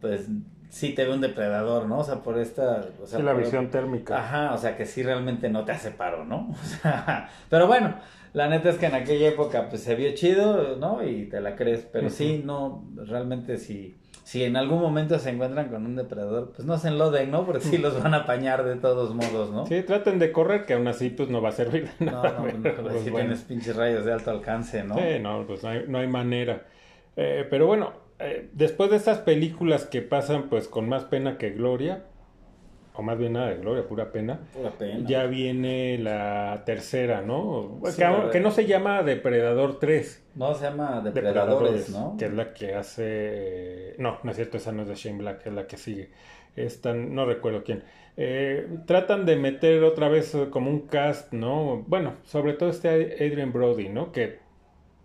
pues 0.03 0.29
sí 0.71 0.95
te 0.95 1.05
ve 1.05 1.13
un 1.13 1.21
depredador, 1.21 1.87
¿no? 1.87 1.99
O 1.99 2.05
sea, 2.05 2.17
por 2.23 2.39
esta... 2.39 2.87
O 3.03 3.07
sea, 3.07 3.19
Sí, 3.19 3.25
la 3.25 3.33
por- 3.33 3.43
visión 3.43 3.69
térmica. 3.71 4.17
Ajá, 4.19 4.55
o 4.55 4.59
sea 4.59 4.77
que 4.77 4.87
sí 4.87 5.03
realmente 5.03 5.49
no 5.51 5.65
te 5.65 5.73
hace 5.73 5.91
paro, 5.91 6.25
¿no? 6.25 6.49
O 6.63 6.65
sea, 6.65 7.29
pero 7.51 7.67
bueno, 7.67 7.97
la 8.33 8.49
neta 8.49 8.71
es 8.71 8.77
que 8.79 8.87
en 8.87 8.95
aquella 8.95 9.29
época 9.29 9.69
pues 9.69 9.83
se 9.83 9.95
vio 9.97 10.15
chido, 10.15 10.77
¿no? 10.77 11.05
Y 11.07 11.27
te 11.29 11.41
la 11.41 11.57
crees, 11.57 11.87
pero 11.93 12.09
sí, 12.09 12.43
no, 12.45 12.85
realmente 12.97 13.59
si, 13.59 13.97
si 14.23 14.45
en 14.45 14.57
algún 14.57 14.81
momento 14.81 15.19
se 15.19 15.31
encuentran 15.31 15.69
con 15.69 15.85
un 15.85 15.97
depredador, 15.97 16.53
pues 16.55 16.65
no 16.65 16.79
se 16.79 16.87
enloden, 16.89 17.33
¿no? 17.33 17.45
Porque 17.45 17.63
sí 17.63 17.77
los 17.79 18.01
van 18.01 18.15
a 18.15 18.19
apañar 18.19 18.63
de 18.65 18.77
todos 18.77 19.13
modos, 19.15 19.51
¿no? 19.51 19.67
Sí, 19.67 19.83
traten 19.83 20.21
de 20.21 20.31
correr, 20.31 20.65
que 20.67 20.75
aún 20.75 20.87
así 20.87 21.11
pues 21.11 21.29
no 21.29 21.43
va 21.43 21.49
a 21.49 21.53
servir 21.53 21.91
de 21.99 22.07
No, 22.07 22.23
no, 22.23 22.43
pero, 22.45 22.59
no, 22.59 22.83
pues, 22.83 23.01
si 23.03 23.11
bueno. 23.11 23.27
tienes 23.27 23.43
pinches 23.43 23.75
rayos 23.75 24.05
de 24.05 24.13
alto 24.13 24.31
alcance, 24.31 24.85
¿no? 24.85 24.95
Sí, 24.95 25.19
no, 25.21 25.45
pues 25.49 25.65
no 25.65 25.69
hay, 25.71 25.85
no 25.89 25.99
hay 25.99 26.07
manera. 26.07 26.63
Eh, 27.17 27.45
pero 27.51 27.67
bueno, 27.67 27.93
eh, 28.21 28.49
después 28.53 28.91
de 28.91 28.97
estas 28.97 29.19
películas 29.19 29.87
que 29.87 30.03
pasan 30.03 30.49
pues 30.49 30.69
con 30.69 30.89
más 30.89 31.05
pena 31.05 31.39
que 31.39 31.51
gloria, 31.51 32.05
o 32.95 33.03
más 33.03 33.19
bien 33.19 33.33
nada 33.35 33.49
de 33.49 33.57
gloria, 33.57 33.87
pura 33.87 34.13
pena, 34.13 34.41
Pura 34.55 34.71
pena. 34.73 35.07
ya 35.09 35.25
viene 35.27 35.97
la 35.99 36.63
tercera, 36.67 37.23
¿no? 37.23 37.81
Sí, 37.87 38.03
que 38.33 38.41
no 38.41 38.51
se 38.51 38.67
llama 38.67 39.03
Depredador 39.03 39.79
3. 39.79 40.25
No, 40.35 40.55
se 40.55 40.65
llama 40.65 41.01
depredadores, 41.01 41.89
¿no? 41.91 42.17
Que 42.19 42.27
es 42.27 42.33
la 42.35 42.53
que 42.53 42.75
hace... 42.75 43.95
No, 43.99 44.19
no 44.23 44.31
es 44.31 44.37
cierto, 44.37 44.59
esa 44.59 44.73
no 44.73 44.83
es 44.83 44.89
de 44.89 44.95
Shane 44.97 45.19
Black, 45.19 45.47
es 45.47 45.53
la 45.53 45.67
que 45.67 45.77
sigue. 45.77 46.11
Esta, 46.57 46.93
no 46.93 47.25
recuerdo 47.27 47.63
quién. 47.65 47.85
Eh, 48.17 48.67
tratan 48.87 49.25
de 49.25 49.37
meter 49.37 49.83
otra 49.85 50.09
vez 50.09 50.35
eh, 50.35 50.49
como 50.51 50.69
un 50.69 50.81
cast, 50.89 51.33
¿no? 51.33 51.85
Bueno, 51.87 52.15
sobre 52.25 52.53
todo 52.53 52.69
este 52.69 52.89
Adrian 53.15 53.53
Brody, 53.53 53.89
¿no? 53.89 54.13
Que 54.13 54.41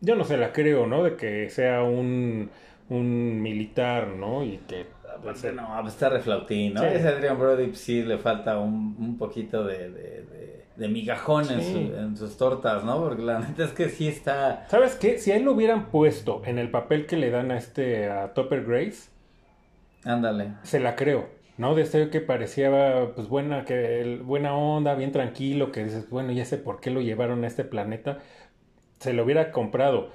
yo 0.01 0.15
no 0.15 0.25
se 0.25 0.37
la 0.37 0.51
creo, 0.51 0.85
¿no? 0.87 1.03
De 1.03 1.15
que 1.15 1.49
sea 1.49 1.83
un, 1.83 2.49
un 2.89 3.41
militar, 3.41 4.07
¿no? 4.09 4.43
Y 4.43 4.57
que... 4.67 4.85
Aparte, 5.17 5.51
no, 5.53 5.69
pues 5.81 5.93
está 5.93 6.09
reflautín, 6.09 6.73
¿no? 6.73 6.81
Sí. 6.81 6.87
Ese 6.87 7.07
Adrian 7.07 7.39
Brody 7.39 7.67
pues, 7.67 7.79
sí 7.79 8.03
le 8.03 8.17
falta 8.17 8.59
un, 8.59 8.95
un 8.99 9.17
poquito 9.17 9.63
de, 9.63 9.89
de, 9.89 10.21
de, 10.23 10.65
de 10.75 10.87
migajón 10.89 11.49
en, 11.49 11.61
su- 11.63 11.95
en 11.95 12.17
sus 12.17 12.37
tortas, 12.37 12.83
¿no? 12.83 12.99
Porque 12.99 13.21
la 13.23 13.39
neta 13.39 13.63
es 13.63 13.71
que 13.71 13.89
sí 13.89 14.07
está... 14.09 14.65
¿Sabes 14.69 14.95
qué? 14.95 15.17
Si 15.17 15.31
a 15.31 15.37
él 15.37 15.43
lo 15.43 15.53
hubieran 15.53 15.85
puesto 15.89 16.41
en 16.45 16.59
el 16.59 16.69
papel 16.69 17.05
que 17.05 17.15
le 17.17 17.29
dan 17.31 17.51
a 17.51 17.57
este, 17.57 18.09
a 18.09 18.33
Topper 18.33 18.65
Grace, 18.65 19.09
Ándale. 20.03 20.53
se 20.63 20.79
la 20.79 20.95
creo, 20.95 21.29
¿no? 21.57 21.75
De 21.75 21.81
este 21.83 22.09
que 22.09 22.21
parecía, 22.21 23.11
pues, 23.15 23.27
buena, 23.29 23.65
que 23.65 24.19
buena 24.23 24.55
onda, 24.55 24.95
bien 24.95 25.11
tranquilo, 25.11 25.71
que 25.71 25.83
dices, 25.83 26.09
bueno, 26.09 26.31
ya 26.31 26.45
sé 26.45 26.57
por 26.57 26.79
qué 26.81 26.91
lo 26.91 27.01
llevaron 27.01 27.43
a 27.43 27.47
este 27.47 27.63
planeta, 27.63 28.19
se 28.99 29.13
lo 29.13 29.23
hubiera 29.23 29.51
comprado. 29.51 30.09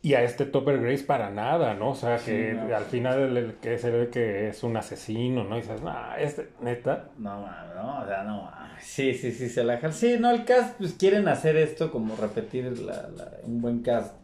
Y 0.00 0.14
a 0.14 0.22
este 0.22 0.44
Topper 0.46 0.80
Grace 0.80 1.02
para 1.04 1.28
nada, 1.30 1.74
¿no? 1.74 1.90
O 1.90 1.94
sea, 1.96 2.18
que 2.18 2.52
Sí, 2.52 2.56
no. 2.68 2.74
al 2.76 2.84
final 2.84 3.36
el, 3.36 3.54
que 3.54 3.78
se 3.78 3.90
ve 3.90 4.08
que 4.10 4.48
es 4.48 4.62
un 4.62 4.76
asesino, 4.76 5.42
¿no? 5.42 5.56
Y 5.58 5.62
dices, 5.62 5.82
no, 5.82 5.92
este, 6.16 6.50
neta, 6.60 7.08
No, 7.18 7.40
no, 7.74 8.02
o 8.02 8.06
sea, 8.06 8.22
no, 8.22 8.48
sí, 8.80 9.12
sí, 9.14 9.32
sí, 9.32 9.48
se 9.48 9.64
la. 9.64 9.90
Sí, 9.90 10.16
no, 10.20 10.30
el 10.30 10.44
cast, 10.44 10.78
pues 10.78 10.92
quieren 10.94 11.26
hacer 11.26 11.56
esto 11.56 11.90
como 11.90 12.14
repetir 12.14 12.78
la, 12.78 13.08
la- 13.08 13.32
un 13.42 13.60
buen 13.60 13.82
cast, 13.82 14.14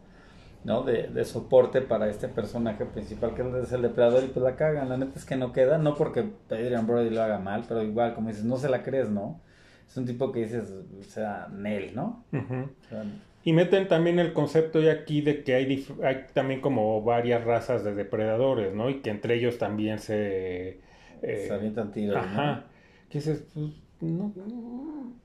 ¿no? 0.62 0.82
De, 0.84 1.08
de 1.08 1.24
soporte 1.24 1.80
para 1.82 2.08
este 2.08 2.28
personaje 2.28 2.84
principal 2.86 3.34
que 3.34 3.42
es 3.62 3.72
el 3.72 3.82
depredador 3.82 4.22
y 4.22 4.28
pues 4.28 4.44
la 4.44 4.54
cagan. 4.54 4.88
La 4.88 4.96
neta 4.96 5.18
es 5.18 5.24
que 5.24 5.34
no 5.36 5.52
queda, 5.52 5.78
no 5.78 5.96
porque 5.96 6.24
Adrian 6.50 6.86
Brody 6.86 7.10
lo 7.10 7.20
haga 7.20 7.40
mal, 7.40 7.64
pero 7.68 7.82
igual, 7.82 8.14
como 8.14 8.28
dices, 8.28 8.44
no 8.44 8.56
se 8.58 8.68
la 8.68 8.84
crees, 8.84 9.10
¿no? 9.10 9.40
Es 9.88 9.96
un 9.96 10.06
tipo 10.06 10.30
que 10.30 10.40
dices, 10.44 10.72
o 11.00 11.02
sea, 11.02 11.48
Nel, 11.50 11.96
¿no? 11.96 12.24
Ujú. 12.32 12.54
O 12.86 12.88
sea, 12.88 13.02
Y 13.44 13.52
meten 13.52 13.88
también 13.88 14.18
el 14.18 14.32
concepto 14.32 14.80
ya 14.80 14.92
aquí 14.92 15.20
de 15.22 15.44
que 15.44 15.54
hay, 15.54 15.86
hay 16.02 16.26
también 16.32 16.60
como 16.62 17.02
varias 17.02 17.44
razas 17.44 17.84
de 17.84 17.94
depredadores, 17.94 18.74
¿no? 18.74 18.90
Y 18.90 19.02
que 19.02 19.10
entre 19.10 19.34
ellos 19.36 19.58
también 19.58 19.98
se... 19.98 20.80
eh, 21.22 21.48
se 21.48 21.52
avientan 21.54 21.92
tiros, 21.92 22.30
¿no? 22.30 22.42
Ajá. 22.42 22.70
Que 23.08 23.18
dices, 23.18 23.46
pues, 23.52 24.12
no, 24.12 24.32
no, 24.36 25.20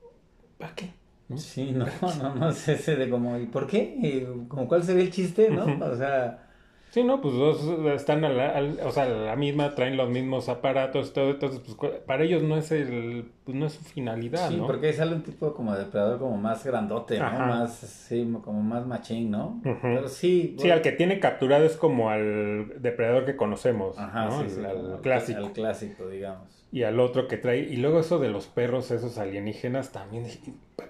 ¿para 0.58 0.74
qué? 0.74 0.90
¿No? 1.28 1.38
Sí, 1.38 1.72
no, 1.72 1.86
no, 2.18 2.34
no 2.34 2.50
es 2.50 2.68
ese 2.68 2.96
de 2.96 3.08
como, 3.08 3.38
¿y 3.38 3.46
por 3.46 3.66
qué? 3.66 3.96
¿Y 4.02 4.46
como 4.48 4.68
cuál 4.68 4.82
sería 4.84 5.04
el 5.04 5.10
chiste, 5.10 5.50
no? 5.50 5.78
O 5.80 5.96
sea, 5.96 6.49
Sí, 6.90 7.04
no, 7.04 7.20
pues 7.20 7.34
dos 7.34 7.62
están 7.94 8.24
a 8.24 8.28
la, 8.28 8.48
al- 8.50 8.80
o 8.84 8.90
sea, 8.90 9.06
la 9.06 9.36
misma, 9.36 9.76
traen 9.76 9.96
los 9.96 10.10
mismos 10.10 10.48
aparatos, 10.48 11.12
todo, 11.12 11.30
entonces, 11.30 11.60
pues 11.60 11.92
para 12.00 12.24
ellos 12.24 12.42
no 12.42 12.56
es 12.56 12.72
el, 12.72 13.30
pues 13.44 13.56
no 13.56 13.66
es 13.66 13.74
su 13.74 13.84
finalidad, 13.84 14.48
sí, 14.48 14.56
¿no? 14.56 14.66
porque 14.66 14.88
ahí 14.88 14.92
sale 14.92 15.14
un 15.14 15.22
tipo 15.22 15.54
como 15.54 15.76
depredador 15.76 16.18
como 16.18 16.36
más 16.36 16.64
grandote, 16.64 17.18
¿no? 17.20 17.26
Ajá. 17.26 17.46
Más, 17.46 17.74
sí, 17.78 18.28
como 18.44 18.60
más 18.60 18.86
machín, 18.86 19.30
¿no? 19.30 19.60
Pero 19.62 20.08
sí, 20.08 20.56
Sí, 20.58 20.68
al 20.70 20.82
que 20.82 20.90
tiene 20.90 21.20
capturado 21.20 21.64
es 21.64 21.76
como 21.76 22.10
al 22.10 22.82
depredador 22.82 23.24
que 23.24 23.36
conocemos, 23.36 23.96
Ajá, 23.96 24.24
¿no? 24.24 24.38
sí, 24.38 24.44
Al- 24.46 24.50
sí, 24.50 24.64
al 24.64 25.00
clásico. 25.00 25.38
Al 25.38 25.52
clásico, 25.52 26.08
digamos. 26.08 26.66
Y 26.72 26.82
al 26.82 26.98
otro 26.98 27.28
que 27.28 27.36
trae, 27.36 27.60
y 27.60 27.76
luego 27.76 28.00
eso 28.00 28.18
de 28.18 28.30
los 28.30 28.46
perros, 28.48 28.90
esos 28.90 29.16
alienígenas, 29.18 29.92
también 29.92 30.24
dije, 30.24 30.54
"¿Pa- 30.76 30.88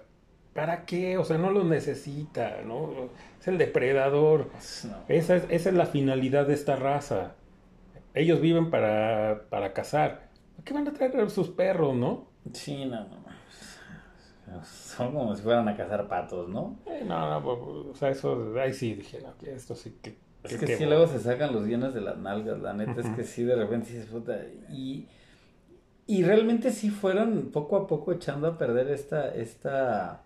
¿para 0.55 0.85
qué? 0.87 1.19
O 1.19 1.25
sea, 1.25 1.37
no 1.37 1.51
los 1.51 1.67
necesita, 1.67 2.63
¿no? 2.67 3.11
Es 3.41 3.49
el 3.49 3.59
depredador. 3.59 4.51
No. 4.85 4.97
Esa 5.09 5.37
es, 5.37 5.45
esa 5.49 5.71
es 5.71 5.75
la 5.75 5.87
finalidad 5.87 6.47
de 6.47 6.55
esta 6.55 6.77
raza. 6.77 7.33
Ellos 8.15 8.41
viven 8.41 8.71
para, 8.71 9.47
para 9.49 9.73
cazar. 9.73 10.29
¿Por 10.57 10.65
qué 10.65 10.75
van 10.75 10.87
a 10.87 10.93
traer 10.93 11.31
sus 11.31 11.49
perros, 11.49 11.95
no? 11.95 12.29
Sí, 12.53 12.85
no, 12.85 13.01
no. 13.05 13.31
Son 14.65 15.13
como 15.13 15.35
si 15.37 15.43
fueran 15.43 15.69
a 15.69 15.77
cazar 15.77 16.09
patos, 16.09 16.49
¿no? 16.49 16.79
Eh, 16.87 17.05
no, 17.07 17.31
no, 17.31 17.43
pues, 17.43 17.87
o 17.87 17.95
sea, 17.95 18.11
eso, 18.11 18.53
ahí 18.61 18.75
sí 18.75 18.95
dije, 18.95 19.21
no, 19.21 19.37
que 19.39 19.55
esto 19.55 19.75
sí 19.75 19.97
que 20.03 20.17
Es 20.43 20.57
que 20.57 20.77
sí, 20.77 20.85
luego 20.87 21.07
se 21.07 21.21
sacan 21.21 21.53
los 21.53 21.67
guiones 21.67 21.95
de 21.95 22.01
las 22.01 22.19
nalgas, 22.19 22.59
la 22.61 22.73
neta 22.73 23.01
es 23.01 23.09
que 23.11 23.25
sí, 23.25 23.45
de 23.45 23.55
repente 23.55 23.89
se 23.89 24.07
puta. 24.07 24.39
Y, 24.71 25.07
y 26.07 26.25
realmente 26.25 26.73
sí 26.73 26.91
fueron 26.91 27.51
poco 27.53 27.77
a 27.77 27.87
poco 27.87 28.13
echando 28.13 28.49
a 28.49 28.59
perder 28.59 28.91
esta, 28.91 29.33
esta, 29.33 30.25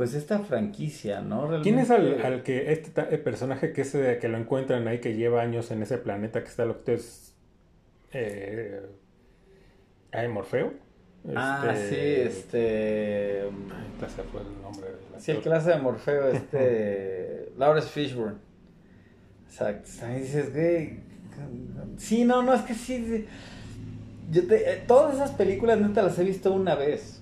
pues 0.00 0.14
esta 0.14 0.38
franquicia, 0.38 1.20
¿no? 1.20 1.60
¿Quién 1.62 1.78
es 1.78 1.90
al, 1.90 2.42
que, 2.42 2.72
este 2.72 3.02
personaje 3.18 3.74
que, 3.74 3.82
ese, 3.82 4.16
que 4.16 4.28
lo 4.28 4.38
encuentran 4.38 4.88
ahí, 4.88 4.98
que 4.98 5.14
lleva 5.14 5.42
años 5.42 5.70
en 5.72 5.82
ese 5.82 5.98
planeta, 5.98 6.42
que 6.42 6.48
está 6.48 6.64
lo 6.64 6.82
que 6.84 6.94
es... 6.94 7.34
Eh, 8.10 8.80
Morfeo? 10.30 10.72
Ah, 11.36 11.68
este, 11.74 11.88
sí, 11.90 12.28
este... 12.28 13.42
se 14.08 14.22
fue 14.22 14.40
el 14.40 14.62
nombre. 14.62 14.88
Sí, 15.18 15.32
el 15.32 15.42
clase 15.42 15.68
de 15.68 15.76
Morfeo, 15.76 16.28
este... 16.28 17.52
Lawrence 17.58 17.90
Fishburne. 17.90 18.38
Exacto. 19.48 19.90
Ahí 20.06 20.20
dices, 20.22 20.50
güey... 20.54 21.00
Sí, 21.98 22.24
no, 22.24 22.42
no, 22.42 22.54
es 22.54 22.62
que 22.62 22.72
sí... 22.72 23.26
Yo 24.30 24.46
te, 24.46 24.72
eh, 24.72 24.82
todas 24.86 25.16
esas 25.16 25.32
películas 25.32 25.78
neta 25.78 26.00
las 26.00 26.18
he 26.18 26.24
visto 26.24 26.54
una 26.54 26.74
vez. 26.74 27.19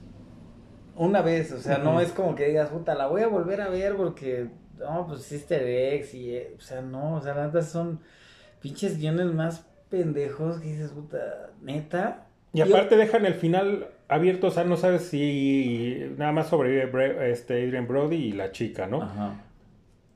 Una 0.99 1.23
vez, 1.23 1.53
o 1.53 1.61
sea, 1.61 1.79
no 1.79 2.01
es 2.01 2.11
como 2.11 2.35
que 2.35 2.49
digas, 2.49 2.71
puta, 2.71 2.95
la 2.97 3.07
voy 3.07 3.23
a 3.23 3.29
volver 3.29 3.61
a 3.61 3.69
ver 3.69 3.95
porque, 3.95 4.49
no, 4.79 5.07
pues 5.07 5.31
Easter 5.31 5.63
eggs 5.63 6.13
y, 6.13 6.35
eh, 6.35 6.55
o 6.59 6.61
sea, 6.61 6.83
no, 6.83 7.15
o 7.15 7.21
sea, 7.21 7.35
neta 7.35 7.63
son 7.63 8.01
pinches 8.61 8.99
guiones 8.99 9.27
más 9.33 9.65
pendejos 9.89 10.59
que 10.59 10.69
dices, 10.73 10.91
puta, 10.91 11.51
neta. 11.63 12.27
Y 12.53 12.63
aparte 12.63 12.97
dejan 12.97 13.27
el 13.27 13.35
final 13.35 13.89
abierto, 14.09 14.49
o 14.49 14.51
sea, 14.51 14.65
no 14.65 14.77
sabes 14.77 15.03
si 15.03 15.99
nada 16.17 16.33
más 16.33 16.49
sobrevive 16.49 17.31
este 17.31 17.63
Adrian 17.63 17.87
Brody 17.87 18.17
y 18.17 18.33
la 18.33 18.51
chica, 18.51 18.89
¿no? 18.89 19.03
Ajá. 19.03 19.45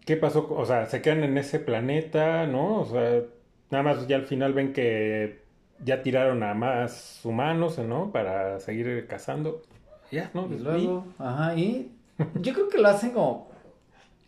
¿Qué 0.04 0.16
pasó? 0.16 0.52
O 0.52 0.66
sea, 0.66 0.86
se 0.86 1.00
quedan 1.00 1.22
en 1.22 1.38
ese 1.38 1.60
planeta, 1.60 2.46
¿no? 2.46 2.80
O 2.80 2.86
sea, 2.86 3.22
nada 3.70 3.84
más 3.84 4.08
ya 4.08 4.16
al 4.16 4.24
final 4.24 4.52
ven 4.52 4.72
que 4.72 5.42
ya 5.84 6.02
tiraron 6.02 6.42
a 6.42 6.54
más 6.54 7.20
humanos, 7.24 7.78
¿no? 7.78 8.10
Para 8.10 8.58
seguir 8.58 9.06
cazando. 9.06 9.62
Ya, 10.12 10.30
¿no? 10.34 10.46
Y 10.46 10.58
luego, 10.58 11.06
ajá, 11.18 11.56
y 11.56 11.90
yo 12.40 12.52
creo 12.52 12.68
que 12.68 12.78
lo 12.78 12.88
hacen 12.88 13.10
como 13.10 13.50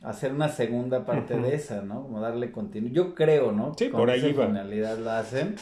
hacer 0.03 0.32
una 0.32 0.49
segunda 0.49 1.05
parte 1.05 1.39
de 1.39 1.55
esa, 1.55 1.82
¿no? 1.82 2.03
Como 2.03 2.20
darle 2.20 2.51
continuidad. 2.51 2.95
Yo 2.95 3.14
creo, 3.14 3.53
¿no? 3.53 3.74
Sí, 3.76 3.89
por 3.89 4.11
ahí 4.11 4.32
va. 4.32 4.47
finalidad 4.47 4.99
la 4.99 5.18
hacen. 5.18 5.57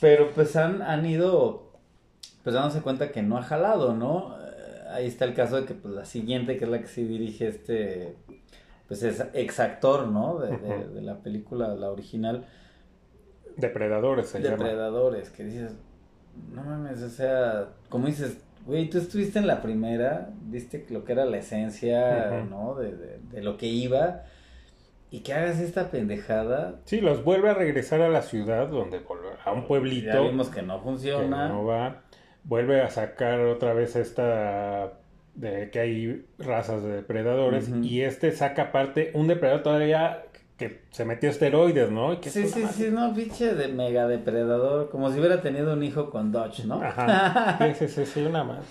Pero 0.00 0.30
pues 0.34 0.56
han, 0.56 0.82
han 0.82 1.06
ido, 1.06 1.70
pues 2.42 2.54
dándose 2.54 2.80
cuenta 2.80 3.12
que 3.12 3.22
no 3.22 3.38
ha 3.38 3.42
jalado, 3.42 3.94
¿no? 3.94 4.36
Eh, 4.40 4.88
ahí 4.90 5.06
está 5.06 5.24
el 5.24 5.34
caso 5.34 5.60
de 5.60 5.66
que 5.66 5.74
pues 5.74 5.94
la 5.94 6.04
siguiente, 6.04 6.56
que 6.56 6.64
es 6.64 6.70
la 6.70 6.80
que 6.80 6.88
sí 6.88 7.04
dirige 7.04 7.48
este, 7.48 8.16
pues 8.88 9.02
es 9.02 9.24
ex 9.32 9.60
actor, 9.60 10.08
¿no? 10.08 10.38
De, 10.38 10.56
de 10.56 11.02
la 11.02 11.18
película, 11.18 11.68
la 11.74 11.90
original 11.90 12.46
Depredadores 13.56 14.28
se 14.28 14.40
Depredadores, 14.40 15.30
que 15.30 15.44
dices, 15.44 15.72
no 16.52 16.62
mames, 16.62 17.02
o 17.02 17.08
sea, 17.08 17.68
como 17.88 18.06
dices, 18.06 18.36
güey, 18.66 18.90
tú 18.90 18.98
estuviste 18.98 19.38
en 19.38 19.46
la 19.46 19.62
primera, 19.62 20.30
viste 20.42 20.84
lo 20.90 21.04
que 21.04 21.12
era 21.12 21.24
la 21.24 21.38
esencia, 21.38 22.44
¿no? 22.50 22.74
De, 22.74 23.18
de, 23.30 23.42
lo 23.42 23.56
que 23.56 23.66
iba. 23.66 24.24
Y 25.10 25.20
que 25.20 25.32
hagas 25.32 25.60
esta 25.60 25.90
pendejada. 25.90 26.80
Sí, 26.84 27.00
los 27.00 27.22
vuelve 27.22 27.50
a 27.50 27.54
regresar 27.54 28.02
a 28.02 28.08
la 28.08 28.22
ciudad, 28.22 28.68
donde 28.68 29.00
a 29.44 29.52
un 29.52 29.66
pueblito. 29.66 30.12
Ya 30.12 30.20
vimos 30.20 30.48
que 30.48 30.62
no 30.62 30.80
funciona. 30.80 31.48
no 31.48 31.64
va. 31.64 32.02
Vuelve 32.42 32.82
a 32.82 32.90
sacar 32.90 33.40
otra 33.40 33.72
vez 33.72 33.96
esta 33.96 34.92
de 35.36 35.70
que 35.70 35.78
hay 35.78 36.26
razas 36.38 36.82
de 36.82 36.90
depredadores 36.90 37.70
y 37.82 38.00
este 38.02 38.32
saca 38.32 38.62
aparte 38.62 39.10
un 39.12 39.28
depredador 39.28 39.62
todavía 39.62 40.24
que 40.56 40.82
se 40.90 41.04
metió 41.04 41.28
esteroides, 41.28 41.90
¿no? 41.90 42.20
sí, 42.22 42.48
sí, 42.48 42.64
sí, 42.72 42.88
no, 42.90 43.14
pinche 43.14 43.54
de 43.54 43.68
mega 43.68 44.08
depredador, 44.08 44.88
como 44.88 45.12
si 45.12 45.18
hubiera 45.18 45.42
tenido 45.42 45.74
un 45.74 45.82
hijo 45.82 46.08
con 46.08 46.32
Dodge, 46.32 46.64
¿no? 46.64 46.82
Ajá. 46.82 47.58
sí, 47.78 47.88
sí, 47.88 48.06
sí, 48.06 48.22
una 48.22 48.42
más. 48.42 48.64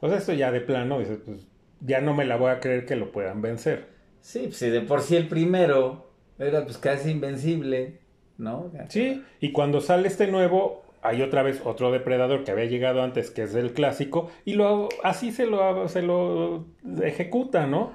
O 0.00 0.08
sea, 0.08 0.18
esto 0.18 0.32
ya 0.32 0.50
de 0.50 0.60
plano, 0.60 0.98
dices, 0.98 1.18
pues 1.24 1.46
ya 1.80 2.00
no 2.00 2.14
me 2.14 2.24
la 2.24 2.36
voy 2.36 2.50
a 2.50 2.60
creer 2.60 2.86
que 2.86 2.96
lo 2.96 3.12
puedan 3.12 3.40
vencer. 3.40 3.86
Sí, 4.20 4.40
pues 4.44 4.56
si 4.56 4.70
de 4.70 4.80
por 4.80 5.00
sí 5.00 5.16
el 5.16 5.28
primero 5.28 6.10
era 6.38 6.64
pues 6.64 6.78
casi 6.78 7.10
invencible, 7.10 8.00
¿no? 8.38 8.72
Sí, 8.88 9.22
y 9.40 9.52
cuando 9.52 9.80
sale 9.80 10.08
este 10.08 10.26
nuevo, 10.26 10.82
hay 11.02 11.22
otra 11.22 11.42
vez 11.42 11.60
otro 11.64 11.92
depredador 11.92 12.42
que 12.42 12.50
había 12.50 12.64
llegado 12.64 13.02
antes, 13.02 13.30
que 13.30 13.42
es 13.42 13.54
el 13.54 13.72
clásico, 13.72 14.30
y 14.44 14.54
lo 14.54 14.88
así 15.04 15.30
se 15.30 15.46
lo, 15.46 15.88
se 15.88 16.02
lo 16.02 16.66
ejecuta, 17.02 17.66
¿no? 17.66 17.94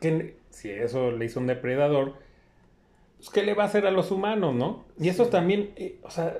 que 0.00 0.37
si 0.50 0.70
eso 0.70 1.10
le 1.10 1.24
hizo 1.24 1.40
un 1.40 1.46
depredador, 1.46 2.14
pues 3.16 3.30
¿qué 3.30 3.42
le 3.42 3.54
va 3.54 3.64
a 3.64 3.66
hacer 3.66 3.86
a 3.86 3.90
los 3.90 4.10
humanos, 4.10 4.54
no? 4.54 4.84
Y 4.98 5.08
eso 5.08 5.26
también, 5.26 5.72
eh, 5.76 5.98
o 6.02 6.10
sea, 6.10 6.38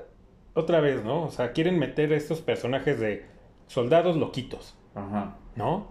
otra 0.53 0.79
vez, 0.81 1.03
¿no? 1.03 1.23
O 1.23 1.29
sea, 1.31 1.51
quieren 1.51 1.77
meter 1.79 2.13
estos 2.13 2.41
personajes 2.41 2.99
de 2.99 3.25
soldados 3.67 4.15
loquitos, 4.15 4.75
Ajá. 4.95 5.37
¿no? 5.55 5.87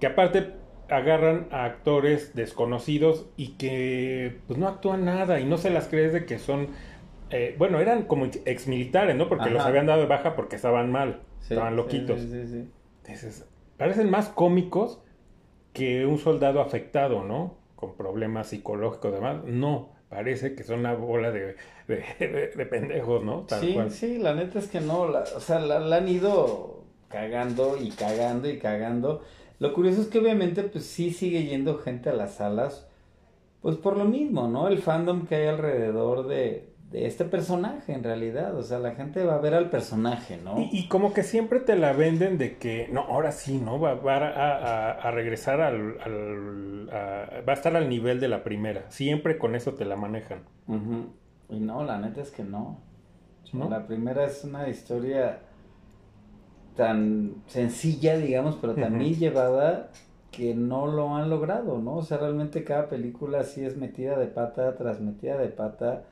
Que 0.00 0.06
aparte 0.06 0.54
agarran 0.88 1.48
a 1.50 1.64
actores 1.64 2.34
desconocidos 2.34 3.26
y 3.36 3.52
que 3.52 4.38
pues 4.46 4.58
no 4.58 4.68
actúan 4.68 5.04
nada 5.04 5.40
y 5.40 5.44
no 5.44 5.56
se 5.56 5.70
las 5.70 5.88
crees 5.88 6.12
de 6.12 6.26
que 6.26 6.38
son, 6.38 6.68
eh, 7.30 7.54
bueno, 7.58 7.80
eran 7.80 8.02
como 8.02 8.26
exmilitares, 8.44 9.16
¿no? 9.16 9.28
Porque 9.28 9.50
los 9.50 9.64
habían 9.64 9.86
dado 9.86 10.02
de 10.02 10.06
baja 10.06 10.36
porque 10.36 10.56
estaban 10.56 10.92
mal, 10.92 11.22
estaban 11.40 11.76
loquitos. 11.76 12.20
Sí, 12.20 12.46
sí, 12.46 12.68
Entonces, 13.02 13.48
parecen 13.78 14.10
más 14.10 14.28
cómicos 14.28 15.00
que 15.74 16.06
un 16.06 16.18
soldado 16.18 16.62
afectado, 16.62 17.22
¿no? 17.24 17.56
Con 17.76 17.94
problemas 17.94 18.46
psicológicos 18.46 19.12
demás. 19.12 19.44
No, 19.44 19.90
parece 20.08 20.54
que 20.54 20.62
son 20.62 20.80
una 20.80 20.94
bola 20.94 21.30
de, 21.30 21.56
de, 21.88 22.66
pendejos, 22.70 23.22
¿no? 23.22 23.44
sí, 23.60 23.76
sí, 23.90 24.18
la 24.18 24.34
neta 24.34 24.60
es 24.60 24.68
que 24.68 24.80
no, 24.80 25.02
o 25.02 25.40
sea, 25.40 25.58
la, 25.58 25.96
han 25.96 26.08
ido 26.08 26.84
cagando 27.08 27.76
y 27.78 27.90
cagando 27.90 28.48
y 28.48 28.58
cagando. 28.58 29.22
Lo 29.58 29.74
curioso 29.74 30.00
es 30.00 30.06
que 30.06 30.20
obviamente 30.20 30.62
pues 30.62 30.86
sí 30.86 31.12
sigue 31.12 31.44
yendo 31.44 31.78
gente 31.78 32.10
a 32.10 32.14
las 32.14 32.36
salas, 32.36 32.86
pues 33.60 33.76
por 33.76 33.96
lo 33.96 34.04
mismo, 34.04 34.46
¿no? 34.46 34.68
El 34.68 34.78
fandom 34.78 35.26
que 35.26 35.34
hay 35.34 35.46
alrededor 35.48 36.28
de, 36.28 36.73
de 36.94 37.06
este 37.06 37.24
personaje 37.24 37.92
en 37.92 38.04
realidad. 38.04 38.56
O 38.56 38.62
sea, 38.62 38.78
la 38.78 38.92
gente 38.92 39.24
va 39.24 39.34
a 39.34 39.38
ver 39.38 39.54
al 39.54 39.68
personaje, 39.68 40.36
¿no? 40.36 40.54
Y, 40.70 40.86
como 40.86 41.12
que 41.12 41.24
siempre 41.24 41.58
te 41.58 41.74
la 41.74 41.92
venden 41.92 42.38
de 42.38 42.56
que, 42.56 42.88
no, 42.92 43.00
ahora 43.00 43.32
sí, 43.32 43.58
¿no? 43.58 43.80
Va, 43.80 43.94
a, 43.94 45.10
regresar 45.10 45.60
al... 45.60 45.98
va 46.88 47.52
a 47.52 47.56
estar 47.56 47.74
al 47.74 47.88
nivel 47.88 48.20
de 48.20 48.28
la 48.28 48.44
primera. 48.44 48.88
Siempre 48.90 49.38
con 49.38 49.56
eso 49.56 49.74
te 49.74 49.84
la 49.84 49.96
manejan. 49.96 50.44
Y 51.48 51.58
no, 51.58 51.82
la 51.82 51.98
neta 51.98 52.22
es 52.22 52.30
que 52.30 52.44
no. 52.44 52.78
La 53.52 53.86
primera 53.88 54.24
es 54.24 54.44
una 54.44 54.68
historia 54.68 55.40
tan 56.76 57.42
sencilla, 57.46 58.16
digamos, 58.16 58.56
pero 58.60 58.74
tan 58.74 58.98
bien 58.98 59.14
llevada 59.14 59.90
que 60.30 60.54
no 60.54 60.86
lo 60.86 61.16
han 61.16 61.28
logrado, 61.28 61.78
¿no? 61.78 61.96
O 61.96 62.02
sea, 62.02 62.18
realmente 62.18 62.62
cada 62.62 62.88
película 62.88 63.42
sí 63.42 63.64
es 63.64 63.76
metida 63.76 64.16
de 64.16 64.26
pata 64.26 64.76
tras 64.76 65.00
metida 65.00 65.36
de 65.38 65.48
pata 65.48 66.04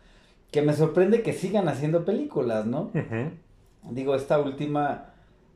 que 0.53 0.63
me 0.63 0.75
sorprende 0.75 1.23
que 1.23 1.33
sigan 1.33 1.69
haciendo 1.69 2.05
películas, 2.05 2.67
¿no? 2.67 2.91
Digo, 3.91 4.15
esta 4.15 4.39
última, 4.39 5.07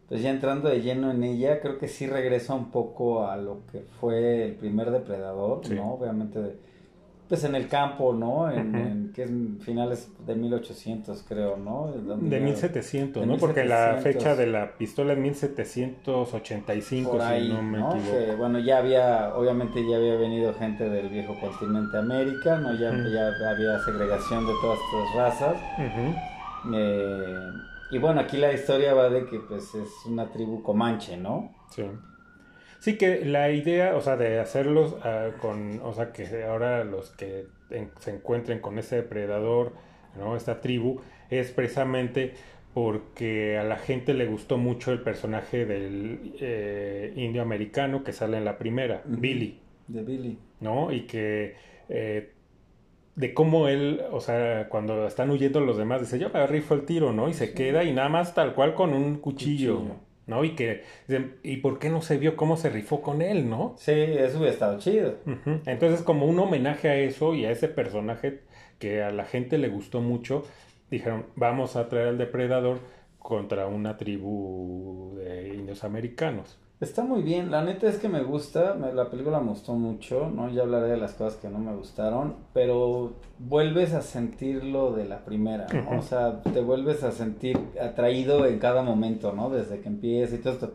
pues 0.08 0.22
ya 0.22 0.30
entrando 0.30 0.68
de 0.68 0.80
lleno 0.80 1.10
en 1.12 1.22
ella, 1.22 1.60
creo 1.60 1.78
que 1.78 1.86
sí 1.86 2.06
regresa 2.08 2.54
un 2.54 2.70
poco 2.72 3.26
a 3.28 3.36
lo 3.36 3.60
que 3.70 3.84
fue 4.00 4.46
el 4.46 4.54
primer 4.54 4.90
depredador, 4.90 5.60
¿no? 5.70 5.92
Obviamente 5.92 6.56
pues 7.28 7.44
en 7.44 7.54
el 7.54 7.68
campo, 7.68 8.12
¿no? 8.12 8.50
En, 8.50 9.12
que 9.14 9.24
es 9.24 9.30
finales 9.60 10.10
de 10.26 10.34
1800, 10.34 11.24
creo, 11.26 11.56
¿no? 11.56 11.92
de 11.92 12.40
1700, 12.40 13.26
¿no? 13.26 13.36
Porque 13.36 13.64
la 13.64 13.98
fecha 14.02 14.36
de 14.36 14.46
la 14.46 14.76
pistola 14.76 15.14
es 15.14 15.18
1785, 15.18 17.10
Por 17.10 17.22
ahí, 17.22 17.46
si 17.46 17.52
no 17.52 17.62
me 17.62 17.78
equivoco. 17.78 18.10
Que, 18.10 18.34
bueno, 18.36 18.58
ya 18.58 18.78
había, 18.78 19.34
obviamente 19.34 19.80
ya 19.88 19.96
había 19.96 20.16
venido 20.16 20.54
gente 20.54 20.88
del 20.88 21.08
viejo 21.08 21.34
continente 21.40 21.98
América, 21.98 22.58
¿no? 22.58 22.72
Ya, 22.74 22.92
ya 22.92 23.50
había 23.50 23.78
segregación 23.84 24.46
de 24.46 24.52
todas 24.60 24.78
estas 24.78 25.14
razas. 25.16 25.56
eh, 26.74 27.50
y 27.90 27.98
bueno, 27.98 28.20
aquí 28.20 28.36
la 28.36 28.52
historia 28.52 28.94
va 28.94 29.08
de 29.08 29.26
que 29.26 29.40
pues 29.40 29.74
es 29.74 29.88
una 30.06 30.30
tribu 30.30 30.62
comanche, 30.62 31.16
¿no? 31.16 31.54
Sí. 31.70 31.84
Sí, 32.80 32.96
que 32.96 33.24
la 33.24 33.50
idea, 33.50 33.96
o 33.96 34.00
sea, 34.00 34.16
de 34.16 34.38
hacerlos 34.38 34.96
ah, 35.02 35.30
con, 35.40 35.80
o 35.82 35.92
sea, 35.92 36.12
que 36.12 36.44
ahora 36.44 36.84
los 36.84 37.10
que 37.10 37.46
se 38.00 38.10
encuentren 38.10 38.60
con 38.60 38.78
ese 38.78 38.96
depredador, 38.96 39.72
¿no? 40.16 40.36
Esta 40.36 40.60
tribu, 40.60 41.00
es 41.30 41.50
precisamente 41.50 42.34
porque 42.74 43.56
a 43.56 43.64
la 43.64 43.76
gente 43.76 44.12
le 44.12 44.26
gustó 44.26 44.58
mucho 44.58 44.92
el 44.92 45.00
personaje 45.00 45.64
del 45.64 46.34
eh, 46.40 47.12
indio 47.16 47.42
americano 47.42 48.04
que 48.04 48.12
sale 48.12 48.36
en 48.36 48.44
la 48.44 48.58
primera, 48.58 49.02
Billy. 49.06 49.58
De 49.88 50.02
Billy. 50.02 50.38
¿No? 50.60 50.92
Y 50.92 51.02
que 51.02 51.54
eh, 51.88 52.32
de 53.14 53.32
cómo 53.32 53.68
él, 53.68 54.02
o 54.12 54.20
sea, 54.20 54.68
cuando 54.68 55.06
están 55.06 55.30
huyendo 55.30 55.60
los 55.60 55.78
demás, 55.78 56.02
dice, 56.02 56.18
yo 56.18 56.28
me 56.28 56.46
rifo 56.46 56.74
el 56.74 56.84
tiro, 56.84 57.14
¿no? 57.14 57.30
Y 57.30 57.32
se 57.32 57.54
queda 57.54 57.82
y 57.82 57.92
nada 57.92 58.10
más 58.10 58.34
tal 58.34 58.54
cual 58.54 58.74
con 58.74 58.92
un 58.92 59.16
cuchillo. 59.16 59.82
¿No? 60.26 60.44
Y 60.44 60.54
que, 60.54 60.82
¿y 61.42 61.58
por 61.58 61.78
qué 61.78 61.88
no 61.90 62.02
se 62.02 62.18
vio 62.18 62.36
cómo 62.36 62.56
se 62.56 62.68
rifó 62.68 63.02
con 63.02 63.22
él, 63.22 63.48
no? 63.48 63.74
Sí, 63.78 63.92
eso 63.92 64.38
hubiera 64.38 64.52
estado 64.52 64.78
chido. 64.78 65.16
Entonces, 65.66 66.02
como 66.02 66.26
un 66.26 66.38
homenaje 66.38 66.88
a 66.88 66.96
eso 66.96 67.34
y 67.34 67.44
a 67.44 67.50
ese 67.50 67.68
personaje 67.68 68.40
que 68.78 69.02
a 69.02 69.10
la 69.10 69.24
gente 69.24 69.58
le 69.58 69.68
gustó 69.68 70.00
mucho, 70.00 70.44
dijeron, 70.90 71.26
vamos 71.36 71.76
a 71.76 71.88
traer 71.88 72.08
al 72.08 72.18
depredador 72.18 72.80
contra 73.18 73.66
una 73.66 73.96
tribu 73.96 75.14
de 75.16 75.48
indios 75.48 75.84
americanos. 75.84 76.58
Está 76.78 77.02
muy 77.02 77.22
bien, 77.22 77.50
la 77.50 77.64
neta 77.64 77.88
es 77.88 77.96
que 77.96 78.08
me 78.08 78.22
gusta, 78.22 78.74
la 78.76 79.08
película 79.08 79.40
me 79.40 79.48
gustó 79.48 79.72
mucho, 79.72 80.28
¿no? 80.28 80.50
Ya 80.50 80.60
hablaré 80.60 80.88
de 80.88 80.98
las 80.98 81.14
cosas 81.14 81.40
que 81.40 81.48
no 81.48 81.58
me 81.58 81.74
gustaron, 81.74 82.36
pero 82.52 83.14
vuelves 83.38 83.94
a 83.94 84.02
sentir 84.02 84.62
lo 84.62 84.92
de 84.92 85.06
la 85.06 85.24
primera, 85.24 85.66
¿no? 85.72 85.98
O 85.98 86.02
sea, 86.02 86.42
te 86.42 86.60
vuelves 86.60 87.02
a 87.02 87.12
sentir 87.12 87.58
atraído 87.80 88.44
en 88.44 88.58
cada 88.58 88.82
momento, 88.82 89.32
¿no? 89.32 89.48
Desde 89.48 89.80
que 89.80 89.88
empieza 89.88 90.34
y 90.34 90.38
todo 90.38 90.52
esto. 90.52 90.74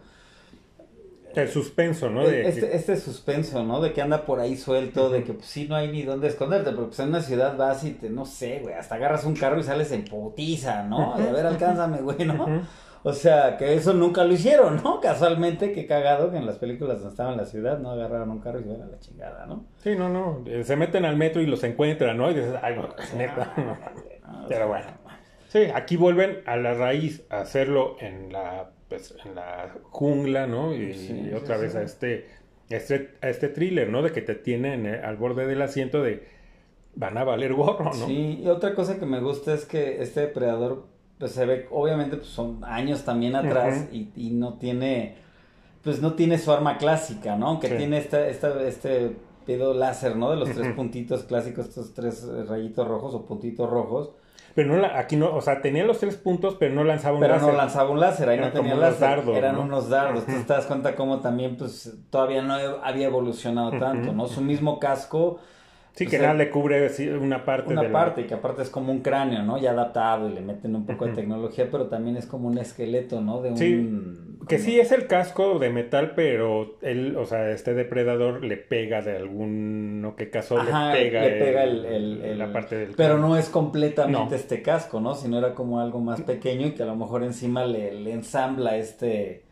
El 1.36 1.50
suspenso, 1.50 2.10
¿no? 2.10 2.28
De 2.28 2.48
este, 2.48 2.76
este 2.76 2.98
suspenso, 2.98 3.64
¿no? 3.64 3.80
De 3.80 3.94
que 3.94 4.02
anda 4.02 4.26
por 4.26 4.40
ahí 4.40 4.58
suelto, 4.58 5.12
de 5.12 5.24
que 5.24 5.34
pues 5.34 5.46
sí 5.46 5.68
no 5.70 5.76
hay 5.76 5.92
ni 5.92 6.02
dónde 6.02 6.30
esconderte, 6.30 6.72
porque 6.72 6.88
pues 6.88 7.00
en 7.00 7.10
una 7.10 7.22
ciudad 7.22 7.56
vas 7.56 7.84
y 7.84 7.92
te, 7.92 8.10
no 8.10 8.26
sé, 8.26 8.60
güey, 8.64 8.74
hasta 8.74 8.96
agarras 8.96 9.24
un 9.24 9.36
carro 9.36 9.60
y 9.60 9.64
sales 9.64 9.92
en 9.92 10.06
putiza, 10.06 10.82
¿no? 10.82 11.14
a 11.14 11.18
ver, 11.18 11.46
alcánzame, 11.46 12.02
güey, 12.02 12.26
¿no? 12.26 12.64
O 13.04 13.14
sea, 13.14 13.58
que 13.58 13.74
eso 13.74 13.94
nunca 13.94 14.24
lo 14.24 14.34
hicieron, 14.34 14.82
¿no? 14.84 15.02
Casualmente, 15.02 15.72
qué 15.74 15.88
cagado 15.88 16.32
que 16.32 16.38
en 16.38 16.46
las 16.46 16.58
películas 16.58 16.98
donde 16.98 17.10
estaban 17.10 17.34
en 17.34 17.40
la 17.40 17.46
ciudad 17.46 17.80
no 17.80 17.92
agarraron 17.92 18.30
un 18.30 18.40
carro 18.40 18.60
y 18.60 18.64
se 18.64 18.74
a 18.74 18.86
la 18.86 19.00
chingada, 19.00 19.46
¿no? 19.48 19.66
Sí, 19.78 19.96
no, 19.96 20.08
no. 20.10 20.44
Eh, 20.46 20.64
se 20.64 20.76
meten 20.76 21.06
al 21.06 21.18
metro 21.18 21.42
y 21.42 21.48
los 21.48 21.64
encuentran, 21.64 22.18
¿no? 22.18 22.30
Y 22.30 22.36
dices, 22.36 22.54
ay, 22.62 22.76
no, 22.76 22.90
neta. 23.18 23.54
Pero 24.48 24.68
bueno. 24.68 24.88
Sí, 25.48 25.64
aquí 25.74 25.98
vuelven 25.98 26.44
a 26.46 26.56
la 26.58 26.76
raíz 26.76 27.26
a 27.30 27.40
hacerlo 27.40 27.98
en 28.00 28.32
la, 28.32 28.70
pues, 28.88 29.16
en 29.26 29.36
la 29.36 29.74
jungla, 29.90 30.46
¿no? 30.46 30.76
Y, 30.76 31.34
otra 31.34 31.58
vez 31.58 31.76
a 31.76 31.82
este, 31.82 32.28
este, 32.70 33.16
a 33.22 33.30
este 33.30 33.50
thriller, 33.50 33.90
¿no? 33.90 34.04
De 34.04 34.12
que 34.12 34.22
te 34.22 34.36
tienen 34.36 34.86
eh, 34.86 35.02
al 35.04 35.18
borde 35.18 35.48
del 35.48 35.62
asiento 35.62 36.04
de 36.04 36.24
van 36.94 37.18
a 37.18 37.24
valer 37.24 37.54
gorro, 37.54 37.86
¿no? 37.86 38.06
Sí, 38.06 38.42
y 38.44 38.48
otra 38.48 38.76
cosa 38.76 39.00
que 39.00 39.06
me 39.06 39.20
gusta 39.22 39.54
es 39.54 39.66
que 39.66 40.02
este 40.02 40.22
depredador 40.22 40.86
pues 41.22 41.34
se 41.34 41.46
ve, 41.46 41.68
obviamente, 41.70 42.18
pues 42.18 42.30
son 42.30 42.64
años 42.64 43.04
también 43.04 43.36
atrás 43.36 43.86
y, 43.92 44.10
y, 44.16 44.32
no 44.32 44.56
tiene, 44.56 45.18
pues 45.84 46.02
no 46.02 46.16
tiene 46.16 46.40
su 46.40 46.52
arma 46.52 46.80
clásica, 46.80 47.36
¿no? 47.36 47.50
Aunque 47.50 47.70
tiene 47.70 48.00
esta, 48.00 48.28
esta, 48.28 48.60
este 48.64 49.18
pedo 49.46 49.76
láser, 49.76 50.16
¿no? 50.16 50.32
De 50.32 50.38
los 50.38 50.50
tres 50.50 50.74
puntitos 50.74 51.22
clásicos, 51.22 51.68
estos 51.68 51.94
tres 51.94 52.28
rayitos 52.48 52.88
rojos 52.88 53.14
o 53.14 53.28
puntitos 53.28 53.70
rojos. 53.70 54.10
Pero 54.56 54.76
no, 54.76 54.84
aquí 54.84 55.16
no, 55.16 55.36
o 55.36 55.42
sea, 55.42 55.62
tenía 55.62 55.86
los 55.86 56.00
tres 56.00 56.16
puntos, 56.16 56.56
pero 56.60 56.74
no 56.74 56.84
lanzaba 56.84 57.18
un 57.18 57.22
láser. 57.22 57.40
Pero 57.40 57.52
no 57.52 57.58
lanzaba 57.58 57.90
un 57.92 58.00
láser, 58.00 58.28
ahí 58.28 58.40
no 58.40 58.52
tenía 58.52 58.74
láser. 58.74 59.20
eran 59.36 59.60
unos 59.60 59.90
dardos. 59.90 60.22
Entonces 60.22 60.48
te 60.48 60.54
das 60.54 60.66
cuenta 60.66 60.96
cómo 60.96 61.20
también, 61.20 61.56
pues, 61.56 62.00
todavía 62.10 62.42
no 62.42 62.56
había 62.84 63.06
evolucionado 63.06 63.78
tanto, 63.78 64.12
¿no? 64.12 64.26
Su 64.26 64.42
mismo 64.42 64.80
casco 64.80 65.38
Sí, 65.94 66.08
que 66.08 66.20
nada 66.20 66.34
le 66.34 66.50
cubre 66.50 66.90
una 67.20 67.44
parte. 67.44 67.74
Una 67.74 67.92
parte, 67.92 68.26
que 68.26 68.34
aparte 68.34 68.62
es 68.62 68.70
como 68.70 68.92
un 68.92 69.02
cráneo, 69.02 69.44
¿no? 69.44 69.58
Ya 69.58 69.72
adaptado 69.72 70.30
y 70.30 70.34
le 70.34 70.42
meten 70.42 70.76
un 70.76 70.86
poco 70.86 71.06
de 71.06 71.14
tecnología, 71.14 71.68
pero 71.70 71.88
también 71.88 72.16
es 72.16 72.26
como 72.26 72.48
un 72.48 72.58
esqueleto, 72.58 73.20
¿no? 73.20 73.42
De 73.42 73.56
sí, 73.58 73.88
que 74.48 74.58
sí 74.58 74.80
es 74.80 74.92
el 74.92 75.08
casco 75.08 75.60
de 75.60 75.70
metal, 75.70 76.14
pero 76.16 76.78
él, 76.82 77.16
o 77.18 77.26
sea, 77.26 77.52
este 77.52 77.74
depredador 77.74 78.44
le 78.44 78.58
pega 78.58 79.02
de 79.02 79.18
algún, 79.18 80.14
¿qué 80.18 80.30
caso 80.30 80.58
le 80.58 80.72
pega? 80.72 81.22
Le 81.22 81.32
pega 81.32 81.64
el, 81.64 82.38
la 82.40 82.52
parte 82.54 82.78
del... 82.78 82.94
Pero 82.96 83.18
no 83.18 83.38
es 83.38 83.50
completamente 83.50 84.36
este 84.36 84.62
casco, 84.62 85.02
¿no? 85.02 85.14
Sino 85.16 85.38
era 85.38 85.54
como 85.54 85.82
algo 85.82 86.00
más 86.00 86.22
pequeño 86.22 86.68
y 86.68 86.72
que 86.72 86.84
a 86.84 86.88
lo 86.88 86.96
mejor 86.96 87.24
encima 87.24 87.66
le, 87.66 87.94
le 87.94 88.14
ensambla 88.14 88.78
este 88.78 89.44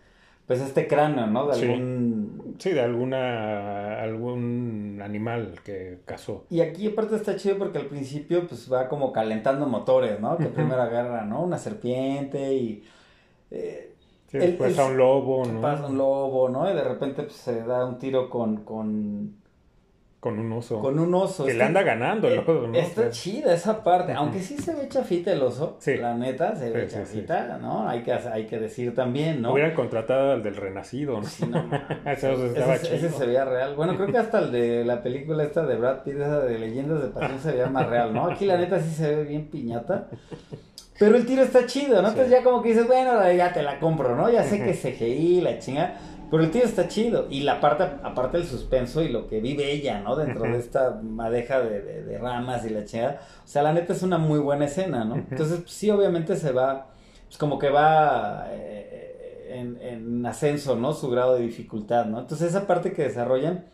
pues 0.49 0.61
este 0.61 0.87
cráneo, 0.87 1.27
¿no? 1.27 1.45
De 1.45 1.61
algún... 1.61 2.55
Sí, 2.57 2.71
de 2.71 2.81
alguna, 2.81 4.01
algún 4.01 4.99
animal 4.99 5.59
que 5.63 5.99
cazó. 6.05 6.45
Y 6.49 6.61
aquí 6.61 6.87
aparte 6.87 7.17
está 7.17 7.35
chido 7.35 7.59
porque 7.59 7.77
al 7.77 7.85
principio 7.85 8.47
pues 8.47 8.67
va 8.73 8.89
como 8.89 9.13
calentando 9.13 9.67
motores, 9.67 10.19
¿no? 10.19 10.39
Que 10.39 10.47
primero 10.47 10.81
agarra, 10.81 11.23
¿no? 11.23 11.43
Una 11.43 11.59
serpiente 11.59 12.55
y... 12.55 12.83
Eh, 13.51 13.93
después 14.31 14.79
a 14.79 14.87
un 14.87 14.97
lobo, 14.97 15.45
¿no? 15.45 15.61
Pasa 15.61 15.85
un 15.85 15.99
lobo, 15.99 16.49
¿no? 16.49 16.67
Y 16.67 16.73
de 16.73 16.83
repente 16.83 17.21
pues, 17.21 17.35
se 17.35 17.61
da 17.61 17.85
un 17.85 17.99
tiro 17.99 18.27
con, 18.27 18.63
con 18.63 19.35
con 20.19 20.37
un 20.37 20.51
oso. 20.51 20.81
Con 20.81 20.99
un 20.99 21.13
oso. 21.13 21.45
Que 21.45 21.53
le 21.53 21.63
anda 21.63 21.81
ganando 21.81 22.27
el 22.27 22.39
oso, 22.39 22.67
¿no? 22.67 22.77
Está 22.77 23.09
chida 23.09 23.53
esa 23.53 23.83
parte. 23.83 24.11
Aunque 24.11 24.41
sí 24.41 24.57
se 24.57 24.75
ve 24.75 24.89
chafita 24.89 25.31
el 25.31 25.41
oso. 25.41 25.77
Sí. 25.79 25.95
La 25.95 26.13
neta, 26.13 26.55
se 26.57 26.69
ve 26.71 26.87
chafita, 26.87 27.57
¿no? 27.57 27.87
Hay 27.87 28.03
que, 28.03 28.11
hay 28.11 28.45
que 28.45 28.59
decir 28.59 28.93
también, 28.93 29.41
¿no? 29.41 29.53
Hubieran 29.53 29.73
contratado 29.73 30.33
al 30.33 30.43
del 30.43 30.57
Renacido, 30.57 31.21
¿no? 31.21 31.25
Sí, 31.25 31.45
no, 31.45 31.69
ese, 32.05 33.09
se 33.09 33.25
veía 33.25 33.45
real. 33.45 33.75
Bueno, 33.75 33.95
creo 33.95 34.07
que 34.11 34.17
hasta 34.17 34.39
el 34.39 34.51
de 34.51 34.83
la 34.83 35.01
película 35.01 35.43
esta 35.43 35.65
de 35.65 35.75
Brad 35.77 36.03
Pitt, 36.03 36.15
esa 36.15 36.39
de 36.41 36.59
Leyendas 36.59 37.01
de 37.01 37.07
Pasión, 37.07 37.39
se 37.39 37.51
veía 37.53 37.67
más 37.67 37.87
real, 37.87 38.13
¿no? 38.13 38.25
Aquí 38.25 38.45
la 38.45 38.57
neta 38.57 38.79
sí 38.81 38.93
se 38.93 39.15
ve 39.15 39.23
bien 39.23 39.47
piñata. 39.47 40.07
Pero 40.99 41.15
el 41.15 41.25
tiro 41.25 41.43
está 41.43 41.65
chido, 41.65 42.01
¿no? 42.01 42.09
Entonces 42.09 42.29
ya 42.29 42.43
como 42.43 42.61
que 42.61 42.69
dices, 42.69 42.85
bueno, 42.85 43.31
ya 43.31 43.53
te 43.53 43.63
la 43.63 43.79
compro, 43.79 44.17
¿no? 44.17 44.29
Ya 44.29 44.43
sé 44.43 44.61
que 44.61 44.73
CGI, 44.73 45.39
la 45.39 45.57
chinga. 45.59 45.95
Pero 46.29 46.43
el 46.43 46.51
tío 46.51 46.63
está 46.63 46.87
chido. 46.87 47.27
Y 47.29 47.41
la 47.41 47.59
parte, 47.59 47.83
aparte 48.03 48.37
del 48.37 48.47
suspenso 48.47 49.01
y 49.01 49.09
lo 49.09 49.27
que 49.27 49.39
vive 49.39 49.71
ella, 49.71 49.99
¿no? 50.01 50.15
Dentro 50.15 50.43
de 50.43 50.57
esta 50.57 50.99
madeja 51.01 51.59
de, 51.59 52.17
ramas 52.19 52.65
y 52.65 52.69
la 52.69 52.85
chingada. 52.85 53.21
O 53.43 53.47
sea, 53.47 53.63
la 53.63 53.73
neta 53.73 53.93
es 53.93 54.03
una 54.03 54.17
muy 54.17 54.39
buena 54.39 54.65
escena, 54.65 55.05
¿no? 55.05 55.15
Entonces, 55.15 55.61
sí, 55.67 55.89
obviamente 55.89 56.35
se 56.35 56.51
va, 56.51 56.87
pues 57.25 57.37
como 57.37 57.57
que 57.57 57.69
va 57.69 58.47
eh, 58.51 59.49
en, 59.49 59.81
en, 59.81 60.25
ascenso, 60.25 60.75
¿no? 60.75 60.93
Su 60.93 61.09
grado 61.09 61.35
de 61.35 61.41
dificultad, 61.41 62.05
¿no? 62.05 62.19
Entonces, 62.19 62.49
esa 62.49 62.67
parte 62.67 62.93
que 62.93 63.03
desarrollan 63.03 63.65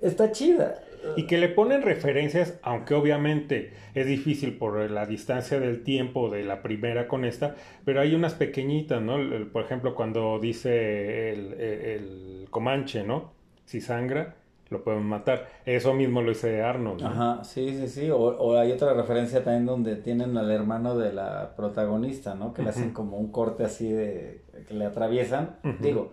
está 0.00 0.32
chida. 0.32 0.74
Y 1.16 1.26
que 1.26 1.38
le 1.38 1.48
ponen 1.48 1.82
referencias, 1.82 2.58
aunque 2.62 2.94
obviamente 2.94 3.72
es 3.94 4.06
difícil 4.06 4.56
por 4.56 4.90
la 4.90 5.06
distancia 5.06 5.60
del 5.60 5.82
tiempo 5.82 6.30
de 6.30 6.44
la 6.44 6.62
primera 6.62 7.08
con 7.08 7.24
esta, 7.24 7.56
pero 7.84 8.00
hay 8.00 8.14
unas 8.14 8.34
pequeñitas, 8.34 9.02
¿no? 9.02 9.16
Por 9.52 9.64
ejemplo, 9.64 9.94
cuando 9.94 10.38
dice 10.38 11.30
el, 11.32 12.46
Comanche, 12.50 13.02
¿no? 13.02 13.32
Si 13.64 13.80
sangra, 13.80 14.36
lo 14.68 14.84
pueden 14.84 15.04
matar. 15.04 15.48
Eso 15.64 15.94
mismo 15.94 16.20
lo 16.20 16.30
dice 16.30 16.62
Arnold. 16.62 17.02
¿no? 17.02 17.08
Ajá, 17.08 17.44
sí, 17.44 17.70
sí, 17.78 17.88
sí. 17.88 18.10
O, 18.10 18.58
hay 18.58 18.72
otra 18.72 18.92
referencia 18.92 19.42
también 19.42 19.64
donde 19.64 19.96
tienen 19.96 20.36
al 20.36 20.50
hermano 20.50 20.96
de 20.96 21.12
la 21.12 21.54
protagonista, 21.56 22.34
¿no? 22.34 22.52
Que 22.52 22.62
le 22.62 22.70
hacen 22.70 22.90
como 22.92 23.16
un 23.16 23.32
corte 23.32 23.64
así 23.64 23.90
de... 23.90 24.42
que 24.68 24.74
le 24.74 24.84
atraviesan. 24.84 25.56
Digo, 25.80 26.12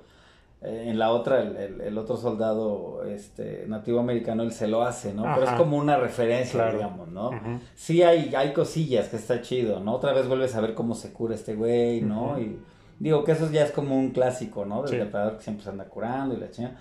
eh, 0.61 0.85
en 0.87 0.99
la 0.99 1.11
otra, 1.11 1.41
el, 1.41 1.79
el, 1.79 1.97
otro 1.97 2.17
soldado 2.17 3.03
este, 3.05 3.63
nativo 3.67 3.99
americano, 3.99 4.43
él 4.43 4.51
se 4.51 4.67
lo 4.67 4.83
hace, 4.83 5.13
¿no? 5.13 5.23
Pero 5.23 5.45
es 5.45 5.51
como 5.51 5.77
una 5.77 5.95
referencia, 5.95 6.69
digamos, 6.71 7.07
¿no? 7.07 7.31
Sí 7.75 8.03
hay, 8.03 8.33
hay 8.35 8.51
cosillas 8.51 9.07
que 9.07 9.15
está 9.15 9.41
chido, 9.41 9.79
¿no? 9.79 9.93
Otra 9.93 10.11
vez 10.11 10.27
vuelves 10.27 10.55
a 10.55 10.61
ver 10.61 10.73
cómo 10.73 10.95
se 10.95 11.13
cura 11.13 11.35
este 11.35 11.55
güey, 11.55 12.01
¿no? 12.01 12.37
Y 12.39 12.59
digo 12.99 13.23
que 13.23 13.31
eso 13.31 13.49
ya 13.49 13.63
es 13.63 13.71
como 13.71 13.97
un 13.97 14.11
clásico, 14.11 14.65
¿no? 14.65 14.83
Del 14.83 14.99
depredador 14.99 15.37
que 15.37 15.43
siempre 15.43 15.63
se 15.63 15.69
anda 15.69 15.85
curando 15.85 16.35
y 16.35 16.39
la 16.39 16.51
chingada. 16.51 16.75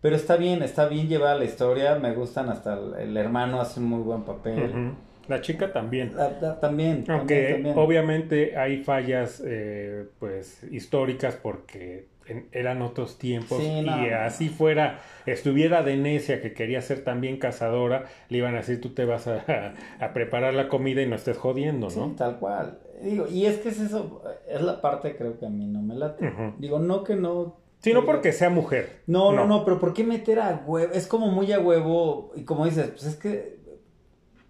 Pero 0.00 0.16
está 0.16 0.36
bien, 0.36 0.62
está 0.62 0.88
bien 0.88 1.08
llevada 1.08 1.36
la 1.36 1.44
historia, 1.44 1.96
me 1.96 2.12
gustan 2.14 2.48
hasta 2.48 2.74
el, 2.98 3.16
hermano 3.16 3.60
hace 3.60 3.78
un 3.78 3.86
muy 3.86 4.02
buen 4.02 4.22
papel. 4.22 4.94
La 5.28 5.40
chica 5.40 5.72
también. 5.72 6.12
también. 6.60 7.04
Aunque 7.08 7.72
obviamente 7.76 8.56
hay 8.56 8.82
fallas, 8.82 9.40
eh, 9.46 10.08
pues, 10.18 10.64
históricas 10.64 11.38
porque 11.40 12.08
eran 12.52 12.82
otros 12.82 13.18
tiempos 13.18 13.62
y 13.62 13.88
así 13.88 14.48
fuera, 14.48 15.00
estuviera 15.26 15.82
de 15.82 15.96
necia 15.96 16.40
que 16.40 16.52
quería 16.52 16.80
ser 16.82 17.04
también 17.04 17.38
cazadora, 17.38 18.06
le 18.28 18.38
iban 18.38 18.54
a 18.54 18.58
decir 18.58 18.80
tú 18.80 18.90
te 18.90 19.04
vas 19.04 19.26
a, 19.26 19.74
preparar 20.14 20.54
la 20.54 20.68
comida 20.68 21.02
y 21.02 21.06
no 21.06 21.16
estés 21.16 21.36
jodiendo, 21.36 21.88
¿no? 21.88 22.08
Sí, 22.08 22.14
tal 22.16 22.38
cual. 22.38 22.78
Digo, 23.02 23.26
y 23.28 23.46
es 23.46 23.58
que 23.58 23.70
es 23.70 23.80
eso, 23.80 24.22
es 24.48 24.60
la 24.60 24.80
parte 24.80 25.16
creo 25.16 25.38
que 25.38 25.46
a 25.46 25.50
mí 25.50 25.66
no 25.66 25.80
me 25.80 25.94
late. 25.94 26.32
Digo, 26.58 26.78
no 26.78 27.04
que 27.04 27.16
no... 27.16 27.58
Sí, 27.78 27.94
no 27.94 28.04
porque 28.04 28.32
sea 28.32 28.50
mujer. 28.50 29.00
No, 29.06 29.32
no, 29.32 29.46
no, 29.46 29.64
pero 29.64 29.78
¿por 29.78 29.94
qué 29.94 30.04
meter 30.04 30.38
a 30.38 30.62
huevo? 30.66 30.92
Es 30.92 31.06
como 31.06 31.28
muy 31.28 31.50
a 31.52 31.60
huevo 31.60 32.32
y 32.36 32.44
como 32.44 32.66
dices, 32.66 32.88
pues 32.88 33.04
es 33.04 33.16
que 33.16 33.60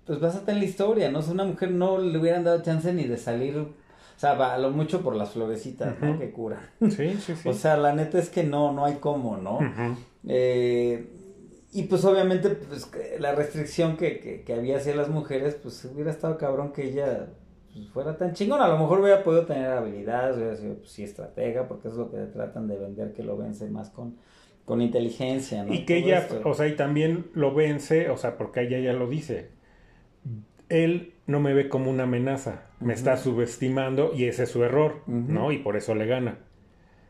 pues 0.04 0.18
vas 0.18 0.34
a 0.34 0.44
tener 0.44 0.60
la 0.60 0.68
historia, 0.68 1.10
¿no? 1.12 1.22
Si 1.22 1.30
una 1.30 1.44
mujer 1.44 1.70
no 1.70 1.98
le 1.98 2.18
hubieran 2.18 2.42
dado 2.42 2.60
chance 2.62 2.92
ni 2.92 3.04
de 3.04 3.16
salir 3.16 3.68
o 4.20 4.22
sea, 4.22 4.34
va 4.34 4.58
lo 4.58 4.70
mucho 4.70 5.00
por 5.00 5.16
las 5.16 5.30
florecitas, 5.30 5.98
¿no? 5.98 6.18
Que 6.18 6.30
cura. 6.30 6.60
Sí, 6.90 7.14
sí, 7.14 7.34
sí. 7.34 7.48
o 7.48 7.54
sea, 7.54 7.78
la 7.78 7.94
neta 7.94 8.18
es 8.18 8.28
que 8.28 8.44
no, 8.44 8.70
no 8.70 8.84
hay 8.84 8.96
cómo, 8.96 9.38
¿no? 9.38 9.60
eh, 10.28 11.08
y 11.72 11.84
pues 11.84 12.04
obviamente, 12.04 12.50
pues 12.50 12.90
la 13.18 13.34
restricción 13.34 13.96
que, 13.96 14.42
que, 14.44 14.52
había 14.52 14.76
hacia 14.76 14.94
las 14.94 15.08
mujeres, 15.08 15.54
pues 15.54 15.82
hubiera 15.86 16.10
estado 16.10 16.36
cabrón 16.36 16.74
que 16.74 16.90
ella 16.90 17.28
pues, 17.72 17.88
fuera 17.88 18.18
tan 18.18 18.34
chingona. 18.34 18.66
A 18.66 18.68
lo 18.68 18.78
mejor 18.78 19.00
hubiera 19.00 19.22
podido 19.22 19.46
tener 19.46 19.70
habilidades, 19.70 20.36
hubiera 20.36 20.56
sido, 20.56 20.74
pues 20.74 20.90
sí, 20.90 21.02
estratega, 21.02 21.66
porque 21.66 21.88
es 21.88 21.94
lo 21.94 22.10
que 22.10 22.18
tratan 22.18 22.68
de 22.68 22.76
vender, 22.76 23.14
que 23.14 23.22
lo 23.22 23.38
vence 23.38 23.70
más 23.70 23.88
con, 23.88 24.16
con 24.66 24.82
inteligencia, 24.82 25.64
¿no? 25.64 25.72
Y 25.72 25.86
que 25.86 25.96
ella, 25.96 26.28
o 26.44 26.52
sea, 26.52 26.68
y 26.68 26.76
también 26.76 27.30
lo 27.32 27.54
vence, 27.54 28.10
o 28.10 28.18
sea, 28.18 28.36
porque 28.36 28.64
ella 28.64 28.80
ya 28.80 28.92
lo 28.92 29.08
dice. 29.08 29.48
Él 30.68 31.14
no 31.26 31.40
me 31.40 31.54
ve 31.54 31.70
como 31.70 31.90
una 31.90 32.02
amenaza, 32.02 32.69
me 32.80 32.94
está 32.94 33.16
subestimando 33.16 34.12
y 34.14 34.24
ese 34.24 34.44
es 34.44 34.50
su 34.50 34.64
error, 34.64 35.02
¿no? 35.06 35.52
Y 35.52 35.58
por 35.58 35.76
eso 35.76 35.94
le 35.94 36.06
gana. 36.06 36.38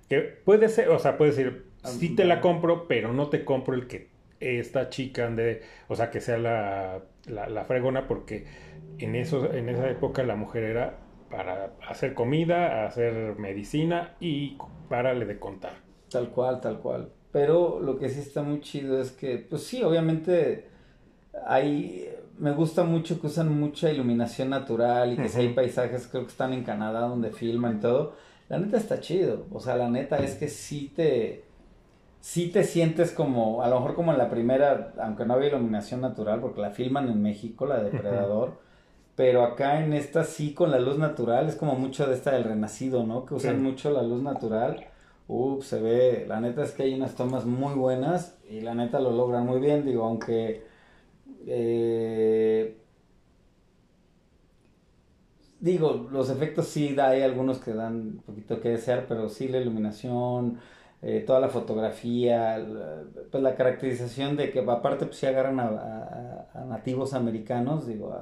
Que 0.09 0.21
puede 0.21 0.69
ser, 0.69 0.89
o 0.89 0.99
sea, 0.99 1.17
puede 1.17 1.31
decir, 1.31 1.67
sí 1.85 2.15
te 2.15 2.25
la 2.25 2.41
compro, 2.41 2.89
pero 2.89 3.13
no 3.13 3.29
te 3.29 3.45
compro 3.45 3.75
el 3.75 3.87
que 3.87 4.11
esta 4.41 4.89
chica 4.89 5.27
ande, 5.27 5.63
o 5.89 5.95
sea, 5.95 6.11
que 6.11 6.21
sea 6.21 6.39
la, 6.39 7.03
la, 7.27 7.65
fregona, 7.65 8.09
porque 8.09 8.47
en, 8.99 9.15
eso, 9.15 9.53
en 9.53 9.69
esa 9.69 9.89
época 9.89 10.23
la 10.25 10.35
mujer 10.35 10.65
era 10.65 10.99
para 11.31 11.75
hacer 11.87 12.15
comida, 12.15 12.87
hacer 12.87 13.37
medicina 13.39 14.17
y 14.19 14.59
párale 14.89 15.27
de 15.27 15.39
contar. 15.39 15.75
Tal 16.11 16.31
cual, 16.31 16.61
tal 16.61 16.81
cual. 16.81 17.13
Pero 17.31 17.79
lo 17.79 17.99
que 17.99 18.09
sí 18.09 18.19
está 18.19 18.43
muy 18.43 18.61
chido 18.61 19.01
es 19.01 19.13
que, 19.13 19.39
pues 19.39 19.63
sí, 19.63 19.83
obviamente 19.85 20.67
hay, 21.47 22.11
me 22.41 22.53
gusta 22.53 22.85
mucho 22.85 23.21
que 23.21 23.27
usan 23.27 23.61
mucha 23.61 23.91
iluminación 23.91 24.49
natural 24.49 25.13
y 25.13 25.17
que 25.17 25.29
si 25.29 25.41
hay 25.41 25.49
paisajes, 25.51 26.07
creo 26.07 26.23
que 26.25 26.31
están 26.31 26.55
en 26.55 26.65
Canadá 26.65 27.01
donde 27.01 27.31
filman 27.31 27.81
todo. 27.81 28.15
La 28.49 28.59
neta 28.59 28.79
está 28.79 28.99
chido. 28.99 29.47
O 29.53 29.61
sea, 29.61 29.77
la 29.77 29.91
neta 29.91 30.17
es 30.17 30.37
que 30.37 30.49
sí 30.49 30.91
te, 30.97 31.45
sí 32.21 32.49
te 32.49 32.65
sientes 32.65 33.13
como, 33.13 33.63
a 33.63 33.69
lo 33.69 33.79
mejor 33.79 33.95
como 33.95 34.13
en 34.13 34.19
la 34.19 34.31
primera, 34.31 34.95
aunque 35.03 35.27
no 35.27 35.35
había 35.35 35.49
iluminación 35.49 36.01
natural, 36.01 36.41
porque 36.41 36.63
la 36.63 36.71
filman 36.71 37.09
en 37.11 37.21
México, 37.21 37.67
la 37.67 37.83
de 37.83 37.91
Depredador. 37.91 38.55
Pero 39.17 39.45
acá 39.45 39.85
en 39.85 39.93
esta 39.93 40.25
sí 40.25 40.55
con 40.55 40.71
la 40.71 40.79
luz 40.79 40.97
natural, 40.97 41.47
es 41.47 41.57
como 41.57 41.75
mucho 41.75 42.07
de 42.07 42.15
esta 42.15 42.33
del 42.33 42.45
renacido, 42.45 43.05
¿no? 43.07 43.27
Que 43.27 43.35
usan 43.35 43.63
mucho 43.63 43.91
la 43.91 44.03
luz 44.03 44.23
natural. 44.23 44.87
Uf, 45.29 45.67
se 45.67 45.81
ve, 45.81 46.25
la 46.27 46.41
neta 46.41 46.63
es 46.63 46.73
que 46.73 46.85
hay 46.85 46.95
unas 46.95 47.15
tomas 47.17 47.45
muy 47.45 47.75
buenas 47.75 48.39
y 48.49 48.63
la 48.63 48.75
neta 48.75 48.99
lo 48.99 49.11
logran 49.11 49.45
muy 49.45 49.61
bien, 49.61 49.85
digo, 49.85 50.05
aunque 50.05 50.70
eh, 51.47 52.77
digo, 55.61 56.09
los 56.11 56.31
efectos 56.31 56.69
sí 56.69 56.95
da, 56.95 57.11
hay 57.11 57.23
algunos 57.23 57.59
que 57.59 57.73
dan 57.73 57.95
un 57.95 58.23
poquito 58.27 58.61
que 58.61 58.71
desear, 58.71 59.07
pero 59.09 59.29
sí 59.29 59.49
la 59.49 59.59
iluminación, 59.59 60.59
eh, 61.03 61.23
toda 61.27 61.41
la 61.41 61.49
fotografía, 61.49 62.59
la, 62.59 63.05
pues 63.31 63.43
la 63.43 63.55
caracterización 63.55 64.37
de 64.37 64.51
que 64.51 64.61
aparte 64.61 65.07
pues 65.07 65.19
sí 65.19 65.27
agarran 65.27 65.61
a, 65.61 66.47
nativos 66.69 67.15
americanos, 67.15 67.87
digo, 67.87 68.15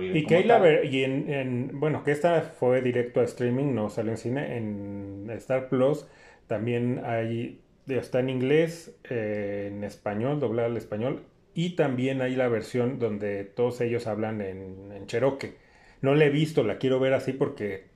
y 0.00 0.24
que 0.24 0.36
hay 0.36 0.44
la 0.44 0.84
y 0.84 1.04
en, 1.04 1.70
bueno 1.78 2.02
que 2.02 2.10
esta 2.10 2.40
fue 2.40 2.80
directo 2.80 3.20
a 3.20 3.24
streaming 3.24 3.74
no 3.74 3.90
salió 3.90 4.10
en 4.12 4.16
cine 4.16 4.56
en 4.56 5.30
Star 5.36 5.68
Plus 5.68 6.06
también 6.48 7.02
hay 7.04 7.60
está 7.86 8.20
en 8.20 8.30
inglés 8.30 8.96
eh, 9.08 9.70
en 9.70 9.84
español 9.84 10.40
doblada 10.40 10.68
al 10.68 10.76
español 10.76 11.22
y 11.54 11.70
también 11.70 12.22
hay 12.22 12.34
la 12.34 12.48
versión 12.48 12.98
donde 12.98 13.44
todos 13.44 13.80
ellos 13.80 14.06
hablan 14.06 14.40
en, 14.40 14.92
en 14.92 15.06
Cherokee. 15.06 15.54
No 16.00 16.14
la 16.14 16.24
he 16.24 16.30
visto, 16.30 16.64
la 16.64 16.78
quiero 16.78 16.98
ver 16.98 17.14
así 17.14 17.32
porque, 17.32 17.88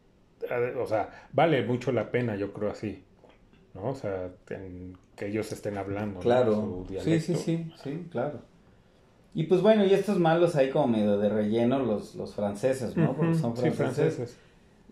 o 0.78 0.86
sea, 0.86 1.28
vale 1.32 1.64
mucho 1.64 1.92
la 1.92 2.10
pena, 2.10 2.36
yo 2.36 2.52
creo 2.52 2.70
así. 2.70 3.02
¿No? 3.74 3.90
O 3.90 3.94
sea, 3.94 4.30
que 5.16 5.26
ellos 5.26 5.52
estén 5.52 5.76
hablando. 5.76 6.20
Claro. 6.20 6.86
sí, 7.00 7.20
sí, 7.20 7.34
sí, 7.34 7.72
sí, 7.82 8.06
claro. 8.10 8.40
Y 9.34 9.44
pues 9.44 9.60
bueno, 9.60 9.84
y 9.84 9.92
estos 9.92 10.18
malos 10.18 10.56
ahí 10.56 10.70
como 10.70 10.86
medio 10.88 11.18
de 11.18 11.28
relleno, 11.28 11.78
los, 11.78 12.14
los 12.14 12.34
franceses, 12.34 12.96
¿no? 12.96 13.14
Porque 13.14 13.34
son 13.34 13.54
franceses. 13.54 13.74
Sí, 13.74 13.76
franceses. 13.76 14.38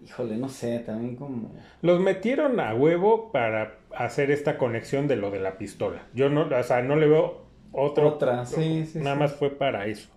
Híjole, 0.05 0.37
no 0.37 0.51
sé, 0.51 0.81
también 0.81 1.17
como... 1.17 1.51
Los 1.81 1.99
metieron 2.01 2.61
a 2.61 2.75
huevo 2.75 3.33
para 3.33 3.79
hacer 3.97 4.31
esta 4.31 4.59
conexión 4.59 5.09
de 5.09 5.17
lo 5.17 5.31
de 5.31 5.41
la 5.41 5.57
pistola. 5.57 6.07
Yo 6.13 6.29
no, 6.29 6.47
o 6.55 6.63
sea, 6.63 6.83
no 6.83 6.95
le 6.97 7.07
veo 7.07 7.44
otra, 7.75 8.45
sí, 8.47 8.87
sí. 8.87 8.99
Nada 9.01 9.17
más 9.17 9.33
fue 9.33 9.51
para 9.51 9.87
eso. 9.87 10.09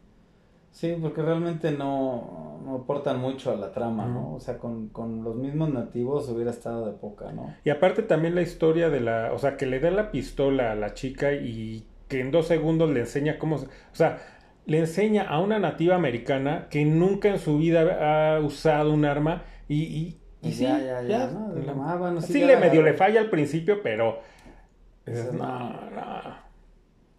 Sí, 0.78 0.95
porque 1.01 1.24
realmente 1.24 1.72
no, 1.72 2.60
no 2.64 2.76
aportan 2.76 3.20
mucho 3.20 3.51
a 3.51 3.55
la 3.55 3.72
trama, 3.72 4.05
¿no? 4.05 4.36
O 4.36 4.39
sea, 4.39 4.60
con, 4.60 4.91
los 5.24 5.36
mismos 5.36 5.74
nativos 5.74 6.30
hubiera 6.30 6.51
estado 6.51 6.86
de 6.86 6.91
poca, 6.91 7.32
¿no? 7.32 7.55
Y 7.64 7.72
aparte 7.72 8.03
también 8.03 8.36
la 8.36 8.43
historia 8.43 8.91
de 8.91 8.99
la, 8.99 9.34
o 9.34 9.39
sea, 9.39 9.58
que 9.58 9.66
le 9.66 9.80
da 9.80 9.89
la 9.89 10.12
pistola 10.12 10.72
a 10.72 10.76
la 10.76 10.93
chica 10.93 11.34
y 11.34 11.84
que 12.08 12.20
en 12.22 12.30
dos 12.30 12.47
segundos 12.47 12.91
le 12.91 12.99
enseña 12.99 13.39
cómo, 13.39 13.55
o 13.55 13.66
sea, 13.93 14.20
le 14.68 14.78
enseña 14.78 15.24
a 15.24 15.39
una 15.39 15.58
nativa 15.58 15.95
americana 15.95 16.68
que 16.70 16.86
nunca 16.86 17.30
en 17.30 17.39
su 17.39 17.58
vida 17.58 18.36
ha 18.36 18.39
usado 18.39 18.93
un 18.93 19.05
arma 19.05 19.45
y, 19.68 19.82
y, 19.82 20.20
y 20.43 20.51
sí, 20.51 20.64
ya, 20.64 20.80
ya, 20.80 21.01
ya, 21.01 21.28
¿no? 21.32 22.22
sí, 22.22 22.43
le 22.43 22.55
medio 22.58 22.84
le 22.84 22.93
falla 22.93 23.20
al 23.20 23.32
principio, 23.32 23.82
pero... 23.82 24.20
no, 25.34 25.72
no. 25.89 26.47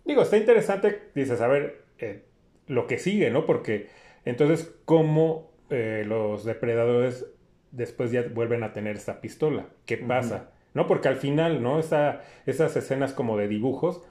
Digo, 0.09 0.23
está 0.23 0.39
interesante, 0.39 1.11
dices, 1.15 1.43
a 1.43 1.47
ver, 1.49 1.83
eh, 1.99 2.25
lo 2.67 2.87
que 2.87 2.99
sigue, 2.99 3.31
¿no? 3.31 3.45
Porque 3.45 3.91
entonces, 4.25 4.75
¿cómo 4.87 5.51
eh, 5.69 6.03
los 6.07 6.47
depredadores 6.47 7.27
después 7.73 8.11
ya 8.11 8.25
vuelven 8.33 8.63
a 8.63 8.73
tener 8.73 8.97
esta 8.97 9.21
pistola? 9.21 9.67
¿Qué 9.85 9.99
pasa? 9.99 10.51
¿No? 10.73 10.87
Porque 10.87 11.09
al 11.09 11.17
final, 11.17 11.63
¿no? 11.63 11.79
Esa, 11.79 12.23
esas 12.47 12.75
escenas 12.75 13.13
como 13.13 13.37
de 13.37 13.49
dibujos. 13.49 14.03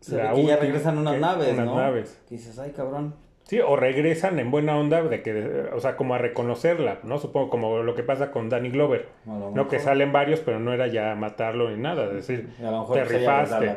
Se 0.00 0.16
ve 0.16 0.28
que 0.34 0.44
ya 0.44 0.56
regresan 0.56 0.98
unas 0.98 1.18
naves, 1.18 1.54
unas 1.54 1.66
naves. 1.66 2.22
dices, 2.28 2.58
ay, 2.58 2.72
cabrón. 2.72 3.14
Sí, 3.50 3.58
o 3.58 3.74
regresan 3.74 4.38
en 4.38 4.52
buena 4.52 4.78
onda 4.78 5.02
de 5.02 5.24
que, 5.24 5.70
o 5.74 5.80
sea, 5.80 5.96
como 5.96 6.14
a 6.14 6.18
reconocerla, 6.18 7.00
¿no? 7.02 7.18
Supongo 7.18 7.50
como 7.50 7.82
lo 7.82 7.96
que 7.96 8.04
pasa 8.04 8.30
con 8.30 8.48
Danny 8.48 8.70
Glover, 8.70 9.08
¿no? 9.26 9.66
Que 9.66 9.80
salen 9.80 10.12
varios, 10.12 10.38
pero 10.38 10.60
no 10.60 10.72
era 10.72 10.86
ya 10.86 11.16
matarlo 11.16 11.68
ni 11.68 11.76
nada, 11.76 12.04
es 12.04 12.28
decir, 12.28 12.48
a 12.60 12.70
lo 12.70 12.82
mejor 12.82 12.98
te 12.98 13.04
rifaste. 13.06 13.76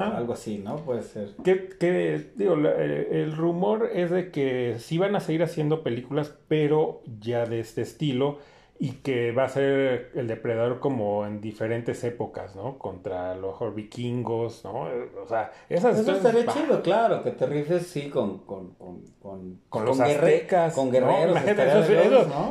algo 0.00 0.32
así, 0.32 0.58
¿no? 0.58 0.78
Puede 0.78 1.02
ser. 1.02 1.28
Que, 1.44 1.68
que 1.68 2.20
digo, 2.34 2.54
el 2.56 3.36
rumor 3.36 3.90
es 3.94 4.10
de 4.10 4.32
que 4.32 4.74
sí 4.80 4.98
van 4.98 5.14
a 5.14 5.20
seguir 5.20 5.44
haciendo 5.44 5.84
películas, 5.84 6.36
pero 6.48 7.02
ya 7.20 7.46
de 7.46 7.60
este 7.60 7.82
estilo, 7.82 8.38
y 8.78 8.90
que 8.96 9.32
va 9.32 9.44
a 9.44 9.48
ser 9.48 10.10
el 10.14 10.26
depredador 10.26 10.80
como 10.80 11.24
en 11.24 11.40
diferentes 11.40 12.04
épocas, 12.04 12.54
¿no? 12.54 12.78
Contra 12.78 13.34
los 13.34 13.56
vikingos, 13.74 14.64
¿no? 14.64 14.88
O 15.22 15.26
sea, 15.26 15.50
esas 15.68 15.98
Eso 15.98 16.12
estaría 16.12 16.46
chido, 16.46 16.82
claro, 16.82 17.22
que 17.22 17.30
te 17.30 17.46
rifes, 17.46 17.86
sí, 17.86 18.10
con, 18.10 18.38
con, 18.38 18.74
con, 18.74 19.02
con, 19.20 19.60
con 19.70 19.84
los 19.86 19.98
aztecas. 19.98 20.74
Con 20.74 20.90
guerreros. 20.90 21.38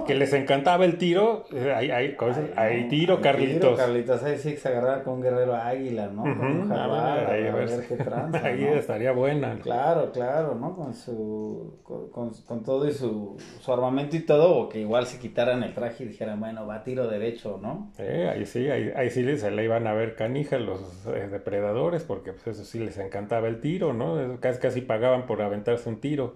que 0.07 0.15
les 0.15 0.34
encantaba 0.34 0.86
el 0.86 0.97
tiro, 0.97 1.45
hay, 1.53 1.91
hay, 1.91 2.17
hay 2.55 2.88
tiro, 2.88 3.21
Carlitos. 3.21 3.59
Tiro, 3.59 3.76
Carlitos, 3.76 4.23
ahí 4.23 4.38
sí 4.39 4.57
se 4.57 4.69
agarraba 4.69 5.03
con 5.03 5.15
un 5.15 5.21
guerrero 5.21 5.55
águila, 5.55 6.07
¿no? 6.07 6.23
Con 6.23 6.41
un 6.41 6.69
jaguar, 6.69 7.30
ahí, 7.30 7.47
a 7.47 7.53
ver, 7.53 7.88
qué 7.88 7.97
tranza, 7.97 8.41
Ahí 8.45 8.63
estaría 8.63 9.11
buena. 9.11 9.59
Claro, 9.61 10.11
claro, 10.11 10.55
¿no? 10.55 10.76
Con 10.76 10.93
su, 10.95 11.80
con, 11.84 12.32
con, 12.32 12.63
todo 12.63 12.88
y 12.88 12.93
su, 12.93 13.38
su 13.59 13.71
armamento 13.71 14.15
y 14.15 14.21
todo, 14.21 14.55
o 14.57 14.69
que 14.69 14.80
igual 14.80 15.05
se 15.05 15.19
quitaran 15.19 15.61
el 15.61 15.73
traje 15.73 16.14
y 16.16 16.18
dijeran, 16.18 16.39
bueno, 16.39 16.66
va 16.66 16.76
a 16.76 16.84
tiro 16.84 17.07
derecho, 17.07 17.59
¿no? 17.61 17.91
Eh, 17.97 18.30
ahí 18.32 18.45
sí, 18.45 18.70
ahí, 18.70 18.91
ahí 18.95 19.09
sí 19.09 19.38
se 19.38 19.51
le 19.51 19.63
iban 19.63 19.88
a 19.88 19.93
ver 19.93 20.16
canijas 20.16 20.61
los 20.61 21.05
eh, 21.07 21.28
depredadores, 21.32 22.03
porque 22.03 22.34
pues 22.34 22.47
eso 22.47 22.66
sí 22.66 22.80
les 22.80 22.97
encantaba 22.97 23.47
el 23.47 23.59
tiro, 23.61 23.93
¿no? 23.93 24.39
Casi, 24.39 24.59
casi 24.59 24.82
pagaban 24.82 25.26
por 25.26 25.41
aventarse 25.41 25.88
un 25.89 26.01
tiro. 26.01 26.36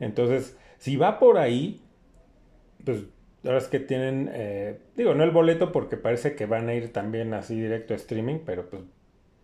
Entonces, 0.00 0.56
si 0.78 0.96
va 0.96 1.18
por 1.18 1.38
ahí, 1.38 1.80
pues 2.84 3.04
ahora 3.44 3.58
es 3.58 3.68
que 3.68 3.80
tienen, 3.80 4.30
eh, 4.32 4.78
digo, 4.96 5.14
no 5.14 5.24
el 5.24 5.30
boleto 5.30 5.72
porque 5.72 5.96
parece 5.96 6.34
que 6.34 6.46
van 6.46 6.68
a 6.68 6.74
ir 6.74 6.92
también 6.92 7.34
así 7.34 7.60
directo 7.60 7.94
a 7.94 7.96
streaming, 7.96 8.40
pero 8.44 8.68
pues 8.68 8.82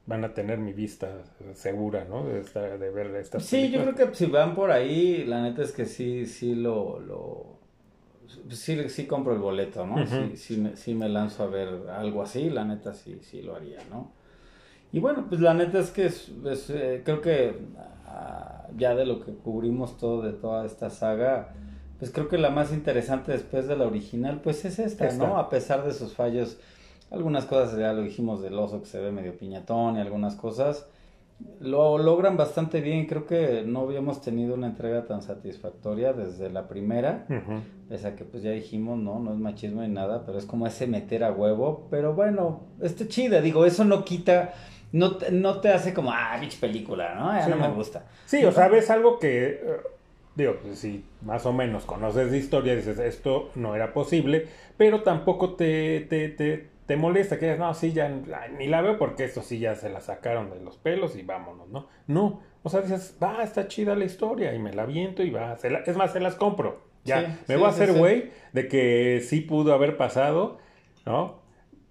van 0.07 0.25
a 0.25 0.35
tener 0.35 0.59
mi 0.59 0.73
vista 0.73 1.23
segura, 1.55 2.05
¿no? 2.05 2.27
De, 2.27 2.43
de 2.43 2.91
ver 2.91 3.15
esta 3.17 3.41
Sí, 3.41 3.71
yo 3.71 3.83
creo 3.83 3.95
que 3.95 4.15
si 4.15 4.27
van 4.27 4.55
por 4.55 4.71
ahí, 4.71 5.25
la 5.25 5.43
neta 5.43 5.63
es 5.63 5.73
que 5.73 5.87
sí, 5.87 6.27
sí 6.27 6.55
lo, 6.55 7.01
lo 7.01 7.54
sí, 8.51 8.89
sí 8.89 9.07
compro 9.07 9.33
el 9.33 9.39
boleto, 9.39 9.87
¿no? 9.87 10.07
sí, 10.37 10.57
me, 10.57 10.77
sí, 10.77 10.95
me, 10.95 11.09
lanzo 11.09 11.45
a 11.45 11.47
ver 11.47 11.89
algo 11.91 12.23
así, 12.23 12.51
la 12.51 12.65
neta 12.65 12.93
sí, 12.95 13.19
sí 13.23 13.43
lo 13.43 13.57
haría, 13.57 13.79
¿no? 13.91 14.13
Y 14.93 15.01
bueno, 15.01 15.27
pues 15.29 15.41
la 15.41 15.55
neta 15.55 15.81
es 15.81 15.91
que 15.91 16.07
es, 16.07 16.31
eh, 16.71 17.03
creo 17.05 17.21
que 17.21 17.59
ah, 18.07 18.69
ya 18.77 18.95
de 18.95 19.05
lo 19.05 19.25
que 19.25 19.33
cubrimos 19.33 19.99
todo 19.99 20.23
de 20.23 20.33
toda 20.33 20.65
esta 20.65 20.89
saga, 20.91 21.55
pues 21.99 22.11
creo 22.11 22.29
que 22.29 22.39
la 22.39 22.51
más 22.51 22.73
interesante 22.73 23.33
después 23.33 23.67
de 23.67 23.77
la 23.77 23.87
original, 23.87 24.41
pues 24.43 24.65
es 24.65 24.79
esta, 24.79 25.11
¿no? 25.13 25.37
A 25.37 25.49
pesar 25.49 25.85
de 25.85 25.93
sus 25.93 26.15
fallos, 26.15 26.59
algunas 27.11 27.45
cosas 27.47 27.79
ya 27.79 27.93
lo 27.93 28.03
dijimos 28.03 28.43
del 28.43 28.59
oso 28.59 28.81
que 28.81 28.87
se 28.87 29.01
ve 29.01 29.11
medio 29.11 29.37
piñatón 29.37 29.97
y 29.97 30.01
algunas 30.01 30.35
cosas, 30.37 30.87
lo 31.61 31.99
logran 31.99 32.37
bastante 32.37 32.81
bien. 32.81 33.07
Creo 33.07 33.27
que 33.27 33.65
no 33.67 33.81
habíamos 33.81 34.21
tenido 34.21 34.55
una 34.55 34.67
entrega 34.67 35.05
tan 35.07 35.23
satisfactoria 35.23 36.13
desde 36.13 36.51
la 36.51 36.69
primera. 36.69 37.27
Esa 37.91 38.17
que 38.17 38.25
pues 38.25 38.43
ya 38.43 38.51
dijimos, 38.51 38.99
no, 38.99 39.19
no 39.19 39.33
es 39.33 39.39
machismo 39.39 39.83
ni 39.83 39.89
nada, 39.89 40.25
pero 40.25 40.39
es 40.39 40.47
como 40.47 40.67
ese 40.67 40.87
meter 40.87 41.25
a 41.25 41.33
huevo. 41.33 41.87
Pero 41.91 42.15
bueno, 42.15 42.61
está 42.81 43.07
chida. 43.09 43.41
Digo, 43.41 43.67
eso 43.67 43.85
no 43.85 44.05
quita, 44.05 44.53
no, 44.93 45.19
no 45.33 45.61
te 45.61 45.71
hace 45.71 45.93
como, 45.93 46.13
ah, 46.13 46.37
bitch 46.41 46.61
película, 46.61 47.15
¿no? 47.15 47.33
Ya 47.33 47.49
no 47.49 47.57
me 47.57 47.69
gusta. 47.75 48.05
Sí, 48.27 48.45
o 48.45 48.53
sea, 48.53 48.69
ves 48.69 48.91
algo 48.91 49.19
que, 49.19 49.47
eh, 49.47 49.61
digo, 50.35 50.57
pues 50.63 50.79
si 50.79 51.05
más 51.23 51.45
o 51.47 51.53
menos 51.53 51.85
conoces 51.85 52.31
de 52.31 52.39
historia, 52.39 52.77
dices, 52.77 52.99
esto 52.99 53.51
no 53.55 53.75
era 53.75 53.93
posible, 53.93 54.47
pero 54.77 55.03
tampoco 55.03 55.55
te, 55.55 56.01
te, 56.09 56.29
te 56.29 56.74
te 56.87 56.97
molesta 56.97 57.39
que 57.39 57.47
digas, 57.47 57.59
no, 57.59 57.75
sí, 57.75 57.93
ya 57.93 58.09
ni 58.09 58.67
la 58.67 58.83
veo 58.83 58.99
porque 58.99 59.25
esto 59.25 59.43
sí 59.43 59.59
ya 59.59 59.75
se 59.75 59.89
la 59.89 60.01
sacaron 60.01 60.51
de 60.51 60.61
los 60.61 60.77
pelos 60.77 61.17
y 61.17 61.23
vámonos, 61.23 61.69
¿no? 61.69 61.89
No, 62.07 62.43
o 62.63 62.69
sea, 62.69 62.83
dices, 62.83 63.17
va, 63.23 63.43
está 63.43 63.69
chida 63.69 63.95
la 63.95 64.05
historia 64.05 64.55
y 64.55 64.59
me 64.59 64.73
la 64.73 64.87
viento 64.87 65.23
y 65.23 65.31
va, 65.31 65.57
es 65.87 65.97
más, 65.97 66.13
se 66.13 66.21
las 66.21 66.35
compro. 66.35 66.83
Ya, 67.05 67.39
me 67.49 67.57
voy 67.57 67.67
a 67.67 67.69
hacer 67.69 67.93
güey 67.93 68.31
de 68.53 68.67
que 68.67 69.21
sí 69.23 69.43
pudo 69.43 69.75
haber 69.75 69.97
pasado, 69.97 70.59
¿no? 71.05 71.43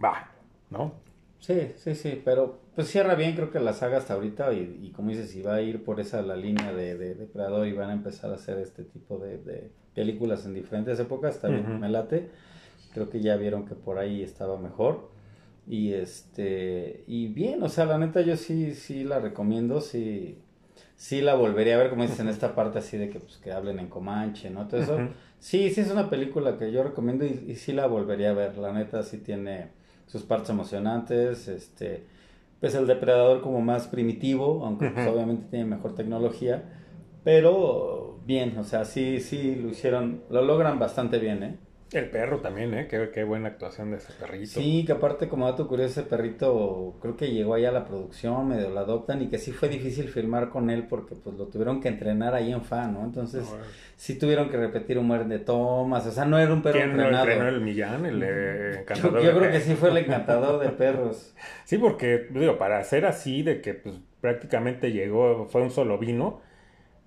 va, 0.04 0.32
¿no? 0.70 0.94
Sí, 1.40 1.74
sí, 1.76 1.94
sí, 1.94 2.22
pero 2.24 2.60
pues 2.74 2.88
cierra 2.88 3.16
bien 3.16 3.36
creo 3.36 3.52
que 3.52 3.60
la 3.60 3.74
saga 3.74 3.98
hasta 3.98 4.14
ahorita 4.14 4.54
y, 4.54 4.80
y 4.82 4.92
como 4.92 5.10
dices, 5.10 5.30
si 5.30 5.42
va 5.42 5.56
a 5.56 5.62
ir 5.62 5.84
por 5.84 6.00
esa 6.00 6.22
la 6.22 6.36
línea 6.36 6.72
de, 6.74 6.98
de 6.98 7.16
Depredador 7.16 7.68
y 7.68 7.74
van 7.74 7.90
a 7.90 7.94
empezar 7.94 8.32
a 8.32 8.36
hacer 8.36 8.58
este 8.60 8.84
tipo 8.84 9.18
de, 9.20 9.38
de 9.38 9.72
películas 9.94 10.46
en 10.46 10.54
diferentes 10.54 11.00
épocas, 11.00 11.36
está 11.36 11.50
bien, 11.50 11.66
Ujú. 11.66 11.80
me 11.80 11.90
late. 11.90 12.30
Creo 12.94 13.10
que 13.10 13.22
ya 13.22 13.36
vieron 13.36 13.66
que 13.66 13.76
por 13.76 13.98
ahí 13.98 14.22
estaba 14.22 14.58
mejor. 14.58 15.12
Y 15.68 15.94
este, 15.94 17.04
y 17.08 17.28
bien, 17.28 17.64
o 17.64 17.70
sea, 17.70 17.86
la 17.86 17.98
neta 17.98 18.22
yo 18.22 18.36
sí, 18.36 18.74
sí 18.74 19.04
la 19.04 19.20
recomiendo, 19.20 19.80
sí, 19.80 20.38
sí 20.96 21.22
la 21.22 21.36
volvería 21.36 21.76
a 21.76 21.78
ver, 21.78 21.90
como 21.90 22.04
dices, 22.04 22.20
en 22.22 22.28
esta 22.28 22.54
parte 22.56 22.80
así 22.80 22.98
de 22.98 23.10
que, 23.10 23.20
pues, 23.20 23.38
que 23.38 23.52
hablen 23.52 23.80
en 23.80 23.88
Comanche, 23.88 24.50
¿no? 24.50 24.68
Todo 24.68 24.82
eso. 24.82 25.00
Sí, 25.40 25.70
sí 25.72 25.82
es 25.82 25.92
una 25.92 26.10
película 26.10 26.58
que 26.58 26.72
yo 26.72 26.84
recomiendo 26.84 27.26
y, 27.26 27.46
y 27.48 27.56
sí 27.56 27.74
la 27.74 27.88
volvería 27.88 28.32
a 28.32 28.34
ver. 28.34 28.58
La 28.58 28.72
neta 28.74 29.04
sí 29.04 29.18
tiene 29.18 29.70
sus 30.08 30.24
partes 30.24 30.50
emocionantes, 30.50 31.48
este, 31.48 32.04
pues 32.60 32.76
el 32.76 32.88
depredador 32.88 33.42
como 33.42 33.62
más 33.62 33.88
primitivo, 33.88 34.66
aunque 34.66 34.90
pues, 34.90 35.08
obviamente 35.08 35.48
tiene 35.50 35.66
mejor 35.66 35.96
tecnología, 35.96 36.64
pero 37.24 38.20
bien, 38.26 38.58
o 38.58 38.64
sea, 38.64 38.86
sí, 38.86 39.20
sí 39.20 39.56
lo 39.56 39.70
hicieron, 39.70 40.22
lo 40.30 40.44
logran 40.44 40.80
bastante 40.80 41.20
bien, 41.20 41.44
¿eh? 41.44 41.58
El 41.94 42.10
perro 42.10 42.40
también, 42.40 42.74
¿eh? 42.74 42.88
Qué, 42.90 43.10
qué 43.14 43.24
buena 43.24 43.50
actuación 43.50 43.92
de 43.92 43.98
ese 43.98 44.12
perrito. 44.14 44.60
Sí, 44.60 44.84
que 44.86 44.92
aparte 44.94 45.28
como 45.30 45.46
dato 45.46 45.68
curioso 45.68 46.02
ese 46.02 46.10
perrito 46.10 46.96
creo 47.02 47.16
que 47.16 47.32
llegó 47.32 47.54
allá 47.54 47.70
a 47.70 47.72
la 47.74 47.86
producción, 47.86 48.48
medio 48.48 48.70
lo 48.70 48.80
adoptan 48.80 49.22
y 49.22 49.28
que 49.28 49.38
sí 49.38 49.52
fue 49.52 49.70
difícil 49.70 50.10
filmar 50.10 50.50
con 50.50 50.70
él 50.70 50.88
porque 50.88 51.16
pues 51.16 51.36
lo 51.36 51.46
tuvieron 51.48 51.82
que 51.82 51.90
entrenar 51.90 52.34
ahí 52.34 52.52
en 52.52 52.62
FA, 52.64 52.88
¿no? 52.88 53.04
Entonces 53.04 53.46
sí 53.96 54.18
tuvieron 54.18 54.50
que 54.50 54.58
repetir 54.58 54.98
un 54.98 55.08
muerte 55.08 55.30
de 55.30 55.40
tomas, 55.40 56.06
o 56.08 56.12
sea, 56.12 56.26
no 56.26 56.40
era 56.40 56.52
un 56.54 56.62
perro 56.62 56.78
¿Quién 56.78 56.92
entrenado. 56.92 57.26
entrenó 57.30 57.48
el 57.50 57.62
Millán, 57.62 58.06
el 58.06 58.22
eh, 58.24 58.72
Yo, 58.74 58.80
encantador? 58.82 59.22
yo 59.22 59.34
de 59.34 59.40
creo 59.40 59.52
que 59.52 59.60
sí 59.62 59.76
fue 59.76 59.90
el 59.90 59.98
encantador 59.98 60.60
de 60.62 60.70
perros. 60.70 61.34
Sí, 61.66 61.78
porque, 61.78 62.28
digo, 62.30 62.58
para 62.58 62.78
hacer 62.80 63.06
así, 63.06 63.42
de 63.42 63.62
que 63.62 63.74
pues 63.74 63.96
prácticamente 64.22 64.92
llegó, 64.92 65.46
fue 65.48 65.62
un 65.62 65.72
solo 65.72 65.98
vino, 65.98 66.42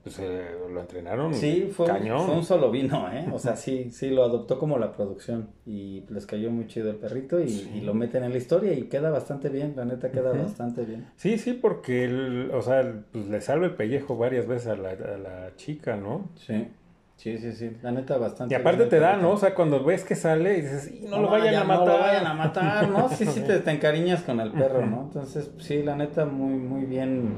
pues 0.06 0.20
eh, 0.20 0.50
lo 0.72 0.80
entrenaron 0.80 1.34
Sí, 1.34 1.68
fue, 1.74 1.88
cañón. 1.88 2.26
fue 2.26 2.36
un 2.36 2.44
solo 2.44 2.70
vino, 2.70 3.10
¿eh? 3.12 3.26
O 3.32 3.40
sea, 3.40 3.56
sí, 3.56 3.90
sí, 3.90 4.10
lo 4.10 4.22
adoptó 4.22 4.56
como 4.56 4.78
la 4.78 4.92
producción 4.92 5.48
y 5.66 6.04
les 6.10 6.26
cayó 6.26 6.48
muy 6.52 6.68
chido 6.68 6.90
el 6.90 6.96
perrito 6.96 7.40
y, 7.40 7.48
Sí. 7.48 7.70
y 7.78 7.80
lo 7.80 7.92
meten 7.92 8.22
en 8.22 8.30
la 8.30 8.38
historia 8.38 8.72
y 8.72 8.82
queda 8.84 9.10
bastante 9.10 9.48
bien, 9.48 9.72
la 9.74 9.84
neta 9.84 10.12
queda 10.12 10.30
bastante 10.30 10.84
bien. 10.84 11.06
Sí, 11.16 11.38
sí, 11.38 11.54
porque, 11.54 12.04
el- 12.04 12.52
o 12.54 12.62
sea, 12.62 13.02
pues 13.10 13.26
le 13.26 13.40
salva 13.40 13.66
el 13.66 13.74
pellejo 13.74 14.16
varias 14.16 14.46
veces 14.46 14.68
a 14.68 14.76
la, 14.76 14.90
a 14.90 15.18
la 15.18 15.56
chica, 15.56 15.96
¿no? 15.96 16.28
Sí, 16.36 16.68
sí, 17.16 17.38
sí, 17.38 17.50
sí, 17.52 17.72
la 17.82 17.90
neta 17.90 18.16
bastante 18.16 18.54
Y 18.54 18.56
aparte 18.56 18.84
el 18.84 18.88
te 18.88 19.00
da. 19.00 19.16
¿no? 19.16 19.32
O 19.32 19.36
sea, 19.38 19.56
cuando 19.56 19.82
ves 19.82 20.04
que 20.04 20.14
sale 20.14 20.58
y 20.58 20.60
dices, 20.60 20.88
"Y 21.02 21.06
no, 21.08 21.20
lo 21.20 21.30
vayan 21.30 21.52
ya 21.52 21.60
a 21.62 21.64
matar. 21.64 21.86
No 21.88 21.92
lo 21.94 21.98
vayan 21.98 22.26
a 22.26 22.34
matar, 22.34 22.88
¿no? 22.90 23.08
Sí, 23.08 23.26
sí, 23.26 23.40
te, 23.40 23.58
te 23.58 23.70
encariñas 23.72 24.22
con 24.22 24.38
el 24.38 24.52
perro, 24.52 24.86
¿no? 24.86 25.02
Entonces, 25.08 25.50
sí, 25.58 25.82
la 25.82 25.96
neta, 25.96 26.26
muy, 26.26 26.54
muy 26.58 26.84
bien. 26.84 27.30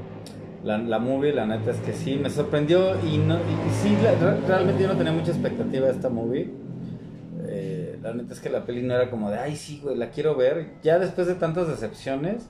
La, 0.63 0.77
la 0.77 0.99
movie, 0.99 1.31
la 1.33 1.45
neta 1.45 1.71
es 1.71 1.77
que 1.79 1.93
sí, 1.93 2.17
me 2.17 2.29
sorprendió 2.29 2.95
y, 3.05 3.17
no, 3.17 3.35
y 3.35 3.71
sí, 3.81 3.95
la- 4.03 4.11
re- 4.15 4.41
realmente 4.47 4.83
yo 4.83 4.89
no 4.89 4.95
tenía 4.97 5.13
mucha 5.13 5.31
expectativa 5.31 5.85
de 5.87 5.93
esta 5.93 6.09
movie. 6.09 6.49
Eh, 7.47 7.97
la 8.01 8.13
neta 8.13 8.33
es 8.33 8.39
que 8.39 8.49
la 8.49 8.65
peli 8.65 8.81
no 8.83 8.93
era 8.95 9.09
como 9.09 9.29
de, 9.31 9.37
ay, 9.39 9.55
sí, 9.55 9.79
güey, 9.81 9.95
la 9.95 10.09
quiero 10.09 10.35
ver. 10.35 10.67
Ya 10.83 10.99
después 10.99 11.27
de 11.27 11.35
tantas 11.35 11.67
decepciones, 11.67 12.49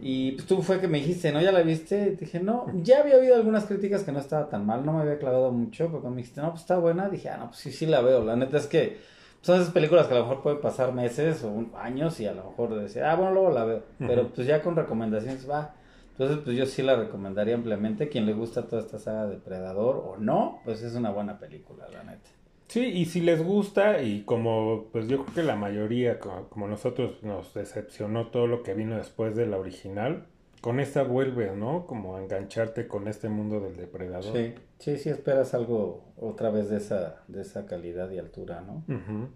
y 0.00 0.32
pues 0.32 0.46
tú 0.46 0.62
fue 0.62 0.80
que 0.80 0.88
me 0.88 0.98
dijiste, 0.98 1.30
¿no? 1.30 1.40
¿Ya 1.40 1.52
la 1.52 1.60
viste? 1.62 2.12
Y 2.12 2.16
dije, 2.16 2.40
no, 2.40 2.66
ya 2.82 3.00
había 3.00 3.16
habido 3.16 3.36
algunas 3.36 3.64
críticas 3.66 4.02
que 4.02 4.12
no 4.12 4.18
estaba 4.18 4.48
tan 4.48 4.66
mal, 4.66 4.84
no 4.84 4.92
me 4.94 5.02
había 5.02 5.18
clavado 5.18 5.52
mucho, 5.52 5.86
pero 5.86 6.00
cuando 6.00 6.10
me 6.10 6.22
dijiste, 6.22 6.40
no, 6.40 6.50
pues 6.50 6.62
está 6.62 6.78
buena, 6.78 7.08
dije, 7.08 7.28
ah, 7.28 7.36
no, 7.38 7.46
pues 7.48 7.58
sí, 7.58 7.70
sí 7.70 7.86
la 7.86 8.00
veo. 8.00 8.24
La 8.24 8.34
neta 8.34 8.56
es 8.56 8.66
que 8.66 8.98
son 9.42 9.60
esas 9.60 9.72
películas 9.72 10.06
que 10.06 10.14
a 10.14 10.18
lo 10.18 10.24
mejor 10.24 10.42
pueden 10.42 10.60
pasar 10.60 10.92
meses 10.92 11.44
o 11.44 11.64
años 11.78 12.18
y 12.20 12.26
a 12.26 12.32
lo 12.32 12.44
mejor 12.44 12.74
decir, 12.80 13.04
ah, 13.04 13.14
bueno, 13.14 13.32
luego 13.32 13.50
la 13.50 13.64
veo. 13.64 13.82
Pero 13.98 14.28
pues 14.34 14.46
ya 14.46 14.62
con 14.62 14.74
recomendaciones 14.74 15.48
va. 15.48 15.74
Entonces, 16.20 16.44
pues 16.44 16.54
yo 16.54 16.66
sí 16.66 16.82
la 16.82 16.96
recomendaría 16.96 17.54
ampliamente. 17.54 18.10
Quien 18.10 18.26
le 18.26 18.34
gusta 18.34 18.68
toda 18.68 18.82
esta 18.82 18.98
saga 18.98 19.26
de 19.26 19.38
Predador 19.38 20.04
o 20.06 20.18
no, 20.18 20.60
pues 20.66 20.82
es 20.82 20.94
una 20.94 21.10
buena 21.10 21.38
película, 21.38 21.88
la 21.88 22.04
neta. 22.04 22.28
Sí, 22.68 22.84
y 22.84 23.06
si 23.06 23.22
les 23.22 23.42
gusta, 23.42 24.02
y 24.02 24.20
como 24.24 24.88
pues 24.92 25.08
yo 25.08 25.24
creo 25.24 25.34
que 25.34 25.42
la 25.42 25.56
mayoría, 25.56 26.18
como, 26.18 26.50
como 26.50 26.68
nosotros, 26.68 27.22
nos 27.22 27.54
decepcionó 27.54 28.26
todo 28.26 28.46
lo 28.46 28.62
que 28.62 28.74
vino 28.74 28.98
después 28.98 29.34
de 29.34 29.46
la 29.46 29.56
original, 29.56 30.26
con 30.60 30.78
esta 30.78 31.04
vuelves, 31.04 31.56
¿no? 31.56 31.86
Como 31.86 32.16
a 32.16 32.22
engancharte 32.22 32.86
con 32.86 33.08
este 33.08 33.30
mundo 33.30 33.60
del 33.60 33.78
depredador. 33.78 34.36
Sí, 34.36 34.52
sí, 34.78 34.98
sí 34.98 35.08
esperas 35.08 35.54
algo 35.54 36.04
otra 36.18 36.50
vez 36.50 36.68
de 36.68 36.76
esa, 36.76 37.22
de 37.28 37.40
esa 37.40 37.64
calidad 37.64 38.10
y 38.10 38.18
altura, 38.18 38.60
¿no? 38.60 38.84
Ujú. 38.94 39.30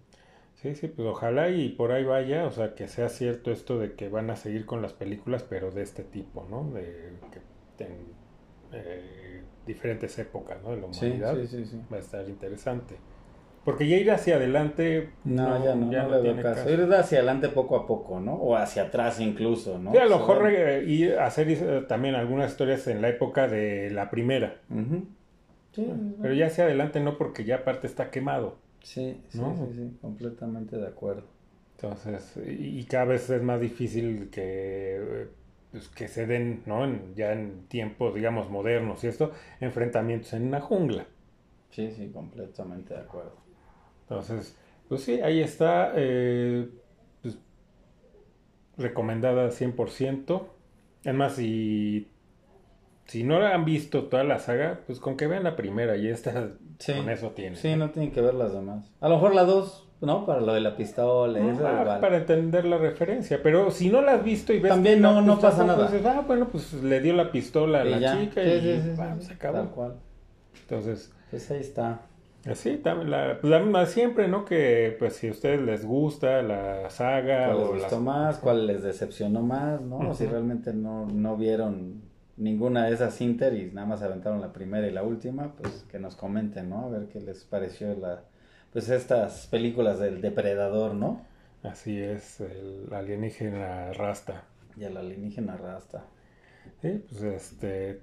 Sí, 0.65 0.73
sí, 0.73 0.87
pues 0.87 1.07
ojalá 1.07 1.49
y 1.49 1.69
por 1.69 1.91
ahí 1.91 2.03
vaya, 2.03 2.47
o 2.47 2.51
sea, 2.51 2.73
que 2.73 2.87
sea 2.87 3.07
cierto 3.07 3.51
esto 3.51 3.77
de 3.77 3.93
que 3.93 4.09
van 4.09 4.31
a 4.31 4.35
seguir 4.35 4.65
con 4.65 4.81
las 4.81 4.93
películas, 4.93 5.45
pero 5.47 5.69
de 5.69 5.83
este 5.83 6.03
tipo, 6.03 6.47
¿no? 6.49 6.71
De 6.71 7.11
que 7.77 7.83
en 7.83 7.91
eh, 8.71 9.43
diferentes 9.67 10.17
épocas, 10.17 10.57
¿no? 10.63 10.71
De 10.71 10.77
la 10.77 10.87
humanidad. 10.87 11.35
sí, 11.35 11.45
sí, 11.45 11.65
sí. 11.67 11.81
Va 11.93 11.97
a 11.97 11.99
estar 11.99 12.27
interesante. 12.27 12.95
Porque 13.63 13.87
ya 13.87 13.97
ir 13.97 14.09
hacia 14.09 14.37
adelante, 14.37 15.11
No, 15.23 15.63
ya 15.63 15.75
no, 15.75 15.85
no, 15.85 15.91
le 15.91 16.07
veo 16.07 16.21
tiene 16.23 16.41
caso. 16.41 16.67
Ir 16.67 16.81
hacia 16.91 17.19
adelante 17.19 17.49
poco 17.49 17.75
a 17.75 17.85
poco, 17.85 18.19
¿no? 18.19 18.33
O 18.33 18.55
hacia 18.55 18.85
atrás 18.85 19.19
incluso, 19.19 19.77
¿no? 19.77 19.91
Sí, 19.91 19.99
a 19.99 20.05
lo 20.05 20.17
mejor 20.17 20.49
eh, 20.49 20.83
ir 20.83 21.19
a 21.19 21.27
hacer 21.27 21.47
eh, 21.47 21.85
también 21.87 22.15
algunas 22.15 22.49
historias 22.49 22.87
en 22.87 23.03
la 23.03 23.09
época 23.09 23.47
de 23.47 23.91
la 23.91 24.09
primera. 24.09 24.61
Sí, 25.73 25.87
Pero 26.23 26.33
ya 26.33 26.47
hacia 26.47 26.63
adelante 26.63 26.99
no, 27.01 27.19
porque 27.19 27.43
ya 27.43 27.57
aparte 27.57 27.85
está 27.85 28.09
quemado. 28.09 28.64
Sí, 28.89 29.21
sí, 29.29 29.43
¿no? 29.43 29.55
sí, 29.55 29.73
sí, 29.73 29.97
completamente 30.01 30.77
de 30.77 30.87
acuerdo. 30.87 31.27
Entonces, 31.77 32.33
y, 32.47 32.79
y 32.79 32.85
cada 32.85 33.05
vez 33.05 33.29
es 33.29 33.41
más 33.41 33.59
difícil 33.59 34.29
que, 34.29 35.27
pues, 35.71 35.89
que 35.89 36.07
se 36.07 36.25
den, 36.25 36.63
¿no? 36.65 36.85
En- 36.85 37.13
ya 37.15 37.33
en 37.33 37.67
tiempos, 37.67 38.15
digamos, 38.15 38.49
modernos 38.49 39.03
y 39.03 39.07
esto, 39.07 39.31
enfrentamientos 39.59 40.33
en 40.33 40.47
una 40.47 40.61
jungla. 40.61 41.05
Sí, 41.69 41.91
sí, 41.91 42.09
completamente 42.11 42.95
de 42.95 43.01
acuerdo. 43.01 43.37
Entonces, 44.01 44.57
pues 44.87 45.03
sí, 45.03 45.19
ahí 45.21 45.41
está. 45.41 45.93
eh, 45.95 46.69
pues, 47.21 47.37
recomendada 48.77 49.51
100%. 49.51 50.55
Además, 51.03 51.35
si, 51.35 52.07
si 53.07 53.23
no 53.23 53.39
la 53.39 53.53
han 53.55 53.65
visto 53.65 54.05
toda 54.09 54.23
la 54.23 54.39
saga, 54.39 54.81
pues 54.87 54.99
con 54.99 55.17
que 55.17 55.27
vean 55.27 55.43
la 55.43 55.55
primera 55.55 55.97
y 55.97 56.07
esta, 56.09 56.51
Sí. 56.79 56.93
con 56.93 57.09
eso 57.09 57.29
tienen. 57.31 57.55
Sí, 57.57 57.75
no 57.75 57.89
tienen 57.91 58.11
que 58.11 58.21
ver 58.21 58.33
las 58.33 58.53
demás. 58.53 58.91
A 59.01 59.07
lo 59.09 59.15
mejor 59.15 59.33
la 59.35 59.43
dos, 59.45 59.87
¿no? 60.01 60.25
Para 60.25 60.41
lo 60.41 60.53
de 60.53 60.59
la 60.61 60.75
pistola, 60.75 61.39
eso 61.39 61.65
Ah, 61.67 61.79
igual. 61.81 61.99
para 62.01 62.17
entender 62.17 62.65
la 62.65 62.77
referencia, 62.77 63.39
pero 63.41 63.71
si 63.71 63.89
no 63.89 64.01
la 64.01 64.13
has 64.15 64.23
visto 64.23 64.51
y 64.53 64.59
ves 64.59 64.71
También 64.71 64.95
que 64.95 65.01
no- 65.01 65.21
no 65.21 65.39
pasa 65.39 65.63
nada. 65.63 65.87
dices, 65.87 66.05
ah, 66.05 66.23
bueno, 66.27 66.47
pues 66.51 66.73
le 66.73 66.99
dio 66.99 67.13
la 67.13 67.31
pistola 67.31 67.81
a 67.81 67.85
Y 67.85 67.89
la 67.91 67.99
ya. 67.99 68.19
chica 68.19 68.41
Sí, 68.43 68.49
y 68.49 68.59
sí, 68.59 68.59
sí, 68.59 68.81
sí, 68.95 69.01
sí, 69.21 69.25
se 69.27 69.33
acabó. 69.33 69.57
Tal 69.57 69.69
cual. 69.69 69.93
Entonces, 70.61 71.11
Pues 71.31 71.49
ahí 71.51 71.59
está. 71.61 72.01
así, 72.49 72.77
también 72.77 73.09
la, 73.11 73.37
pues, 73.41 73.49
la 73.51 73.59
misma 73.59 73.85
siempre, 73.85 74.27
¿no? 74.27 74.45
Que 74.45 74.95
pues 74.99 75.15
si 75.15 75.27
a 75.27 75.31
ustedes 75.31 75.61
les 75.61 75.85
gusta 75.85 76.41
la 76.41 76.89
saga 76.89 77.45
¿Cuál 77.47 77.57
les 77.57 77.65
o 77.67 77.71
gustó 77.73 77.95
las- 77.95 78.01
más? 78.01 78.37
¿Cuál 78.39 78.67
les 78.67 78.83
decepcionó 78.83 79.41
más? 79.41 79.81
¿no? 79.81 79.97
O 80.09 80.13
si 80.13 80.25
realmente 80.25 80.73
no, 80.73 81.07
no 81.07 81.35
vieron 81.37 82.01
ninguna 82.37 82.85
de 82.85 82.93
esas 82.93 83.19
Inter 83.21 83.53
y 83.53 83.71
nada 83.71 83.87
más 83.87 84.01
aventaron 84.01 84.41
la 84.41 84.51
primera 84.51 84.87
y 84.87 84.91
la 84.91 85.03
última, 85.03 85.53
pues 85.55 85.85
que 85.89 85.99
nos 85.99 86.15
comenten, 86.15 86.69
¿no? 86.69 86.85
A 86.85 86.89
ver 86.89 87.07
qué 87.07 87.21
les 87.21 87.43
pareció 87.43 87.95
la, 87.95 88.23
pues 88.73 88.89
estas 88.89 89.47
películas 89.47 89.99
del 89.99 90.21
depredador, 90.21 90.95
¿no? 90.95 91.21
Así 91.63 91.97
es, 91.99 92.41
el 92.41 92.93
alienígena 92.93 93.93
rasta. 93.93 94.43
Y 94.77 94.83
el 94.83 94.97
alienígena 94.97 95.57
rasta. 95.57 96.05
Sí, 96.81 97.03
pues 97.09 97.21
este, 97.21 98.01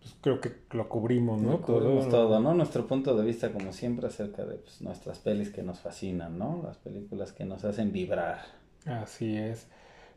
pues 0.00 0.16
creo 0.20 0.40
que 0.40 0.52
lo 0.70 0.88
cubrimos, 0.88 1.40
¿no? 1.40 1.60
Cubrimos 1.60 2.08
todo, 2.08 2.40
¿no? 2.40 2.54
Nuestro 2.54 2.86
punto 2.86 3.16
de 3.16 3.24
vista, 3.24 3.52
como 3.52 3.72
siempre, 3.72 4.06
acerca 4.06 4.44
de 4.44 4.56
pues, 4.56 4.80
nuestras 4.80 5.18
pelis 5.18 5.50
que 5.50 5.62
nos 5.62 5.80
fascinan, 5.80 6.38
¿no? 6.38 6.62
Las 6.64 6.78
películas 6.78 7.32
que 7.32 7.44
nos 7.44 7.64
hacen 7.64 7.92
vibrar. 7.92 8.38
Así 8.86 9.36
es. 9.36 9.68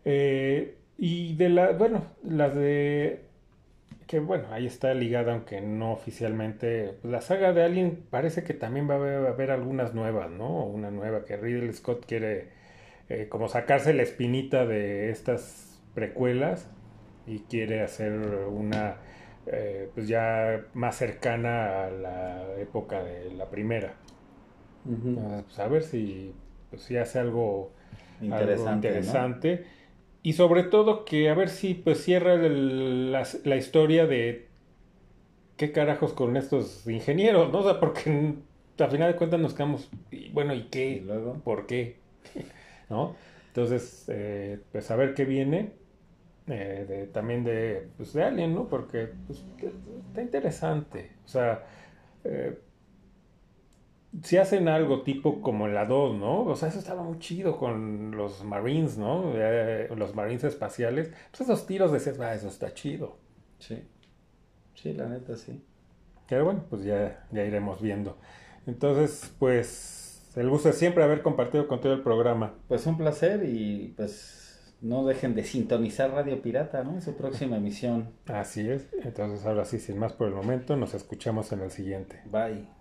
Eh, 0.06 0.78
y 0.98 1.36
de 1.36 1.50
la, 1.50 1.74
bueno, 1.74 2.04
las 2.24 2.56
de, 2.56 3.25
que 4.08 4.20
bueno, 4.20 4.48
ahí 4.52 4.66
está 4.66 4.94
ligada, 4.94 5.34
aunque 5.34 5.62
no 5.62 5.92
oficialmente, 5.92 6.98
pues 7.02 7.12
la 7.12 7.22
saga 7.22 7.54
de 7.54 7.64
Alien 7.64 8.06
parece 8.10 8.44
que 8.44 8.54
también 8.54 8.90
va 8.90 8.96
a 8.96 9.30
haber, 9.30 9.52
algunas 9.52 9.94
nuevas, 9.94 10.30
¿no? 10.30 10.66
Una 10.66 10.92
nueva 10.92 11.26
que 11.26 11.38
Ridley 11.38 11.74
Scott 11.74 12.06
quiere 12.06 12.50
eh, 13.10 13.28
como 13.30 13.48
sacarse 13.48 13.94
la 13.94 14.04
espinita 14.04 14.66
de 14.66 15.10
estas 15.10 15.82
precuelas 15.94 16.70
y 17.26 17.40
quiere 17.40 17.82
hacer 17.82 18.14
una, 18.48 18.98
eh, 19.48 19.90
pues 19.94 20.08
ya 20.08 20.66
más 20.74 20.96
cercana 20.98 21.86
a 21.86 21.90
la 21.90 22.60
época 22.60 23.04
de 23.04 23.32
la 23.32 23.50
primera. 23.50 23.96
Entonces, 24.88 25.44
pues 25.46 25.60
a 25.60 25.68
ver 25.68 25.82
si, 25.82 26.36
pues, 26.70 26.84
si 26.84 26.96
hace 26.98 27.18
algo 27.18 27.72
algo 28.22 28.76
Interesante, 28.76 29.56
¿no? 29.56 29.66
Y 30.26 30.34
sobre 30.34 30.64
todo 30.64 31.06
que 31.06 31.30
a 31.30 31.36
ver 31.36 31.50
si 31.50 31.74
pues 31.76 32.04
cierra 32.04 32.34
el- 32.36 33.14
la, 33.14 33.26
la 33.46 33.56
historia 33.58 34.08
de 34.08 34.50
qué 35.58 35.72
carajos 35.72 36.14
con 36.14 36.36
estos 36.38 36.86
ingenieros, 36.88 37.52
¿no? 37.52 37.60
O 37.60 37.64
sea, 37.64 37.80
porque 37.80 38.10
mm, 38.10 38.44
a 38.84 38.88
final 38.88 39.12
de 39.14 39.18
cuentas 39.18 39.40
nos 39.40 39.54
quedamos, 39.54 39.90
y 40.12 40.30
bueno, 40.32 40.54
¿y 40.54 40.64
Y 40.64 40.70
qué? 40.70 41.02
luego... 41.02 41.42
¿Por 41.44 41.66
qué? 41.68 41.98
¿No? 42.90 43.16
Entonces, 43.48 44.06
eh, 44.10 44.60
pues 44.72 44.92
a 44.92 44.96
ver 44.96 45.14
qué 45.14 45.26
viene. 45.26 45.74
eh, 46.48 46.86
de- 46.90 47.08
también 47.08 47.44
de, 47.44 47.90
pues, 47.98 48.14
de 48.14 48.24
Alien, 48.24 48.56
¿no? 48.56 48.70
Porque 48.70 49.10
pues, 49.28 49.44
está 50.10 50.22
interesante. 50.22 51.12
O 51.26 51.28
sea, 51.30 51.64
eh, 52.24 52.60
si 54.24 54.38
hacen 54.38 54.68
algo 54.68 55.02
tipo 55.04 55.42
como 55.42 55.68
la 55.68 55.86
2, 55.86 56.18
¿no? 56.18 56.44
O 56.44 56.56
sea, 56.56 56.70
eso 56.70 56.80
estaba 56.80 57.04
muy 57.04 57.20
chido 57.20 57.58
con 57.58 58.12
los 58.12 58.44
Marines, 58.44 58.98
¿no? 58.98 59.32
Eh, 59.36 59.90
los 59.96 60.16
Marines 60.16 60.44
espaciales. 60.44 61.12
Pues 61.32 61.42
esos 61.42 61.66
tiros 61.66 61.92
decías, 61.92 62.20
ah, 62.20 62.34
eso 62.34 62.48
está 62.48 62.74
chido. 62.74 63.18
Sí. 63.60 63.84
Sí, 64.74 64.94
la 64.94 65.08
neta, 65.08 65.36
sí. 65.36 65.64
Pero 66.28 66.46
bueno, 66.46 66.66
pues 66.70 66.84
ya, 66.84 67.26
ya 67.32 67.44
iremos 67.44 67.82
viendo. 67.82 68.18
Entonces, 68.66 69.34
pues, 69.40 70.32
el 70.36 70.50
gusto 70.50 70.70
es 70.70 70.78
siempre 70.78 71.04
haber 71.04 71.22
compartido 71.22 71.68
con 71.68 71.82
todo 71.82 71.94
el 71.94 72.02
programa. 72.02 72.56
Pues 72.68 72.86
un 72.88 72.98
placer 72.98 73.44
y 73.48 73.94
pues 73.96 74.76
no 74.82 75.06
dejen 75.06 75.36
de 75.36 75.44
sintonizar 75.44 76.12
Radio 76.12 76.42
Pirata, 76.42 76.84
¿no? 76.84 76.94
En 76.94 77.02
su 77.02 77.16
próxima 77.16 77.58
emisión. 77.58 78.12
Así 78.28 78.70
es. 78.70 78.88
Entonces, 79.04 79.46
ahora 79.46 79.66
sí, 79.66 79.80
sin 79.80 79.98
más 79.98 80.14
por 80.14 80.28
el 80.28 80.34
momento, 80.34 80.76
nos 80.76 80.94
escuchamos 80.94 81.52
en 81.52 81.62
el 81.62 81.72
siguiente. 81.72 82.22
Bye. 82.26 82.75